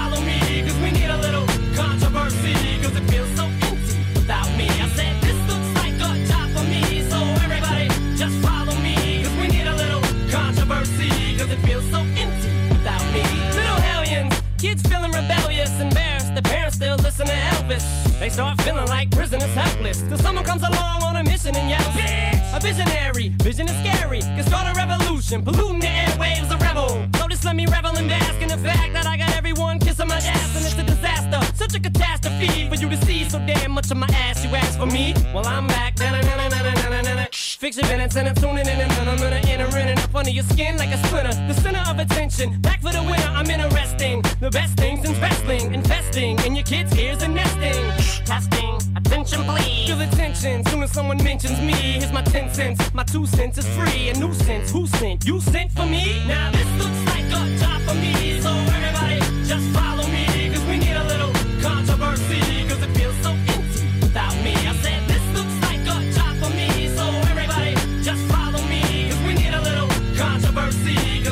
[11.51, 13.23] it feels so empty without me.
[13.51, 17.83] Little hellions, kids feeling rebellious, embarrassed, the parents still listen to Elvis.
[18.19, 21.83] They start feeling like prisoners helpless, till someone comes along on a mission and yells,
[21.97, 22.55] Bitch!
[22.55, 27.07] A visionary, vision is scary, can start a revolution, polluting the airwaves, a rebel.
[27.17, 30.07] So just let me revel and bask in the fact that I got everyone kissing
[30.07, 33.71] my ass, and it's a disaster, such a catastrophe for you to see so damn
[33.71, 34.43] much of my ass.
[34.45, 35.99] You ask for me, well I'm back.
[35.99, 37.20] Na-na-na-na-na-na-na-na.
[37.20, 37.20] Fix
[37.69, 40.43] your minutes and I'm tuning in and I'm gonna enter in and up under your
[40.45, 41.29] skin like a splinter.
[41.47, 43.31] The center of attention, back for the winner.
[43.37, 44.23] I'm interesting.
[44.39, 48.25] The best things in wrestling, investing in your kids' ears and nesting.
[48.25, 49.87] Testing, attention please.
[49.87, 51.73] Feel the tension soon as someone mentions me.
[51.73, 54.09] Here's my ten cents, my two cents is free.
[54.09, 55.23] A nuisance, who sent?
[55.25, 56.25] You sent for me?
[56.27, 59.90] Now this looks like a job for me, so everybody just follow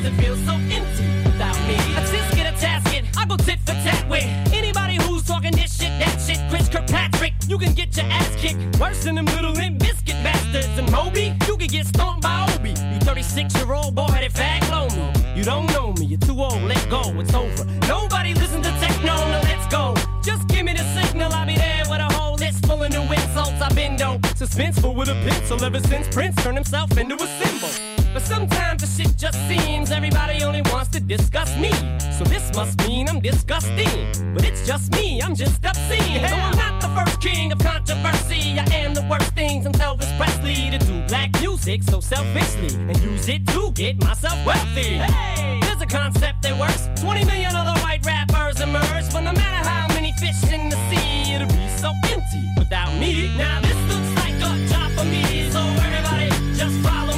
[0.09, 1.77] it feels so empty without me.
[2.09, 5.91] Just get a tasket, I go tit for tat with anybody who's talking this shit,
[5.99, 7.33] that shit, Chris Kirkpatrick.
[7.47, 10.77] You can get your ass kicked worse than them little limp biscuit bastards.
[10.77, 12.69] And Moby, you can get stomped by Obi.
[12.69, 14.61] You 36 year old boy that fag
[14.95, 15.05] me.
[15.37, 17.65] You don't know me, you're too old, let go, it's over.
[17.87, 19.95] Nobody listen to techno, now let's go.
[20.23, 23.03] Just give me the signal, I'll be there with a whole list full of new
[23.13, 23.61] insults.
[23.61, 27.88] I've been dope, suspenseful with a pencil ever since Prince turned himself into a symbol.
[28.13, 31.71] But sometimes the shit just seems everybody only wants to discuss me.
[32.17, 34.33] So this must mean I'm disgusting.
[34.33, 36.21] But it's just me, I'm just obscene.
[36.21, 40.11] Though I'm not the first king of controversy, I am the worst things in Elvis
[40.17, 44.97] Presley to do black music so selfishly and use it to get myself wealthy.
[44.97, 46.89] Hey, there's a concept that works.
[47.01, 51.33] 20 million other white rappers emerge, but no matter how many fish in the sea,
[51.33, 53.35] it'll be so empty without me.
[53.37, 57.08] Now this looks like a job for me, so everybody just follow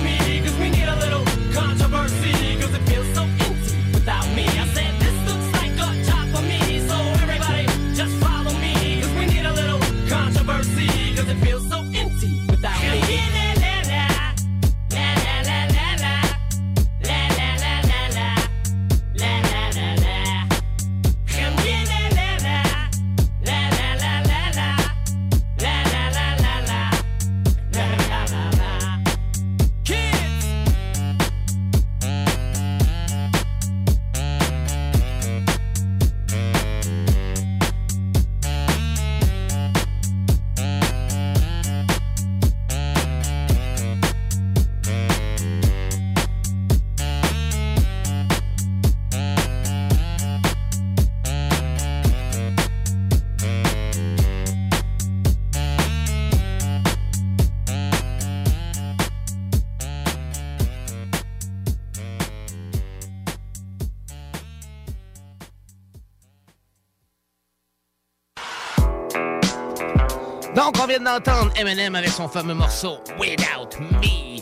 [71.03, 74.39] d'entendre Eminem avec son fameux morceau Without Me.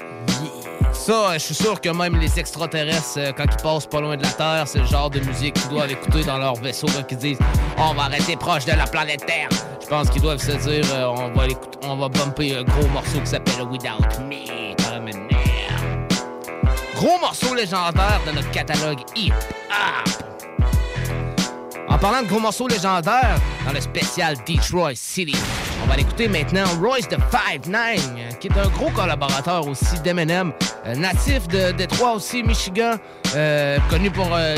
[0.93, 4.23] Ça, je suis sûr que même les extraterrestres, euh, quand ils passent pas loin de
[4.23, 7.17] la Terre, c'est le genre de musique qu'ils doivent écouter dans leur vaisseau quand ils
[7.17, 7.39] disent
[7.77, 9.49] On va rester proche de la planète Terre.
[9.81, 12.87] Je pense qu'ils doivent se dire euh, on, va l'écouter- on va bumper un gros
[12.89, 14.59] morceau qui s'appelle Without Me.
[16.95, 20.23] Gros morceau légendaire de notre catalogue hip-hop.
[21.87, 25.35] En parlant de gros morceaux légendaires, dans le spécial Detroit City,
[25.83, 30.51] on va l'écouter maintenant Royce de 5'9", euh, qui est un gros collaborateur aussi d'Eminem,
[30.85, 32.95] euh, natif de Détroit aussi, Michigan,
[33.35, 34.29] euh, connu pour...
[34.33, 34.55] euh,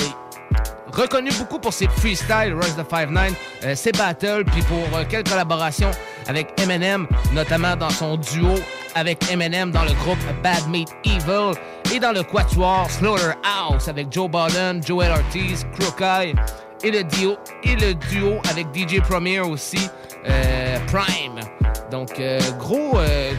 [0.93, 3.31] reconnu beaucoup pour ses freestyles, Royce the 5'9",
[3.64, 5.91] euh, ses battles, puis pour euh, quelques collaborations
[6.27, 8.56] avec Eminem, notamment dans son duo
[8.93, 11.53] avec Eminem dans le groupe Bad Meat Evil
[11.95, 16.35] et dans le quatuor Slaughterhouse avec Joe Budden, Joel Ortiz, Crookeye
[16.84, 19.89] et le duo, et le duo avec DJ Premier aussi,
[20.88, 21.39] Prime.
[21.91, 23.34] Donc, euh, gros, euh,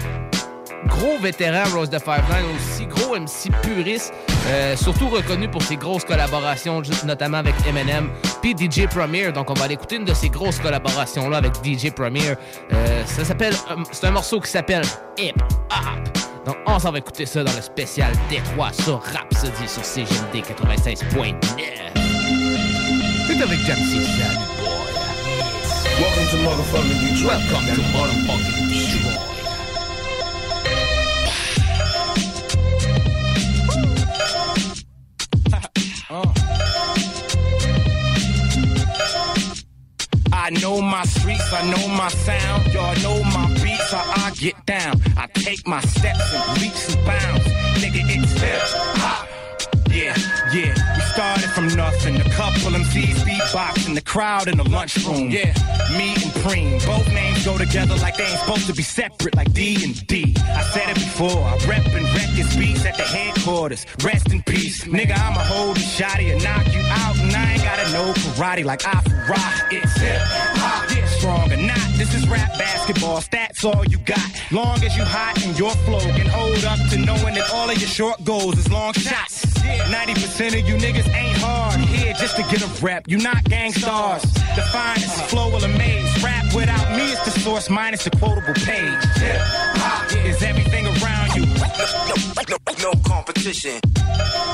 [0.86, 4.12] gros vétéran Rose de Fireline aussi, gros MC puriste,
[4.46, 8.10] euh, surtout reconnu pour ses grosses collaborations, notamment avec Eminem,
[8.40, 9.32] puis DJ Premier.
[9.32, 12.34] Donc on va aller écouter une de ces grosses collaborations-là avec DJ Premier.
[12.72, 14.84] Euh, ça s'appelle, euh, c'est un morceau qui s'appelle
[15.18, 15.34] Hip
[15.70, 16.18] Hop.
[16.46, 21.34] Donc on s'en va écouter ça dans le spécial Détroit sur Rhapsody sur CGMD 96.9.
[23.28, 24.61] C'est avec Boy.
[26.00, 27.42] Welcome to motherfucking Detroit.
[27.52, 29.20] Welcome to motherfucking Detroit.
[36.10, 36.32] Uh.
[40.32, 42.72] I know my streets, I know my sound.
[42.72, 45.00] Y'all know my beats, how I get down.
[45.16, 47.01] I take my steps and leaps and
[52.74, 55.30] MCs beatboxing, the crowd in the lunchroom.
[55.30, 55.52] Yeah,
[55.96, 59.52] me and Preem, both names go together like they ain't supposed to be separate, like
[59.52, 60.34] D and D.
[60.38, 63.86] I said it before, I rep and wreck his beats at the headquarters.
[64.02, 65.18] Rest in peace, nigga.
[65.18, 68.86] I'ma hold you shotty and knock you out, and I ain't gotta know karate like
[68.86, 69.72] I rock.
[69.72, 70.20] It's hip
[70.62, 71.86] hop, yeah, strong or not.
[71.96, 74.28] This is rap basketball, stats all you got.
[74.50, 77.78] Long as you hot and your flow can hold up to knowing that all of
[77.78, 79.44] your short goals is long shots.
[79.62, 81.71] 90% of you niggas ain't hard
[82.12, 83.08] here just to get a rep.
[83.08, 84.22] You not gang stars.
[84.22, 86.22] The finest flow will amaze.
[86.22, 89.04] Rap without me is the source minus the quotable page.
[89.16, 89.40] Hip
[89.76, 91.46] hop is everything around you.
[92.82, 93.80] No, competition.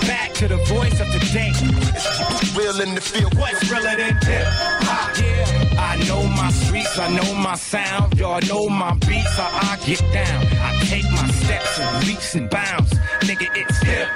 [0.03, 1.53] Back to the voice of today.
[1.53, 3.35] It's real in the field.
[3.39, 4.47] What's realer than hip
[4.83, 5.17] hop?
[5.19, 5.69] Yeah.
[5.79, 8.19] I know my streets, I know my sound.
[8.19, 10.47] Y'all know my beats, how I get down.
[10.61, 12.93] I take my steps and leaps and bounds.
[13.21, 14.09] Nigga, it's hip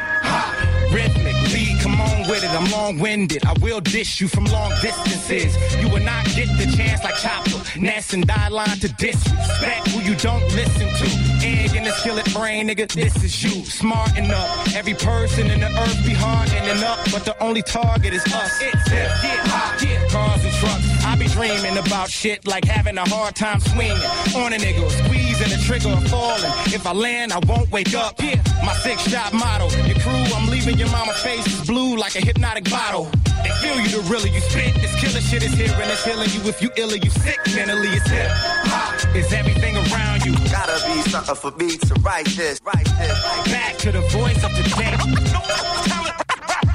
[2.32, 2.50] with it.
[2.50, 3.44] I'm long winded.
[3.44, 5.54] I will dish you from long distances.
[5.82, 10.00] You will not get the chance like Chopper, Ness, and Die Line to disrespect who
[10.00, 11.06] you don't listen to.
[11.46, 13.64] Egg in the skillet brain, nigga, this is you.
[13.64, 14.74] Smart enough.
[14.74, 18.62] Every person in the earth be hardening up, but the only target is us.
[18.62, 20.08] It's hip, yeah, hop, yeah.
[20.08, 20.91] Cars and trucks.
[21.32, 23.96] Dreaming about shit like having a hard time swinging
[24.36, 26.52] on a nigga, squeezing the trigger or falling.
[26.66, 28.20] If I land, I won't wake up.
[28.22, 29.70] Yeah, my six shot motto.
[29.88, 33.10] Your crew, I'm leaving your mama face is blue like a hypnotic bottle.
[33.42, 34.74] They feel you the realer you spit.
[34.74, 36.48] This killer shit is here and it's healing you.
[36.50, 38.28] If you ill or you sick mentally, it's hip
[38.68, 39.16] hop.
[39.16, 40.32] It's everything around you.
[40.50, 43.16] Gotta be something for me to write this, write this.
[43.50, 44.96] Back to the voice of the day.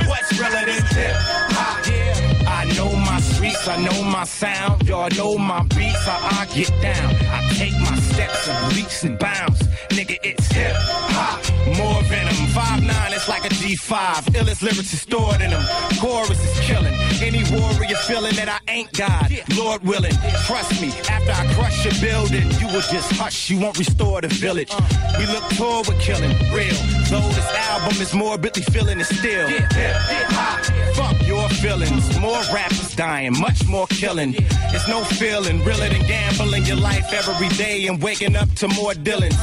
[0.09, 0.87] What's relevant?
[0.97, 1.36] Hip
[3.57, 4.87] streets, I know my sound.
[4.87, 7.15] Y'all know my beats, how I get down.
[7.31, 9.61] I take my steps and leaps and bounds.
[9.89, 11.39] Nigga, it's hip hop.
[11.77, 12.33] More venom.
[12.57, 14.33] 5'9, it's like a G5.
[14.33, 15.63] Illest lyrics is stored in them.
[15.99, 16.93] Chorus is killing.
[17.21, 19.31] Any warrior feeling that I ain't God.
[19.55, 20.13] Lord willing,
[20.45, 20.89] trust me.
[21.09, 23.49] After I crush your building, you will just hush.
[23.49, 24.73] You won't restore the village.
[25.17, 25.43] We look
[25.87, 26.33] with killing.
[26.51, 26.77] Real.
[27.09, 29.47] Though this album is morbidly feeling it still.
[30.95, 31.16] Fuck
[31.49, 32.19] your feelings.
[32.19, 34.35] More rappers dying, much more killing.
[34.37, 38.93] It's no feeling realer than gambling your life every day and waking up to more
[38.93, 39.35] Dylans.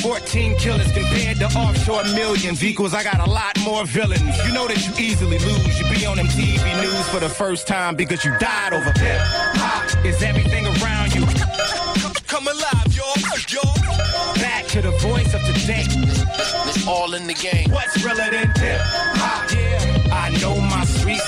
[0.00, 4.22] 14 killers compared to offshore millions equals I got a lot more villains.
[4.46, 5.80] You know that you easily lose.
[5.80, 9.20] You be on them TV news for the first time because you died over hip
[9.54, 10.04] hop.
[10.04, 11.22] Is everything around you?
[12.26, 13.14] Come alive, y'all.
[13.48, 14.34] y'all.
[14.34, 15.84] Back to the voice of the today.
[15.86, 17.70] It's all in the game.
[17.70, 19.11] What's realer than hip hop?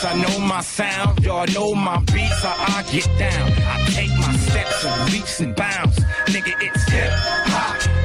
[0.03, 1.25] I know my sound.
[1.25, 3.53] Y'all know my beats, how I get down.
[3.53, 5.99] I take my steps and leaps and bounds.
[6.27, 8.05] Nigga, it's hip hop.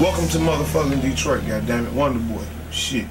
[0.00, 1.92] Welcome to motherfucking Detroit, goddammit.
[1.92, 2.42] Wonder Boy.
[2.70, 3.06] Shit.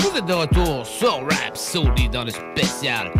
[0.00, 3.12] Vous êtes de retour sur Rhapsody dans le spécial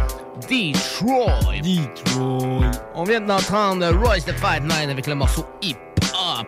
[0.48, 1.60] Detroit.
[1.62, 2.70] Detroit.
[2.94, 5.76] On vient d'entendre Royce the Fight Nine avec le morceau Hip
[6.14, 6.46] Hop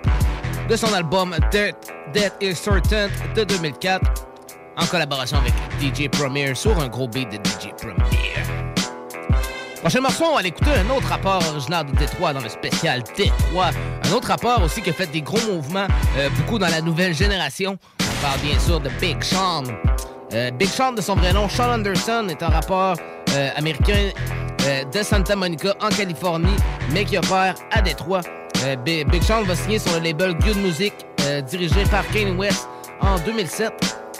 [0.70, 1.76] de son album Death,
[2.14, 4.00] Death is Certain de 2004
[4.78, 8.32] en collaboration avec DJ Premier sur un gros beat de DJ Premier.
[9.82, 13.02] Prochain morceau, on va aller écouter un autre rapport originaire de Détroit dans le spécial
[13.16, 13.70] Détroit.
[14.04, 17.14] Un autre rapport aussi qui a fait des gros mouvements, euh, beaucoup dans la nouvelle
[17.14, 17.76] génération.
[18.00, 19.64] On parle bien sûr de Big Sean.
[20.34, 22.96] Euh, Big Sean, de son vrai nom, Sean Anderson, est un rappeur
[23.56, 24.10] américain
[24.66, 26.56] euh, de Santa Monica en Californie,
[26.90, 28.20] mais qui opère à Détroit.
[28.64, 30.92] Euh, Bi- Big Sean va signer sur le label Good Music,
[31.48, 32.68] dirigé par Kanye West
[33.00, 33.72] en 2007,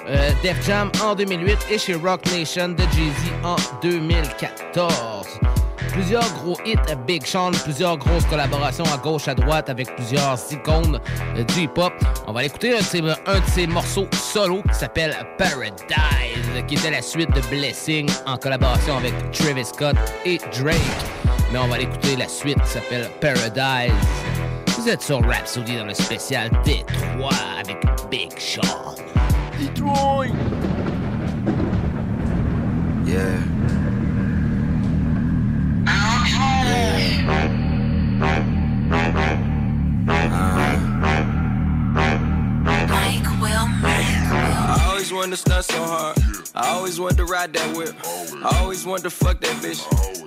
[0.09, 5.27] euh, Def Jam en 2008 et chez Rock Nation de Jay-Z en 2014.
[5.93, 10.39] Plusieurs gros hits à Big Sean, plusieurs grosses collaborations à gauche, à droite avec plusieurs
[10.51, 10.99] icônes
[11.37, 11.93] du hip-hop.
[12.27, 16.65] On va aller écouter un de, ses, un de ses morceaux solo qui s'appelle Paradise,
[16.67, 20.79] qui était la suite de Blessing en collaboration avec Travis Scott et Drake.
[21.53, 23.93] Mais on va aller écouter la suite qui s'appelle Paradise.
[24.79, 27.77] Vous êtes sur Rhapsody dans le spécial Détroit avec
[28.11, 28.95] Big Sean.
[29.61, 30.29] Detroit!
[33.05, 33.72] Yeah.
[45.23, 46.19] Wanted to stunt so hard.
[46.55, 47.95] I always wanted to ride that whip.
[48.45, 49.81] I always wanted to fuck that bitch.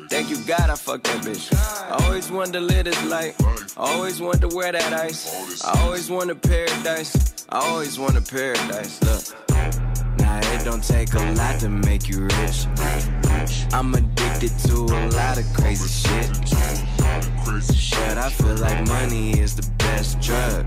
[0.09, 1.53] Thank you God I fucked that bitch.
[1.91, 3.35] I always wanted to live this life.
[3.77, 5.65] I always wanted to wear that ice.
[5.65, 7.45] I always wanted paradise.
[7.49, 9.01] I always wanted paradise.
[9.03, 9.49] Look.
[10.17, 12.65] Now it don't take a lot to make you rich.
[13.73, 16.29] I'm addicted to a lot of crazy shit.
[17.45, 20.65] But I feel like money is the best drug.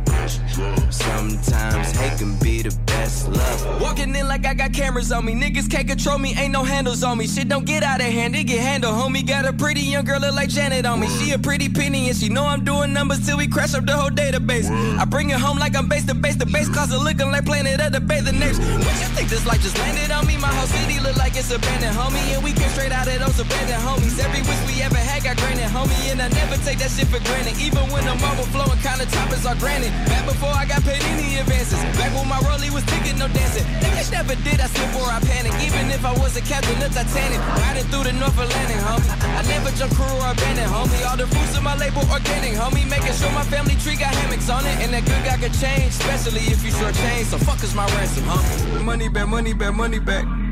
[0.90, 3.80] Sometimes hate can be the best love.
[3.80, 5.34] Walking in like I got cameras on me.
[5.34, 7.26] Niggas can't control me, ain't no handles on me.
[7.26, 8.94] Shit don't get out of hand, it get handled.
[8.94, 11.08] Homie got a pretty young girl look like Janet on me.
[11.08, 13.96] She a pretty penny and she know I'm doing numbers till we crash up the
[13.96, 14.70] whole database.
[14.98, 16.36] I bring it home like I'm base to base.
[16.36, 18.58] The base closet looking like Planet of the Bathing Apes.
[18.58, 20.36] What you think this life just landed on me?
[20.36, 22.22] My whole city look like it's abandoned, homie.
[22.34, 24.18] And we came straight out of those abandoned homies.
[24.20, 26.12] Every wish we ever had got granted, homie.
[26.12, 27.56] And I never take that shit for granted.
[27.60, 29.92] Even when the marble flowing, kinda toppers are granted.
[30.06, 31.80] Back before I got paid any advances.
[31.96, 33.64] Back when my rollie was ticking, no dancing.
[33.80, 35.52] Niggas never did, I slip or I panic.
[35.66, 37.40] Even if I was a captain of Titanic.
[37.62, 39.10] Riding through the North Atlantic, homie.
[39.38, 41.00] I never jump crew or abandoned, homie.
[41.08, 42.84] All the fruits of my label organic, homie.
[42.88, 44.76] Making sure my family tree got hammocks on it.
[44.82, 47.28] And that good guy could change, especially if you short change.
[47.28, 48.84] So fuck is my ransom, homie.
[48.84, 50.47] Money back, money back, money back.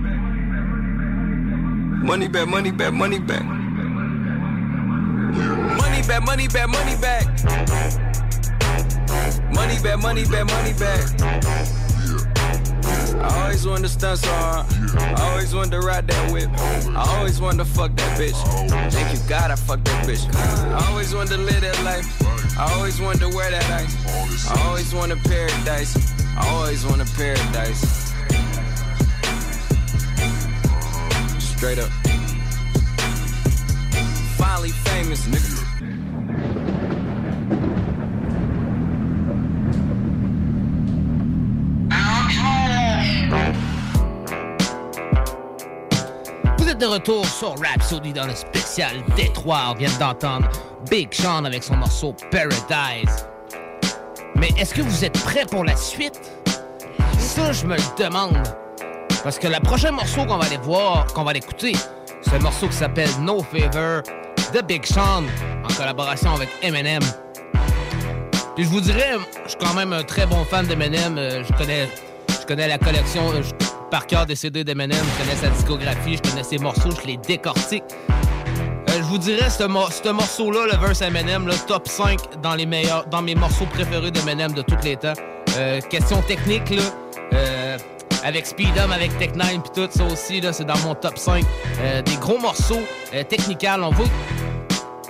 [2.07, 3.43] Money back, money back, money back.
[5.75, 7.27] Money back, money back, money back.
[9.53, 11.03] Money back, money back, money back.
[13.21, 14.67] I always wanted to stunt so hard.
[14.97, 16.49] I always wanted to ride that whip.
[16.97, 18.41] I always wanted to fuck that bitch.
[18.93, 20.33] Thank you God I fucked that bitch.
[20.33, 22.07] I always wanted to live that life.
[22.57, 24.49] I always wanted to wear that ice.
[24.49, 25.97] I always wanted paradise.
[26.37, 28.06] I always wanted paradise.
[31.57, 31.89] Straight up.
[34.37, 35.41] Finally famous, nigga.
[46.59, 49.71] Vous êtes de retour sur Rhapsody dans le spécial Détroit.
[49.71, 50.51] On vient d'entendre
[50.91, 53.27] Big Sean avec son morceau Paradise.
[54.35, 56.21] Mais est-ce que vous êtes prêts pour la suite?
[57.19, 58.66] Ça, je me le demande.
[59.23, 61.73] Parce que le prochain morceau qu'on va aller voir, qu'on va aller écouter,
[62.23, 64.03] c'est un morceau qui s'appelle No Favor
[64.55, 65.25] de Big Sean
[65.69, 67.03] en collaboration avec Eminem.
[68.55, 69.15] Puis je vous dirais,
[69.45, 71.19] je suis quand même un très bon fan d'Eminem.
[71.19, 71.89] Euh, Je connais,
[72.41, 74.97] je connais la collection euh, je- par cœur des CD d'Eminem.
[75.19, 77.85] Je connais sa discographie, je connais ses morceaux, je les décortique.
[78.09, 82.55] Euh, je vous dirais, ce, mo- ce morceau-là, le verse Eminem, là, top 5 dans,
[82.55, 85.13] les meilleurs, dans mes morceaux préférés d'Eminem de tous les temps.
[85.59, 86.83] Euh, question technique, là,
[87.35, 87.77] euh,
[88.27, 91.45] avec Speedum, avec Tech 9 puis tout ça aussi, là, c'est dans mon top 5.
[91.81, 92.83] Euh, des gros morceaux
[93.15, 93.83] euh, technical.
[93.83, 93.93] On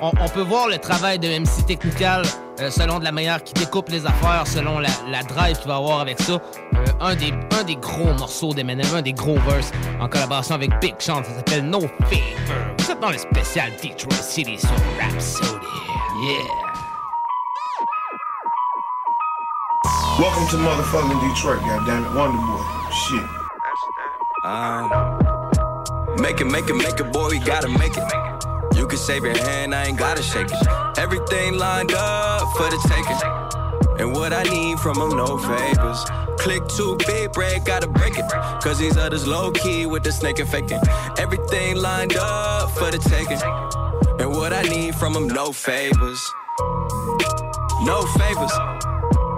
[0.02, 2.22] on, peut voir le travail de MC Technical
[2.60, 5.76] euh, selon de la manière qu'il découpe les affaires, selon la, la drive qu'il va
[5.76, 6.34] avoir avec ça.
[6.34, 10.78] Euh, un, des, un des gros morceaux d'Eminem, un des gros verses en collaboration avec
[10.80, 12.74] Big Sean, ça s'appelle No Favor.
[12.78, 14.70] Vous êtes dans le spécial Detroit City sur
[15.00, 15.66] Rhapsody.
[16.22, 16.65] Yeah!
[20.18, 22.14] Welcome to motherfucking Detroit, goddammit.
[22.16, 22.90] Wonder Boy.
[22.90, 23.26] Shit.
[24.44, 24.88] Um,
[26.22, 28.04] make it, make it, make it, boy, we gotta make it.
[28.74, 30.68] You can save your hand, I ain't gotta shake it.
[30.96, 34.00] Everything lined up for the taking.
[34.00, 36.02] And what I need from them, no favors.
[36.38, 38.24] Click too big, break, gotta break it.
[38.62, 40.80] Cause these others low key with the snake and faking.
[41.18, 43.42] Everything lined up for the taking.
[44.18, 46.32] And what I need from them, no favors.
[47.82, 48.52] No favors.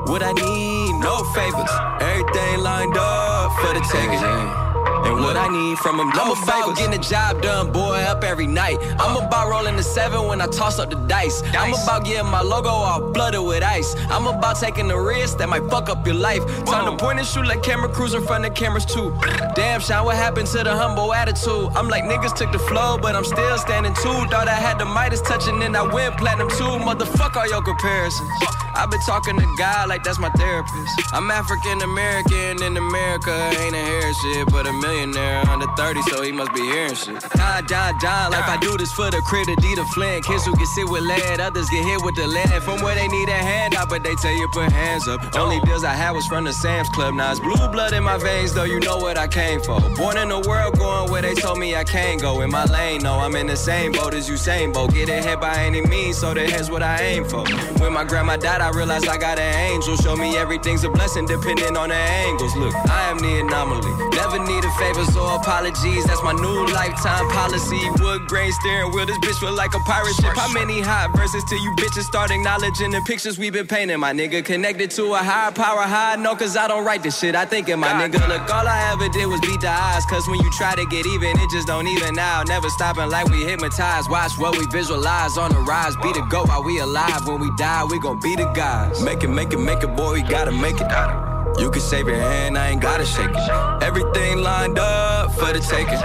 [0.09, 1.71] What I need, no favors.
[2.01, 4.68] Everything lined up for the taking.
[5.09, 8.47] And what I need from him, I'm about getting the job done, boy, up every
[8.47, 8.77] night.
[8.99, 11.43] I'm about rolling the seven when I toss up the dice.
[11.57, 13.97] I'm about getting my logo all blooded with ice.
[14.11, 16.45] I'm about taking the risk that might fuck up your life.
[16.67, 19.17] Time to point and shoot like camera crews in front of cameras too.
[19.55, 21.73] Damn, Sean, what happened to the humble attitude?
[21.75, 24.19] I'm like niggas took the flow, but I'm still standing too.
[24.29, 26.77] Thought I had the Midas touching, and I went platinum too.
[26.85, 28.29] Motherfuck all your comparisons.
[28.77, 31.01] I've been talking to God like that's my therapist.
[31.13, 36.23] I'm African American in America, ain't a hair shit, but a millionaire under 30, so
[36.23, 37.21] he must be hearing shit.
[37.21, 40.25] Die, die, die, like I do this for the critter, D the Flint.
[40.25, 42.63] Kids who can sit with lead, others get hit with the lead.
[42.63, 45.21] From where they need a hand out, but they tell you put hands up.
[45.37, 47.15] Only deals I had was from the Sam's Club.
[47.15, 49.81] Now it's blue blood in my veins, though you know what I came for.
[49.97, 52.41] Born in the world, going where they told me I can't go.
[52.41, 54.95] In my lane, no, I'm in the same boat as Usain Bolt.
[54.95, 57.45] Get ahead by any means, so the head's what I aim for.
[57.81, 59.97] When my grandma died, I realized I got an angel.
[59.97, 62.55] Show me everything's a blessing, depending on the angles.
[62.57, 63.93] Look, I am the anomaly.
[64.17, 66.05] Never needed favors or apologies.
[66.07, 67.81] That's my new lifetime policy.
[68.01, 69.07] Wood grain steering wheel.
[69.07, 70.37] This bitch feel like a pirate ship.
[70.37, 73.99] How many hot verses till you bitches start acknowledging the pictures we've been painting?
[74.01, 75.83] My nigga connected to a higher power.
[75.83, 77.35] High no, cause I don't write this shit.
[77.35, 78.27] I think in my nigga.
[78.29, 80.07] Look, all I ever did was beat the odds.
[80.07, 82.49] Cause when you try to get even, it just don't even out.
[82.49, 84.11] Never stopping like we hypnotized.
[84.11, 85.97] Watch what we visualize on the rise.
[85.97, 87.27] Be the go while we alive.
[87.27, 89.03] When we die, we gon' be the guys.
[89.03, 91.38] Make it, make it, make it, boy, we gotta make it.
[91.57, 93.83] You can save your hand, I ain't gotta shake it.
[93.83, 95.99] Everything lined up for the taking.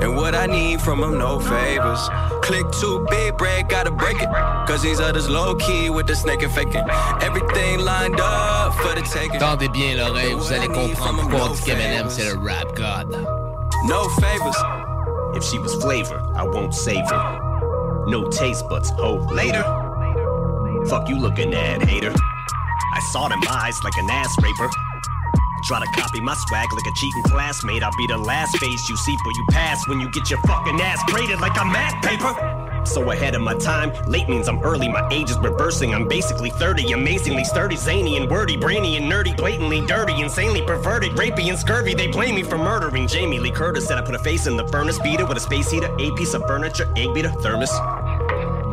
[0.00, 2.08] And what I need from them, no favors.
[2.42, 4.28] Click too big, break, gotta break it.
[4.66, 6.84] Cause these others low key with the snake and faking.
[7.20, 9.40] Everything lined up for the taking.
[9.40, 13.10] Tendez bien l'oreille, vous allez comprendre pourquoi on dit qu'Eminem c'est le rap god.
[13.86, 14.56] No favors.
[15.34, 18.04] If she was flavor, I won't save her.
[18.06, 19.16] No taste buds, ho.
[19.32, 19.64] Later.
[20.86, 22.14] Fuck you looking at, hater.
[22.94, 24.70] I saw them eyes like an ass raper.
[25.64, 27.82] Try to copy my swag like a cheating classmate.
[27.82, 30.80] I'll be the last face you see for you pass when you get your fucking
[30.80, 32.58] ass graded like a math paper.
[32.86, 34.88] So ahead of my time, late means I'm early.
[34.88, 35.94] My age is reversing.
[35.94, 41.12] I'm basically 30, amazingly sturdy, zany and wordy, brainy and nerdy, blatantly dirty, insanely perverted,
[41.12, 41.92] rapey and scurvy.
[41.92, 43.88] They blame me for murdering Jamie Lee Curtis.
[43.88, 46.34] Said I put a face in the furnace beater with a space heater, a piece
[46.34, 47.70] of furniture, egg beater, thermos.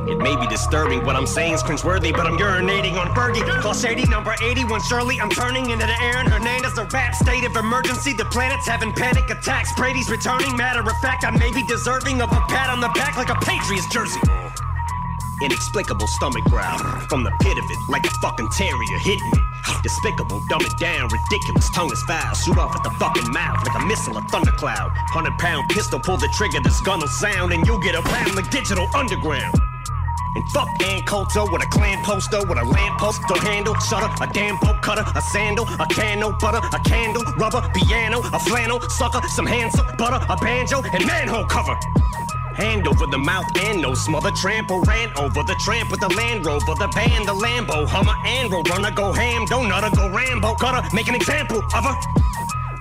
[0.08, 3.42] It may be disturbing, what I'm saying, cringeworthy, but I'm urinating on Fergie.
[3.62, 5.20] Call Shady number 81 Shirley.
[5.20, 8.14] I'm turning into the Aaron Hernandez, a rap state of emergency.
[8.14, 9.74] The planet's having panic attacks.
[9.74, 10.56] Brady's returning.
[10.56, 13.36] Matter of fact, I may be deserving of a pat on the back like a
[13.42, 14.22] Patriots jersey.
[15.42, 16.78] Inexplicable stomach growl
[17.10, 19.40] from the pit of it, like a fucking terrier hitting me.
[19.82, 22.36] Despicable, dumb it down, ridiculous, tongue is foul.
[22.36, 24.92] Shoot off at the fucking mouth like a missile, a thundercloud.
[25.10, 28.88] Hundred pound pistol, pull the trigger, this gun'll sound, and you'll get around the digital
[28.96, 29.56] underground.
[30.36, 34.28] And fuck Ann Coulter with a clan poster with a lamppost, door handle, shutter, a
[34.34, 38.82] damn bolt cutter, a sandal, a can no butter, a candle, rubber, piano, a flannel,
[38.90, 41.76] sucker, some hand soap, butter, a banjo, and manhole cover.
[42.56, 46.46] Hand over the mouth and no smother trample ran over the tramp with the Land
[46.46, 50.88] Rover, the band, the Lambo, Hummer and road runner go ham, donutter go Rambo, cutter,
[50.96, 51.96] make an example of her.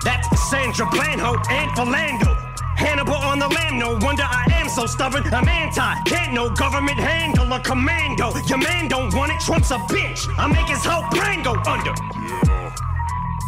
[0.03, 2.44] That's Sandra Blanho and Philando.
[2.75, 5.23] Hannibal on the lamb, no wonder I am so stubborn.
[5.33, 8.35] I'm anti, can't no government handle a commando.
[8.47, 10.27] Your man don't want it, Trump's a bitch.
[10.37, 11.93] I make his whole brain go under.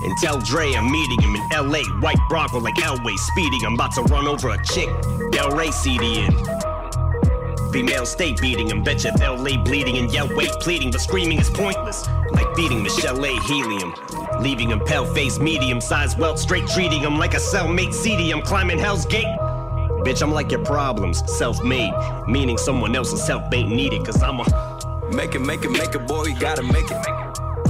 [0.03, 1.81] And tell Dre I'm meeting him in LA.
[1.99, 3.65] White Bronco like Elway speeding.
[3.65, 4.89] I'm about to run over a chick.
[5.31, 6.27] Del Rey CD.
[7.71, 8.83] Female state beating him.
[8.83, 12.07] Betcha they'll lay bleeding and yell wait pleading, but screaming is pointless.
[12.31, 13.39] Like feeding Michelle A.
[13.41, 13.93] helium.
[14.39, 18.31] Leaving him pale face, medium sized welt, straight treating him like a cellmate seedy.
[18.31, 19.37] I'm climbing Hell's Gate.
[20.05, 21.93] Bitch, I'm like your problems, self made.
[22.27, 25.09] Meaning someone else's help ain't needed, cause I'm a.
[25.11, 26.97] Make it, make it, make it, boy, you gotta make it.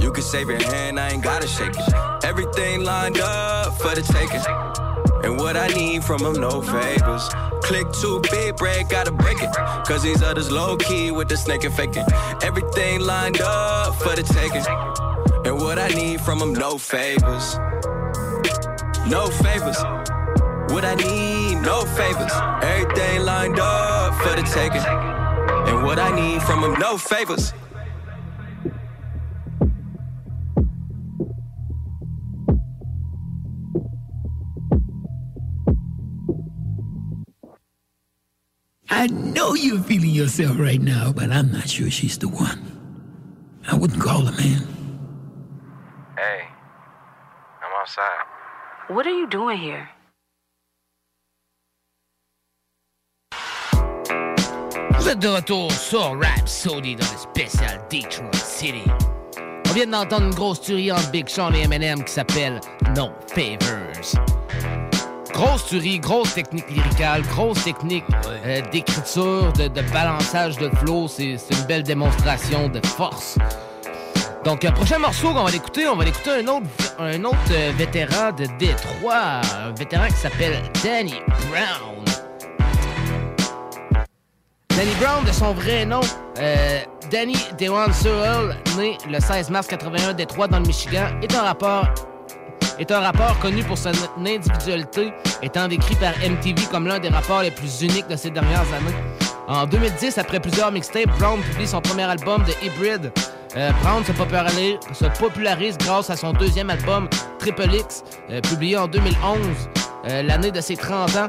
[0.00, 2.24] You can save your hand, I ain't gotta shake it.
[2.24, 4.77] Everything lined up for the taking.
[5.24, 7.28] And what I need from them, no favors.
[7.62, 9.50] Click too big, break, gotta break it.
[9.86, 12.04] Cause these others low key with the snake and faking.
[12.42, 14.64] Everything lined up for the taking.
[15.44, 17.58] And what I need from them, no favors.
[19.08, 19.78] No favors.
[20.72, 22.32] What I need, no favors.
[22.62, 24.84] Everything lined up for the taking.
[25.68, 27.52] And what I need from them, no favors.
[38.90, 42.60] I know you're feeling yourself right now, but I'm not sure she's the one.
[43.70, 44.66] I wouldn't call her, man.
[46.16, 46.48] Hey,
[47.62, 48.24] I'm outside.
[48.88, 49.88] What are you doing here?
[54.98, 58.82] Vous êtes de retour sur Rap Sody dans le spécial Detroit City.
[59.68, 62.60] On vient d'entendre une grosse tuerie entre Big Sean et Eminem qui s'appelle
[62.96, 64.37] No Favors.
[65.32, 71.08] Grosse tuerie, grosse technique lyricale, grosse technique euh, d'écriture, de, de balançage de flow.
[71.08, 73.38] C'est c'est une belle démonstration de force.
[74.44, 76.66] Donc, euh, prochain morceau qu'on va l'écouter, on va l'écouter un autre,
[76.98, 81.16] un autre euh, vétéran de Détroit, un vétéran qui s'appelle Danny
[81.50, 82.04] Brown.
[84.70, 86.00] Danny Brown, de son vrai nom,
[86.38, 86.80] euh,
[87.10, 91.42] Danny Dewan Sewell, né le 16 mars 81 à Détroit dans le Michigan, est un
[91.42, 91.92] rappeur
[92.78, 97.42] est un rappeur connu pour son individualité, étant décrit par MTV comme l'un des rappeurs
[97.42, 98.96] les plus uniques de ces dernières années.
[99.48, 103.10] En 2010, après plusieurs mixtapes, Brown publie son premier album de Hybrid.
[103.56, 108.76] Euh, Brown se popularise, se popularise grâce à son deuxième album, Triple X, euh, publié
[108.76, 109.38] en 2011,
[110.10, 111.28] euh, l'année de ses 30 ans.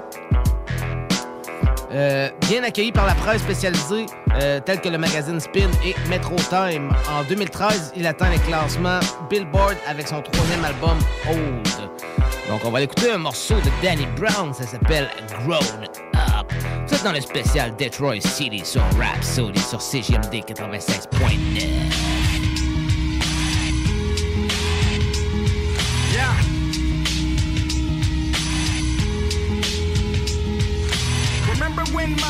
[1.91, 4.05] Euh, bien accueilli par la presse spécialisée
[4.35, 6.91] euh, telle que le magazine Spin et Metro Time.
[7.09, 8.99] En 2013, il atteint les classements
[9.29, 10.97] Billboard avec son troisième album
[11.29, 11.67] Old.
[12.47, 15.09] Donc on va écouter un morceau de Danny Brown, ça s'appelle
[15.45, 15.83] Grown
[16.15, 16.51] Up.
[16.87, 22.08] Vous êtes dans le spécial Detroit City sur Rhapsody sur CGMD 96.9.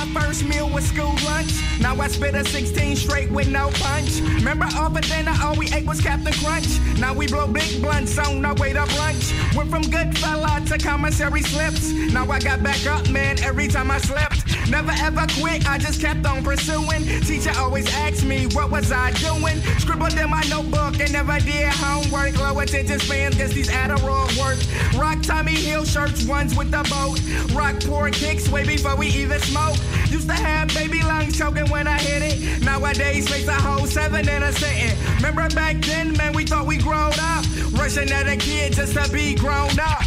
[0.05, 1.51] my first meal was school lunch?
[1.79, 4.21] Now I spit a 16 straight with no punch.
[4.21, 6.79] Remember all for dinner, all we ate was Captain Crunch.
[6.99, 9.55] Now we blow big blunts on our way to brunch.
[9.55, 11.91] Went from good fella to commissary slips.
[11.91, 14.58] Now I got back up, man, every time I slept.
[14.69, 17.03] Never ever quit, I just kept on pursuing.
[17.21, 19.57] Teacher always asked me, what was I doing?
[19.79, 22.37] Scribbled in my notebook and never did homework.
[22.37, 24.57] Low attention spans, guess these Adderall work.
[25.01, 27.19] Rock Tommy Hill shirts, ones with the boat.
[27.55, 29.77] Rock poor kicks way before we even smoke.
[30.09, 32.63] Used to have baby lungs choking when I hit it.
[32.63, 34.95] Nowadays, face a whole seven in a sitting.
[35.15, 37.43] Remember back then, man, we thought we grown up.
[37.71, 40.03] Rushing at a kid just to be grown up.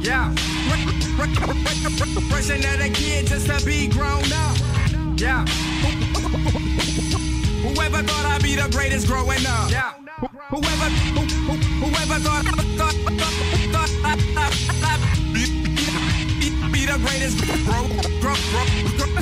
[0.00, 0.34] Yeah.
[1.20, 4.56] Rushing at a kid just to be grown up.
[5.16, 5.44] Yeah.
[7.60, 9.70] Whoever thought I'd be the greatest growing up.
[9.70, 9.92] Yeah.
[10.48, 12.44] Whoever, who, who, whoever thought,
[12.78, 13.30] thought, thought,
[13.70, 14.96] thought I, I,
[16.72, 17.36] be, the greatest
[17.66, 17.84] grow,
[18.22, 18.64] grow, grow,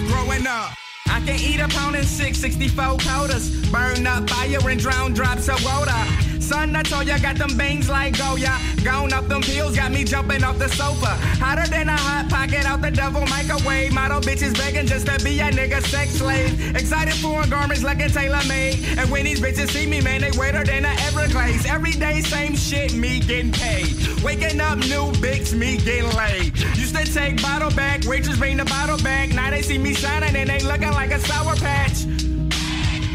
[0.07, 0.71] growing up.
[1.09, 3.51] I can eat a pound and six, 64 quotas.
[3.73, 6.28] Burn up fire and drown drops of water.
[6.41, 8.57] Son, I told ya, got them bangs like Goya.
[8.85, 11.13] Gone up them pills, got me jumping off the sofa.
[11.43, 13.93] Hotter than a hot pocket out the devil microwave.
[13.93, 16.75] Model bitches begging just to be a nigga sex slave.
[16.77, 18.79] Excited for garments like a tailor made.
[18.99, 21.67] And when these bitches see me, man, they wetter than a Everglades.
[21.67, 23.95] Every day, same shit, me getting paid.
[24.23, 26.57] Waking up, new bigs, me getting laid.
[26.77, 29.31] Used to take bottle back, waitress bring the bottle back.
[29.31, 32.05] Now they see me shining and they looking like a sour patch.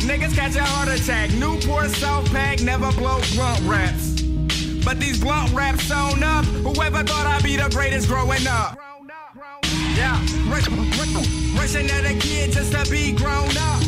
[0.04, 1.32] Niggas catch a heart attack.
[1.32, 4.22] Newport South Pack never blow blunt raps.
[4.84, 6.44] But these blunt raps sewn up.
[6.44, 8.78] Whoever thought I'd be the greatest growing up?
[9.96, 10.20] Yeah,
[10.52, 11.16] rush, rush,
[11.56, 13.82] rushing at a kid just to be grown up.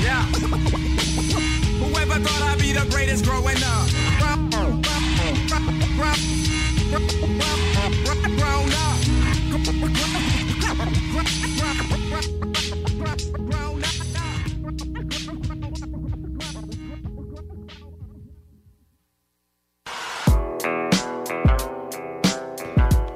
[0.00, 0.22] Yeah,
[1.76, 3.86] whoever thought I'd be the greatest growing up?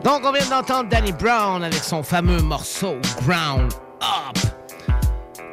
[0.04, 3.70] Donc, on vient d'entendre Danny Brown avec son fameux morceau Ground
[4.00, 4.38] Up.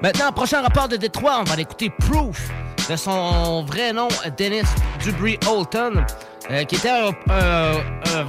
[0.01, 2.49] Maintenant, prochain rapport de Détroit, on va l'écouter Proof,
[2.89, 4.07] de son vrai nom,
[4.37, 4.67] Dennis
[5.03, 6.05] Dubry Holton,
[6.49, 7.11] euh, qui était un,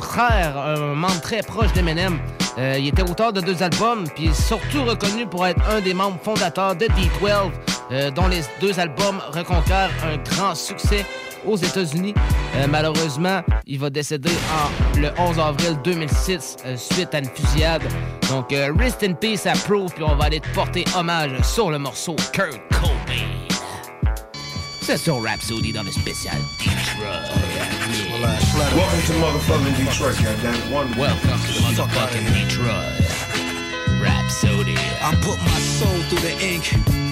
[0.01, 2.19] frère, un membre très proche d'Eminem.
[2.59, 6.19] Euh, il était auteur de deux albums, puis surtout reconnu pour être un des membres
[6.21, 7.53] fondateurs de D12,
[7.93, 11.07] euh, dont les deux albums reconquèrent un grand succès
[11.47, 12.15] aux États-Unis.
[12.57, 17.83] Euh, malheureusement, il va décéder en, le 11 avril 2006 euh, suite à une fusillade.
[18.31, 21.71] Donc, euh, rest in peace à Proof, puis on va aller te porter hommage sur
[21.71, 23.27] le morceau Kurt Cobain.
[24.81, 27.39] C'est sur Rhapsody dans le spécial Detroit.
[28.75, 30.73] Welcome to motherfucking Detroit, goddamn.
[30.73, 33.29] One Welcome to motherfucking Detroit.
[34.03, 34.77] Rhapsody.
[35.03, 37.08] I put my soul through the ink.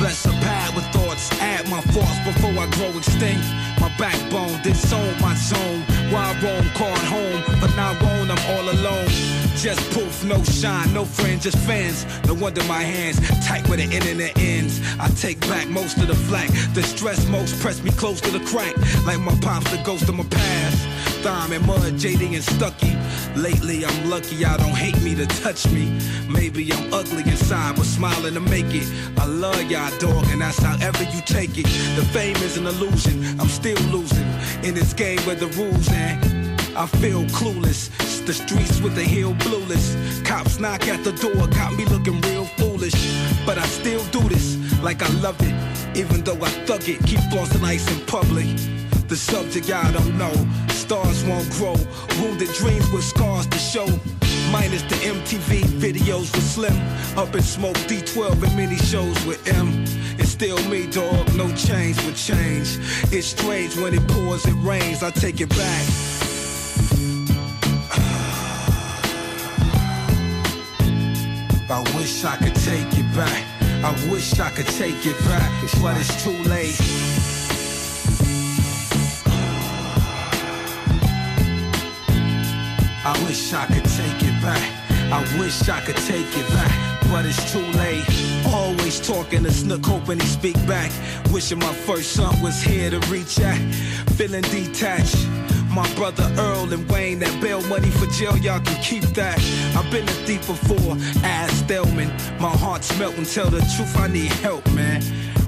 [0.00, 3.44] Bless a pad with thoughts, add my thoughts before I grow extinct.
[3.78, 5.89] My backbone, disown my zone.
[6.10, 9.08] Why roam, called home, but now won't, I'm all alone.
[9.56, 12.04] Just poof, no shine, no friends, just fans.
[12.26, 13.20] No wonder my hands
[13.50, 14.80] tight where the internet ends.
[14.98, 16.48] I take back most of the flack.
[16.74, 18.74] The stress most press me close to the crack.
[19.06, 20.78] Like my pops, the ghost of my past.
[21.24, 22.96] Thime and mud, JD and Stucky.
[23.36, 25.98] Lately, I'm lucky I don't hate me to touch me.
[26.28, 28.88] Maybe I'm ugly inside, but smiling to make it.
[29.18, 31.66] I love y'all, dog, and that's however you take it.
[31.96, 34.28] The fame is an illusion, I'm still losing.
[34.62, 37.90] In this game where the rules and I feel clueless.
[38.26, 39.86] The streets with the heel blueless.
[40.24, 43.00] Cops knock at the door, got me looking real foolish.
[43.46, 45.54] But I still do this like I loved it.
[45.96, 48.48] Even though I thug it, keep flossing ice in public.
[49.08, 50.34] The subject I don't know.
[50.68, 51.76] Stars won't grow.
[52.20, 53.88] Wounded dreams with scars to show.
[54.50, 56.76] Minus the MTV videos with Slim.
[57.16, 59.84] Up in smoke D12 and many shows with M.
[60.18, 61.32] It's still me, dog.
[61.36, 62.78] No change but change.
[63.12, 65.04] It's strange when it pours, it rains.
[65.04, 65.56] I take it back.
[71.70, 73.44] I wish I could take it back.
[73.84, 75.48] I wish I could take it back,
[75.80, 76.74] but it's too late.
[83.02, 84.62] I wish I could take it back.
[85.12, 88.04] I wish I could take it back, but it's too late.
[88.46, 90.90] Always talking to Snook, hoping he speak back.
[91.32, 93.58] Wishing my first son was here to reach out.
[94.16, 95.26] Feeling detached.
[95.74, 99.38] My brother Earl and Wayne, that bail money for jail, y'all can keep that.
[99.76, 102.10] I've been a thief before, ass Stelman.
[102.40, 105.02] My heart's melting, tell the truth, I need help, man.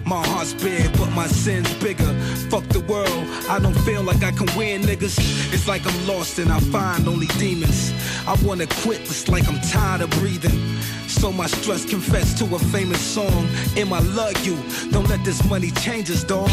[0.04, 2.04] My heart's big, but my sin's bigger.
[2.52, 3.08] Fuck the world,
[3.48, 5.16] I don't feel like I can win, niggas.
[5.54, 7.94] It's like I'm lost and I find only demons.
[8.28, 10.60] I wanna quit, it's like I'm tired of breathing.
[11.08, 13.48] So my stress confess to a famous song.
[13.74, 14.58] Em, I love you.
[14.90, 16.50] Don't let this money change us, dog.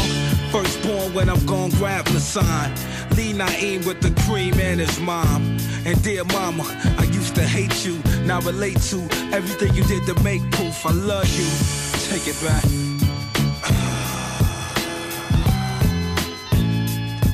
[0.50, 2.70] Firstborn when I'm gone, grab the sign.
[3.14, 5.58] Lee Naeem with the cream and his mom.
[5.84, 6.64] And dear mama,
[6.96, 7.98] I used to hate you.
[8.24, 8.96] Now relate to
[9.36, 10.86] everything you did to make proof.
[10.86, 11.48] I love you.
[12.08, 12.89] Take it back.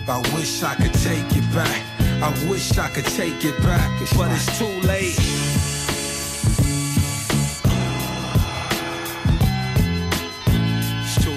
[0.09, 1.83] I wish I could take it back.
[2.23, 5.19] I wish I could take it back, but it's too late.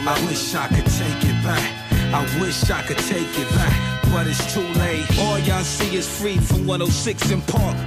[0.08, 1.90] I wish I could take it back.
[2.14, 5.06] I wish I could take it back, but it's too late.
[5.20, 7.78] All y'all see is free from 106 in Park.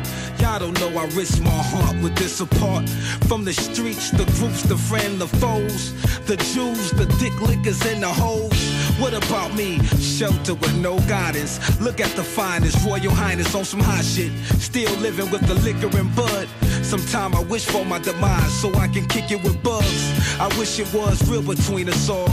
[0.41, 2.89] Y'all don't know I risk my heart with this apart.
[3.29, 5.93] From the streets, the groups, the friends, the foes,
[6.27, 8.72] the Jews, the dick lickers, and the hoes.
[8.99, 9.79] What about me?
[9.99, 11.59] Shelter with no guidance.
[11.81, 14.33] Look at the finest, Royal Highness on some hot shit.
[14.61, 16.49] Still living with the liquor and bud.
[16.83, 20.13] Sometime I wish for my demise so I can kick it with bugs.
[20.41, 22.29] I wish it was real between us all.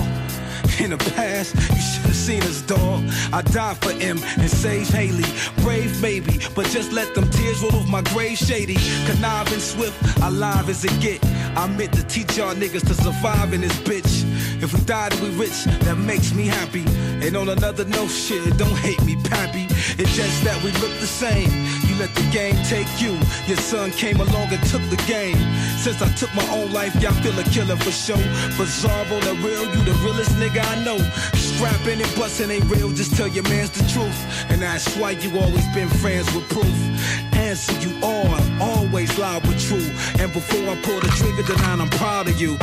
[0.79, 3.03] In the past, you should have seen us, dog.
[3.33, 5.25] I died for him and saved Haley.
[5.61, 8.77] Brave, maybe, but just let them tears roll off my grave shady.
[9.05, 11.19] Conniving swift, alive as it get.
[11.57, 14.23] I meant to teach y'all niggas to survive in this bitch.
[14.61, 16.83] If we die, then we rich, that makes me happy.
[17.25, 19.67] And on another note, shit, don't hate me, pappy.
[19.97, 21.49] It's just that we look the same.
[21.87, 23.15] You let the game take you.
[23.47, 25.39] Your son came along and took the game.
[25.79, 28.19] Since I took my own life, y'all feel a killer for show.
[28.59, 30.99] Bizarro, the real, you the realest nigga I know.
[31.35, 34.19] Scrapping and busting ain't real, just tell your mans the truth.
[34.49, 36.75] And that's why you always been friends with proof.
[37.33, 39.87] Answer you are, always loud but true.
[40.19, 42.57] And before I pull the trigger, then I'm proud of you.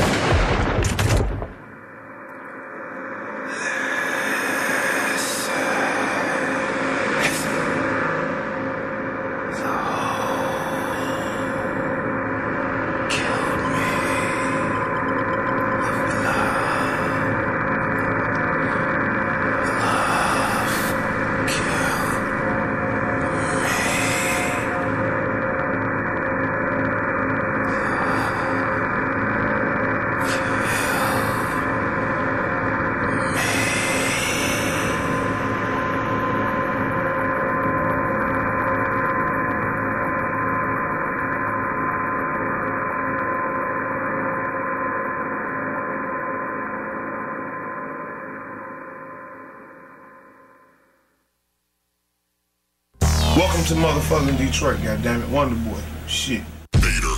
[53.66, 55.28] To motherfucking Detroit, goddammit.
[55.28, 55.80] Wonder Boy.
[56.06, 56.42] Shit.
[56.76, 57.16] Vader.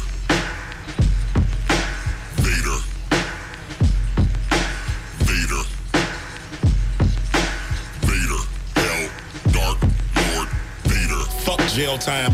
[2.40, 2.78] Vader.
[5.28, 5.62] Vader.
[8.00, 8.42] Vader.
[8.76, 9.10] Hell.
[9.52, 9.78] Dark
[10.16, 10.48] Lord.
[10.84, 11.22] Vader.
[11.44, 12.32] Fuck jail time.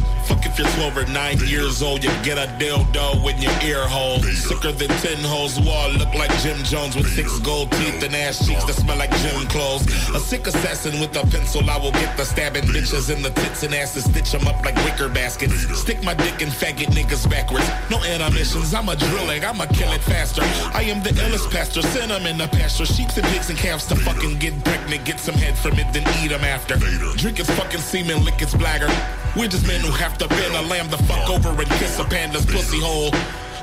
[0.55, 4.23] If you're 12 or 9 years old, you get a dildo in your ear hole.
[4.23, 8.47] Sicker than 10 hoes wall, look like Jim Jones with six gold teeth and ass
[8.47, 9.83] cheeks that smell like gym clothes.
[10.15, 13.65] A sick assassin with a pencil, I will get the stabbing bitches in the tits
[13.65, 15.55] and asses, stitch them up like wicker baskets.
[15.77, 17.69] Stick my dick in faggot niggas backwards.
[17.91, 20.43] No intermissions, I'm a drilling, I'ma kill it faster.
[20.73, 22.87] I am the illest pastor, send them in the pasture.
[22.87, 26.05] Sheeps and pigs and calves to fucking get pregnant, get some head from it, then
[26.23, 26.77] eat them after.
[27.17, 28.89] Drink its fucking semen, lick its blagger.
[29.37, 32.05] We're just men who have to bend a lamb the fuck over and kiss a
[32.05, 33.11] panda's pussy hole.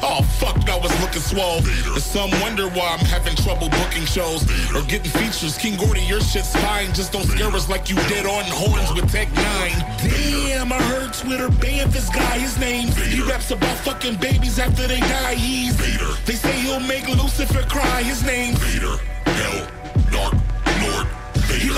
[0.04, 1.60] Oh fuck, I was looking swole.
[1.94, 4.44] And some wonder why I'm having trouble booking shows
[4.76, 5.58] or getting features.
[5.58, 6.92] King Gordy, your shit's fine.
[6.94, 9.80] Just don't scare us like you did on horns with Tech Nine.
[10.04, 12.40] Damn, I heard Twitter banned this guy.
[12.40, 12.90] His name.
[12.90, 15.36] He raps about fucking babies after they die.
[15.36, 15.78] He's
[16.26, 18.04] They say he'll make Lucifer cry.
[18.04, 18.56] His name.
[18.56, 18.98] Vader.
[19.26, 19.81] Hell.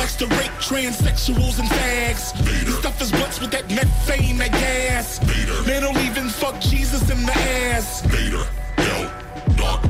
[0.03, 0.09] Dark.
[0.09, 0.09] Lord.
[0.09, 2.35] He likes to rape transsexuals and fags.
[2.47, 5.19] He stuff his butts with that methane, that gas.
[5.67, 8.01] Man don't even fuck Jesus in the ass.
[8.05, 8.43] Vader,
[8.77, 9.11] hell,
[9.55, 9.83] dark,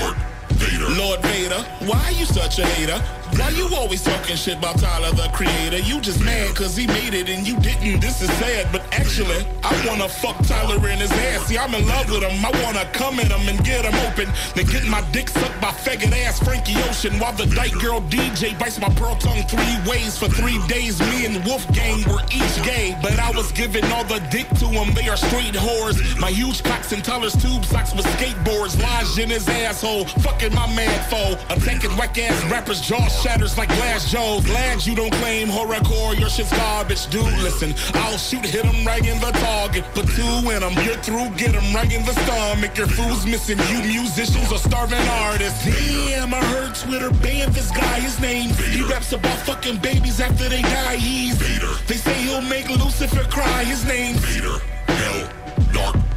[0.00, 0.16] Lord,
[0.50, 0.88] Vader.
[1.00, 3.02] Lord Vader, why are you such a hater?
[3.34, 5.78] Why you always talking shit about Tyler the Creator?
[5.78, 8.00] You just mad cause he made it and you didn't.
[8.00, 11.46] This is sad, but actually, I wanna fuck Tyler in his ass.
[11.46, 12.44] See, I'm in love with him.
[12.44, 14.32] I wanna come at him and get him open.
[14.54, 18.58] Then get my dick sucked by faggot ass Frankie Ocean while the dyke girl DJ
[18.58, 21.00] bites my pearl tongue three ways for three days.
[21.00, 24.94] Me and Wolfgang were each gay, but I was giving all the dick to him.
[24.94, 25.96] They are straight whores.
[26.18, 30.04] My huge cocks and Tyler's tube socks with skateboards lodged in his asshole.
[30.22, 31.36] Fucking my mad foe.
[31.54, 34.44] Attacking whack ass rappers, jaw shatters like glass jaws.
[34.44, 37.06] Glad you don't claim horrorcore, your shit's garbage.
[37.08, 39.84] Dude, listen, I'll shoot, hit him right in the target.
[39.94, 42.76] Put two in him, you're through, get him right in the stomach.
[42.76, 43.86] Your food's missing, you
[44.16, 45.64] musicians are starving artists.
[45.64, 48.50] Damn, I heard Twitter banned this guy, his name.
[48.50, 50.96] He raps about fucking babies after they die.
[50.96, 51.38] He's
[51.86, 54.16] They say he'll make Lucifer cry, his name.
[54.16, 55.28] Vader, hell,
[55.72, 56.15] dark.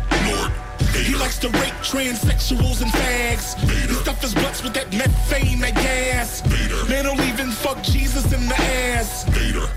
[0.93, 3.57] He likes to rape transsexuals and fags.
[3.87, 6.43] He stuff his butts with that methane, that gas.
[6.89, 9.23] Man don't even fuck Jesus in the ass.
[9.29, 9.69] Vader.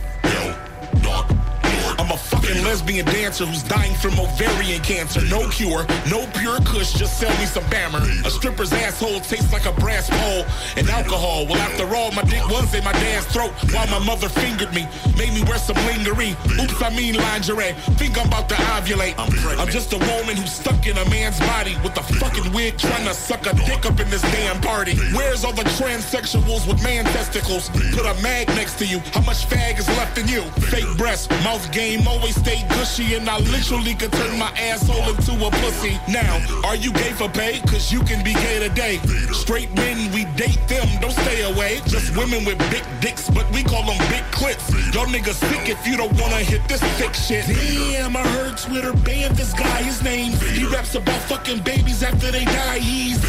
[1.99, 5.21] I'm a fucking lesbian dancer who's dying from ovarian cancer.
[5.27, 8.01] No cure, no pure kush, just sell me some bammer.
[8.25, 10.45] A stripper's asshole tastes like a brass pole
[10.77, 11.47] and alcohol.
[11.47, 14.87] Well, after all, my dick was in my dad's throat while my mother fingered me.
[15.17, 16.37] Made me wear some lingerie.
[16.61, 17.73] Oops, I mean lingerie.
[17.99, 19.15] Think I'm about to ovulate.
[19.19, 23.07] I'm, just a woman who's stuck in a man's body with a fucking wig trying
[23.07, 24.97] to suck a dick up in this damn party.
[25.15, 27.71] Where's all the transsexuals with man testicles?
[27.93, 28.99] Put a mag next to you.
[29.13, 30.43] How much fag is left in you?
[30.73, 35.33] Fake breasts, mouth game, always stay gushy, and I literally could turn my asshole into
[35.47, 35.95] a pussy.
[36.09, 36.33] Now,
[36.65, 37.55] are you gay for pay?
[37.71, 38.97] Cause you can be gay today.
[39.45, 41.81] Straight men, we date them, don't stay away.
[41.87, 44.67] Just women with big dicks, but we call them big clits.
[44.95, 47.45] Y'all niggas sick if you don't wanna hit this thick shit.
[47.47, 50.33] Damn, I heard Twitter banned this guy, his name.
[50.59, 52.79] He raps about fucking babies after they die.
[52.79, 53.21] He's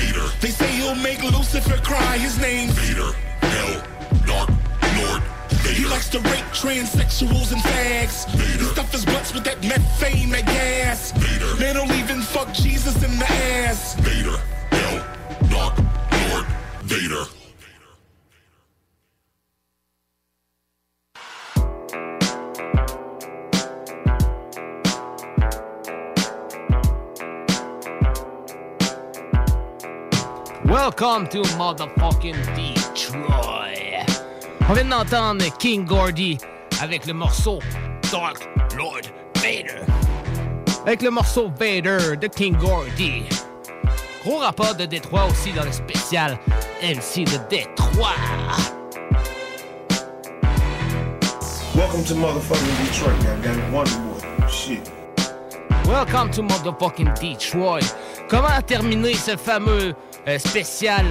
[0.41, 2.69] They say he'll make Lucifer cry, his name.
[2.69, 3.83] Vader, hell,
[4.27, 4.62] dark.
[5.73, 8.29] He likes to rape transsexuals and fags.
[8.29, 11.13] He stuff his butts with that methane, that gas.
[11.59, 13.95] Man don't even fuck Jesus in the ass.
[13.95, 14.37] Vader,
[14.69, 15.03] hell,
[15.49, 15.77] dark,
[16.29, 16.45] Lord,
[16.83, 17.25] Vader.
[30.65, 33.62] Welcome to motherfucking Detroit.
[34.69, 36.37] On vient d'entendre King Gordy
[36.81, 37.59] avec le morceau
[38.11, 39.01] Dark Lord
[39.35, 39.83] Vader.
[40.85, 43.23] Avec le morceau Vader de King Gordy.
[44.23, 46.39] Gros rapport de Détroit aussi dans le spécial
[46.81, 48.15] MC de Détroit.
[51.75, 54.49] Welcome to motherfucking Detroit, goddamn Wonderwood.
[54.49, 54.89] Shit.
[55.85, 57.83] Welcome to motherfucking Detroit.
[58.29, 59.93] Comment terminer ce fameux
[60.25, 61.05] euh, spécial,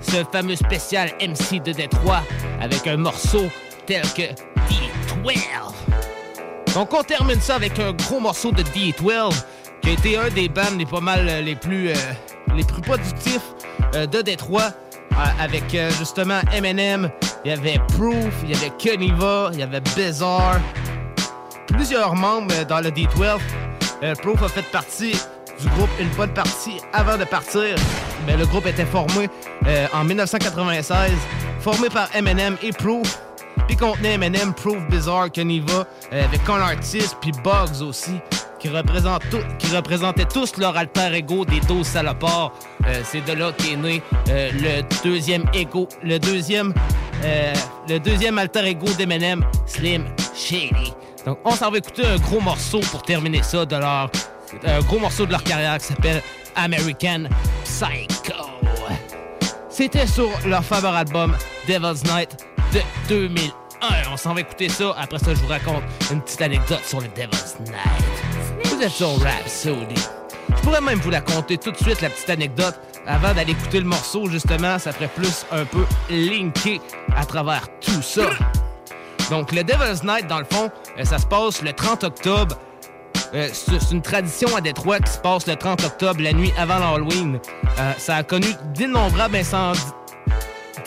[0.00, 2.22] ce fameux spécial MC de Détroit?
[2.64, 3.50] Avec un morceau
[3.86, 4.22] tel que
[4.68, 5.34] D12.
[6.74, 9.44] Donc on termine ça avec un gros morceau de D12
[9.82, 11.94] qui a été un des bands les pas mal euh, les plus euh,
[12.56, 13.54] les plus productifs
[13.94, 14.72] euh, de Détroit
[15.38, 17.08] avec justement Eminem,
[17.44, 20.58] il y avait Proof, il y avait Keniva, il y avait Bizarre,
[21.68, 23.38] plusieurs membres dans le D12.
[24.02, 25.12] Euh, Proof a fait partie
[25.60, 27.76] du groupe une bonne partie avant de partir.
[28.26, 29.28] Mais le groupe était formé
[29.66, 31.10] euh, en 1996,
[31.60, 33.20] formé par Eminem et Proof.
[33.66, 38.16] Puis contenait Eminem, Proof, Bizarre, Keniva, euh, avec Con Artist, puis Bugs aussi,
[38.58, 42.52] qui, représentent tout- qui représentaient tous leur alter ego des 12 salopards.
[42.86, 46.74] Euh, C'est de là qu'est né le deuxième ego, le deuxième,
[47.88, 50.92] le deuxième alter ego d'Eminem, Slim Shady.
[51.26, 54.10] Donc on s'en va écouter un gros morceau pour terminer ça de leur
[54.66, 56.22] un gros morceau de leur carrière qui s'appelle
[56.56, 57.24] American
[57.64, 58.50] Psycho.
[59.68, 61.36] C'était sur leur fameux album
[61.66, 62.36] Devil's Night
[62.72, 64.12] de 2001.
[64.12, 64.94] On s'en va écouter ça.
[64.96, 65.82] Après ça, je vous raconte
[66.12, 68.64] une petite anecdote sur le Devil's Night.
[68.64, 70.00] Vous êtes sur Rhapsody.
[70.48, 73.80] Je pourrais même vous la conter tout de suite, la petite anecdote, avant d'aller écouter
[73.80, 74.78] le morceau, justement.
[74.78, 76.80] Ça ferait plus un peu linké
[77.16, 78.30] à travers tout ça.
[79.30, 82.56] Donc, le Devil's Night, dans le fond, euh, ça se passe le 30 octobre
[83.34, 86.78] Euh, c'est une tradition à Détroit qui se passe le 30 octobre, la nuit avant
[86.78, 87.40] l'Halloween.
[87.80, 89.80] Euh, ça a connu d'innombrables incendies,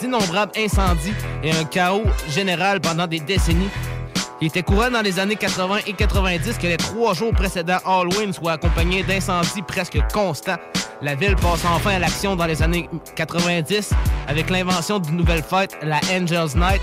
[0.00, 1.12] d'innombrables incendies
[1.42, 3.68] et un chaos général pendant des décennies.
[4.40, 8.32] Il était courant dans les années 80 et 90 que les trois jours précédents Halloween
[8.32, 10.56] soient accompagnés d'incendies presque constants.
[11.02, 13.90] La ville passe enfin à l'action dans les années 90
[14.26, 16.80] avec l'invention d'une nouvelle fête, la Angels Night.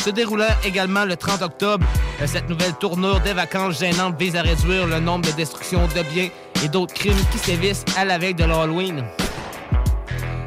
[0.00, 1.86] Se déroulant également le 30 octobre,
[2.22, 6.02] euh, cette nouvelle tournure des vacances gênantes vise à réduire le nombre de destructions de
[6.14, 6.30] biens
[6.64, 9.04] et d'autres crimes qui sévissent à la veille de l'Halloween.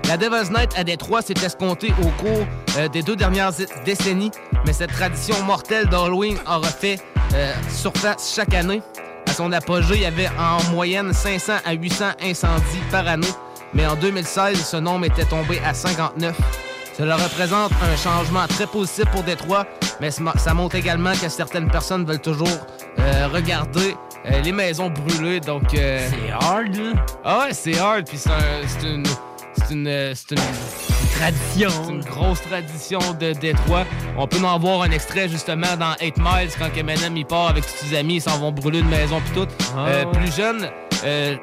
[0.07, 2.47] La Devil's Night à Détroit s'est escomptée au cours
[2.79, 3.51] euh, des deux dernières
[3.85, 4.31] décennies,
[4.65, 6.99] mais cette tradition mortelle d'Halloween aura fait
[7.35, 8.81] euh, surface chaque année.
[9.27, 13.27] À son apogée, il y avait en moyenne 500 à 800 incendies par année,
[13.75, 16.72] mais en 2016, ce nombre était tombé à 59.
[16.97, 19.65] Cela représente un changement très positif pour Détroit,
[19.99, 22.47] mais ça montre également que certaines personnes veulent toujours
[22.99, 23.95] euh, regarder
[24.31, 25.63] euh, les maisons brûlées, donc...
[25.71, 26.91] c'est hard, là?
[27.25, 29.03] Ah ouais, c'est hard, puis c'est un- c'est une...
[29.55, 30.41] C'est une, euh, c'est une
[31.19, 31.69] tradition.
[31.85, 33.85] C'est une grosse tradition de Détroit.
[34.17, 37.63] On peut en voir un extrait justement dans 8 Miles quand Eminem il part avec
[37.63, 39.47] ses amis, ils s'en vont brûler une maison puis tout.
[39.77, 40.05] Ah Euh.
[40.05, 40.67] Plus jeune,
[41.05, 41.35] euh,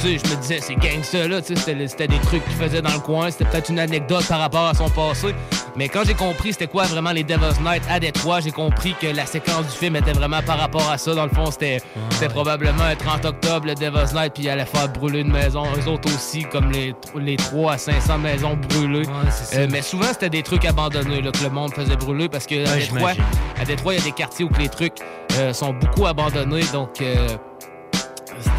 [0.00, 2.82] tu sais, je me disais, c'est gangsta là, tu sais, c'était des trucs qu'il faisait
[2.82, 5.34] dans le coin, c'était peut-être une anecdote par rapport à son passé.
[5.76, 9.08] Mais quand j'ai compris c'était quoi vraiment les Devil's Night à Détroit, j'ai compris que
[9.08, 11.14] la séquence du film était vraiment par rapport à ça.
[11.14, 11.80] Dans le fond, c'était
[12.28, 15.64] probablement un 30 octobre, le Devil's Night, puis il allait faire brûler une maison.
[15.76, 19.02] Eux autres aussi, comme les, les 3 à 500 maisons brûlées.
[19.54, 22.66] Euh, mais souvent, c'était des trucs abandonnés là, que le monde faisait brûler parce que
[22.66, 23.12] à Ouais, Détroit,
[23.60, 24.94] à Détroit, il y a des quartiers où les trucs
[25.38, 26.62] euh, sont beaucoup abandonnés.
[26.72, 27.28] Donc, euh,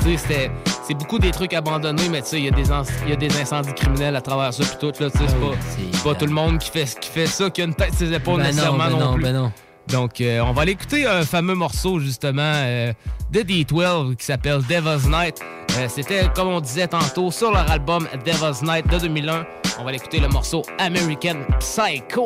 [0.03, 0.51] tu sais, c'était-
[0.87, 3.13] c'est beaucoup des trucs abandonnés, mais tu sais, il y, a des inc- il y
[3.13, 5.03] a des incendies criminels à travers ça, puis tout.
[5.03, 7.49] Là, tu sais, c'est Ah pas, pas tout le monde qui fait, qui fait ça,
[7.49, 9.23] qui a une tête ses épaules Ben non, nécessairement ben non, non, plus.
[9.23, 9.51] ben non.
[9.87, 12.91] Donc, euh, on va aller écouter un fameux morceau, justement, euh,
[13.31, 15.39] de D12 qui s'appelle Devil's Night.
[15.77, 19.45] Euh, C'était, comme on disait tantôt, sur leur album Devil's Night de 2001.
[19.79, 22.25] On va aller écouter le morceau American Psycho.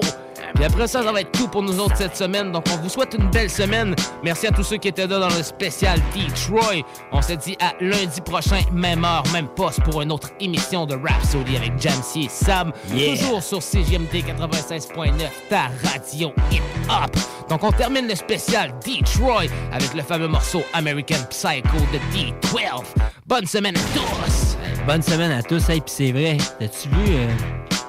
[0.56, 2.52] Puis après ça, ça va être tout pour nous autres cette semaine.
[2.52, 3.96] Donc, on vous souhaite une belle semaine.
[4.24, 6.84] Merci à tous ceux qui étaient là dans le spécial Detroit.
[7.12, 10.96] On se dit à lundi prochain, même heure, même poste, pour une autre émission de
[10.96, 12.72] Rhapsody avec Jamsey et Sam.
[12.94, 13.16] Yeah.
[13.16, 15.14] Toujours sur CGMD 96.9,
[15.50, 17.16] ta radio hip-hop.
[17.50, 22.84] Donc, on termine le spécial Detroit avec le fameux morceau American Psycho de D12.
[23.26, 24.58] Bonne semaine à tous!
[24.86, 25.70] Bonne semaine à tous.
[25.70, 27.28] Hey, puis c'est vrai, t'as-tu vu, euh,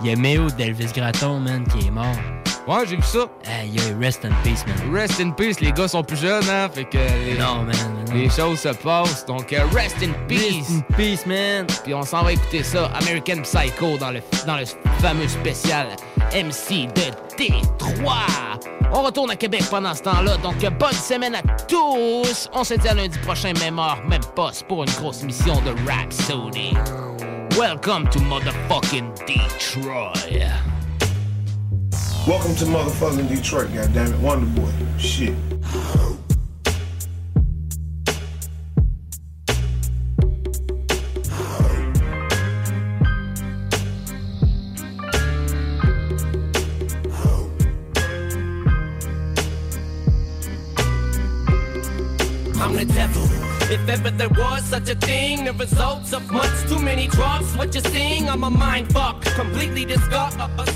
[0.02, 2.06] il y a Méo d'Elvis Gratton, man, qui est mort?
[2.66, 3.26] Ouais, j'ai vu ça.
[3.44, 4.94] Hey, yo, rest in peace, man.
[4.94, 6.68] Rest in peace, les gars sont plus jeunes, hein?
[6.72, 7.74] Fait que les, Non, man,
[8.06, 8.14] non.
[8.14, 9.24] les choses se passent.
[9.26, 10.56] Donc, euh, rest in peace.
[10.58, 11.66] Rest in peace, man.
[11.84, 14.64] Puis on s'en va écouter ça, American Psycho, dans le, dans le
[15.00, 15.88] fameux spécial
[16.32, 18.26] MC de Détroit.
[18.92, 22.48] On retourne à Québec pendant ce temps-là, donc euh, bonne semaine à tous.
[22.52, 25.70] On se dit à lundi prochain, même heure, même poste, pour une grosse mission de
[25.90, 26.74] Rhapsody.
[27.58, 30.12] Welcome to motherfucking Detroit.
[32.28, 34.20] Welcome to motherfucking Detroit, goddammit.
[34.20, 34.70] Wonder Boy.
[34.98, 35.34] Shit.
[52.60, 53.22] I'm the devil.
[53.72, 57.56] If ever there was such a thing, the results of much too many drugs.
[57.56, 60.42] What you're seeing, I'm a mind fuck, completely disgusted.
[60.42, 60.66] I'm a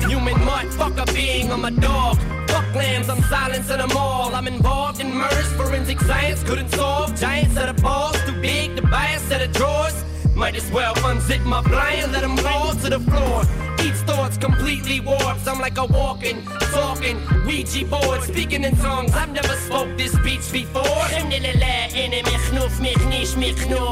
[0.00, 1.50] human motherfucker being.
[1.52, 2.18] I'm a dog.
[2.48, 4.34] Fuck lambs, I'm silencing them all.
[4.34, 7.14] I'm involved in murders, forensic science couldn't solve.
[7.18, 10.04] Giant set of balls, too big a set of drawers.
[10.34, 13.42] Might as well unzip my blind, let them fall to the floor.
[13.82, 15.46] Each thought's completely warped.
[15.46, 16.42] I'm like a walking,
[16.72, 19.12] talking Ouija board, speaking in tongues.
[19.12, 20.84] I've never spoke this speech before.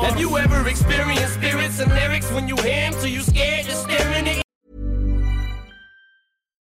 [0.06, 3.74] Have you ever experienced spirits and lyrics when you hear 'em till you scared to
[3.74, 4.45] stare in the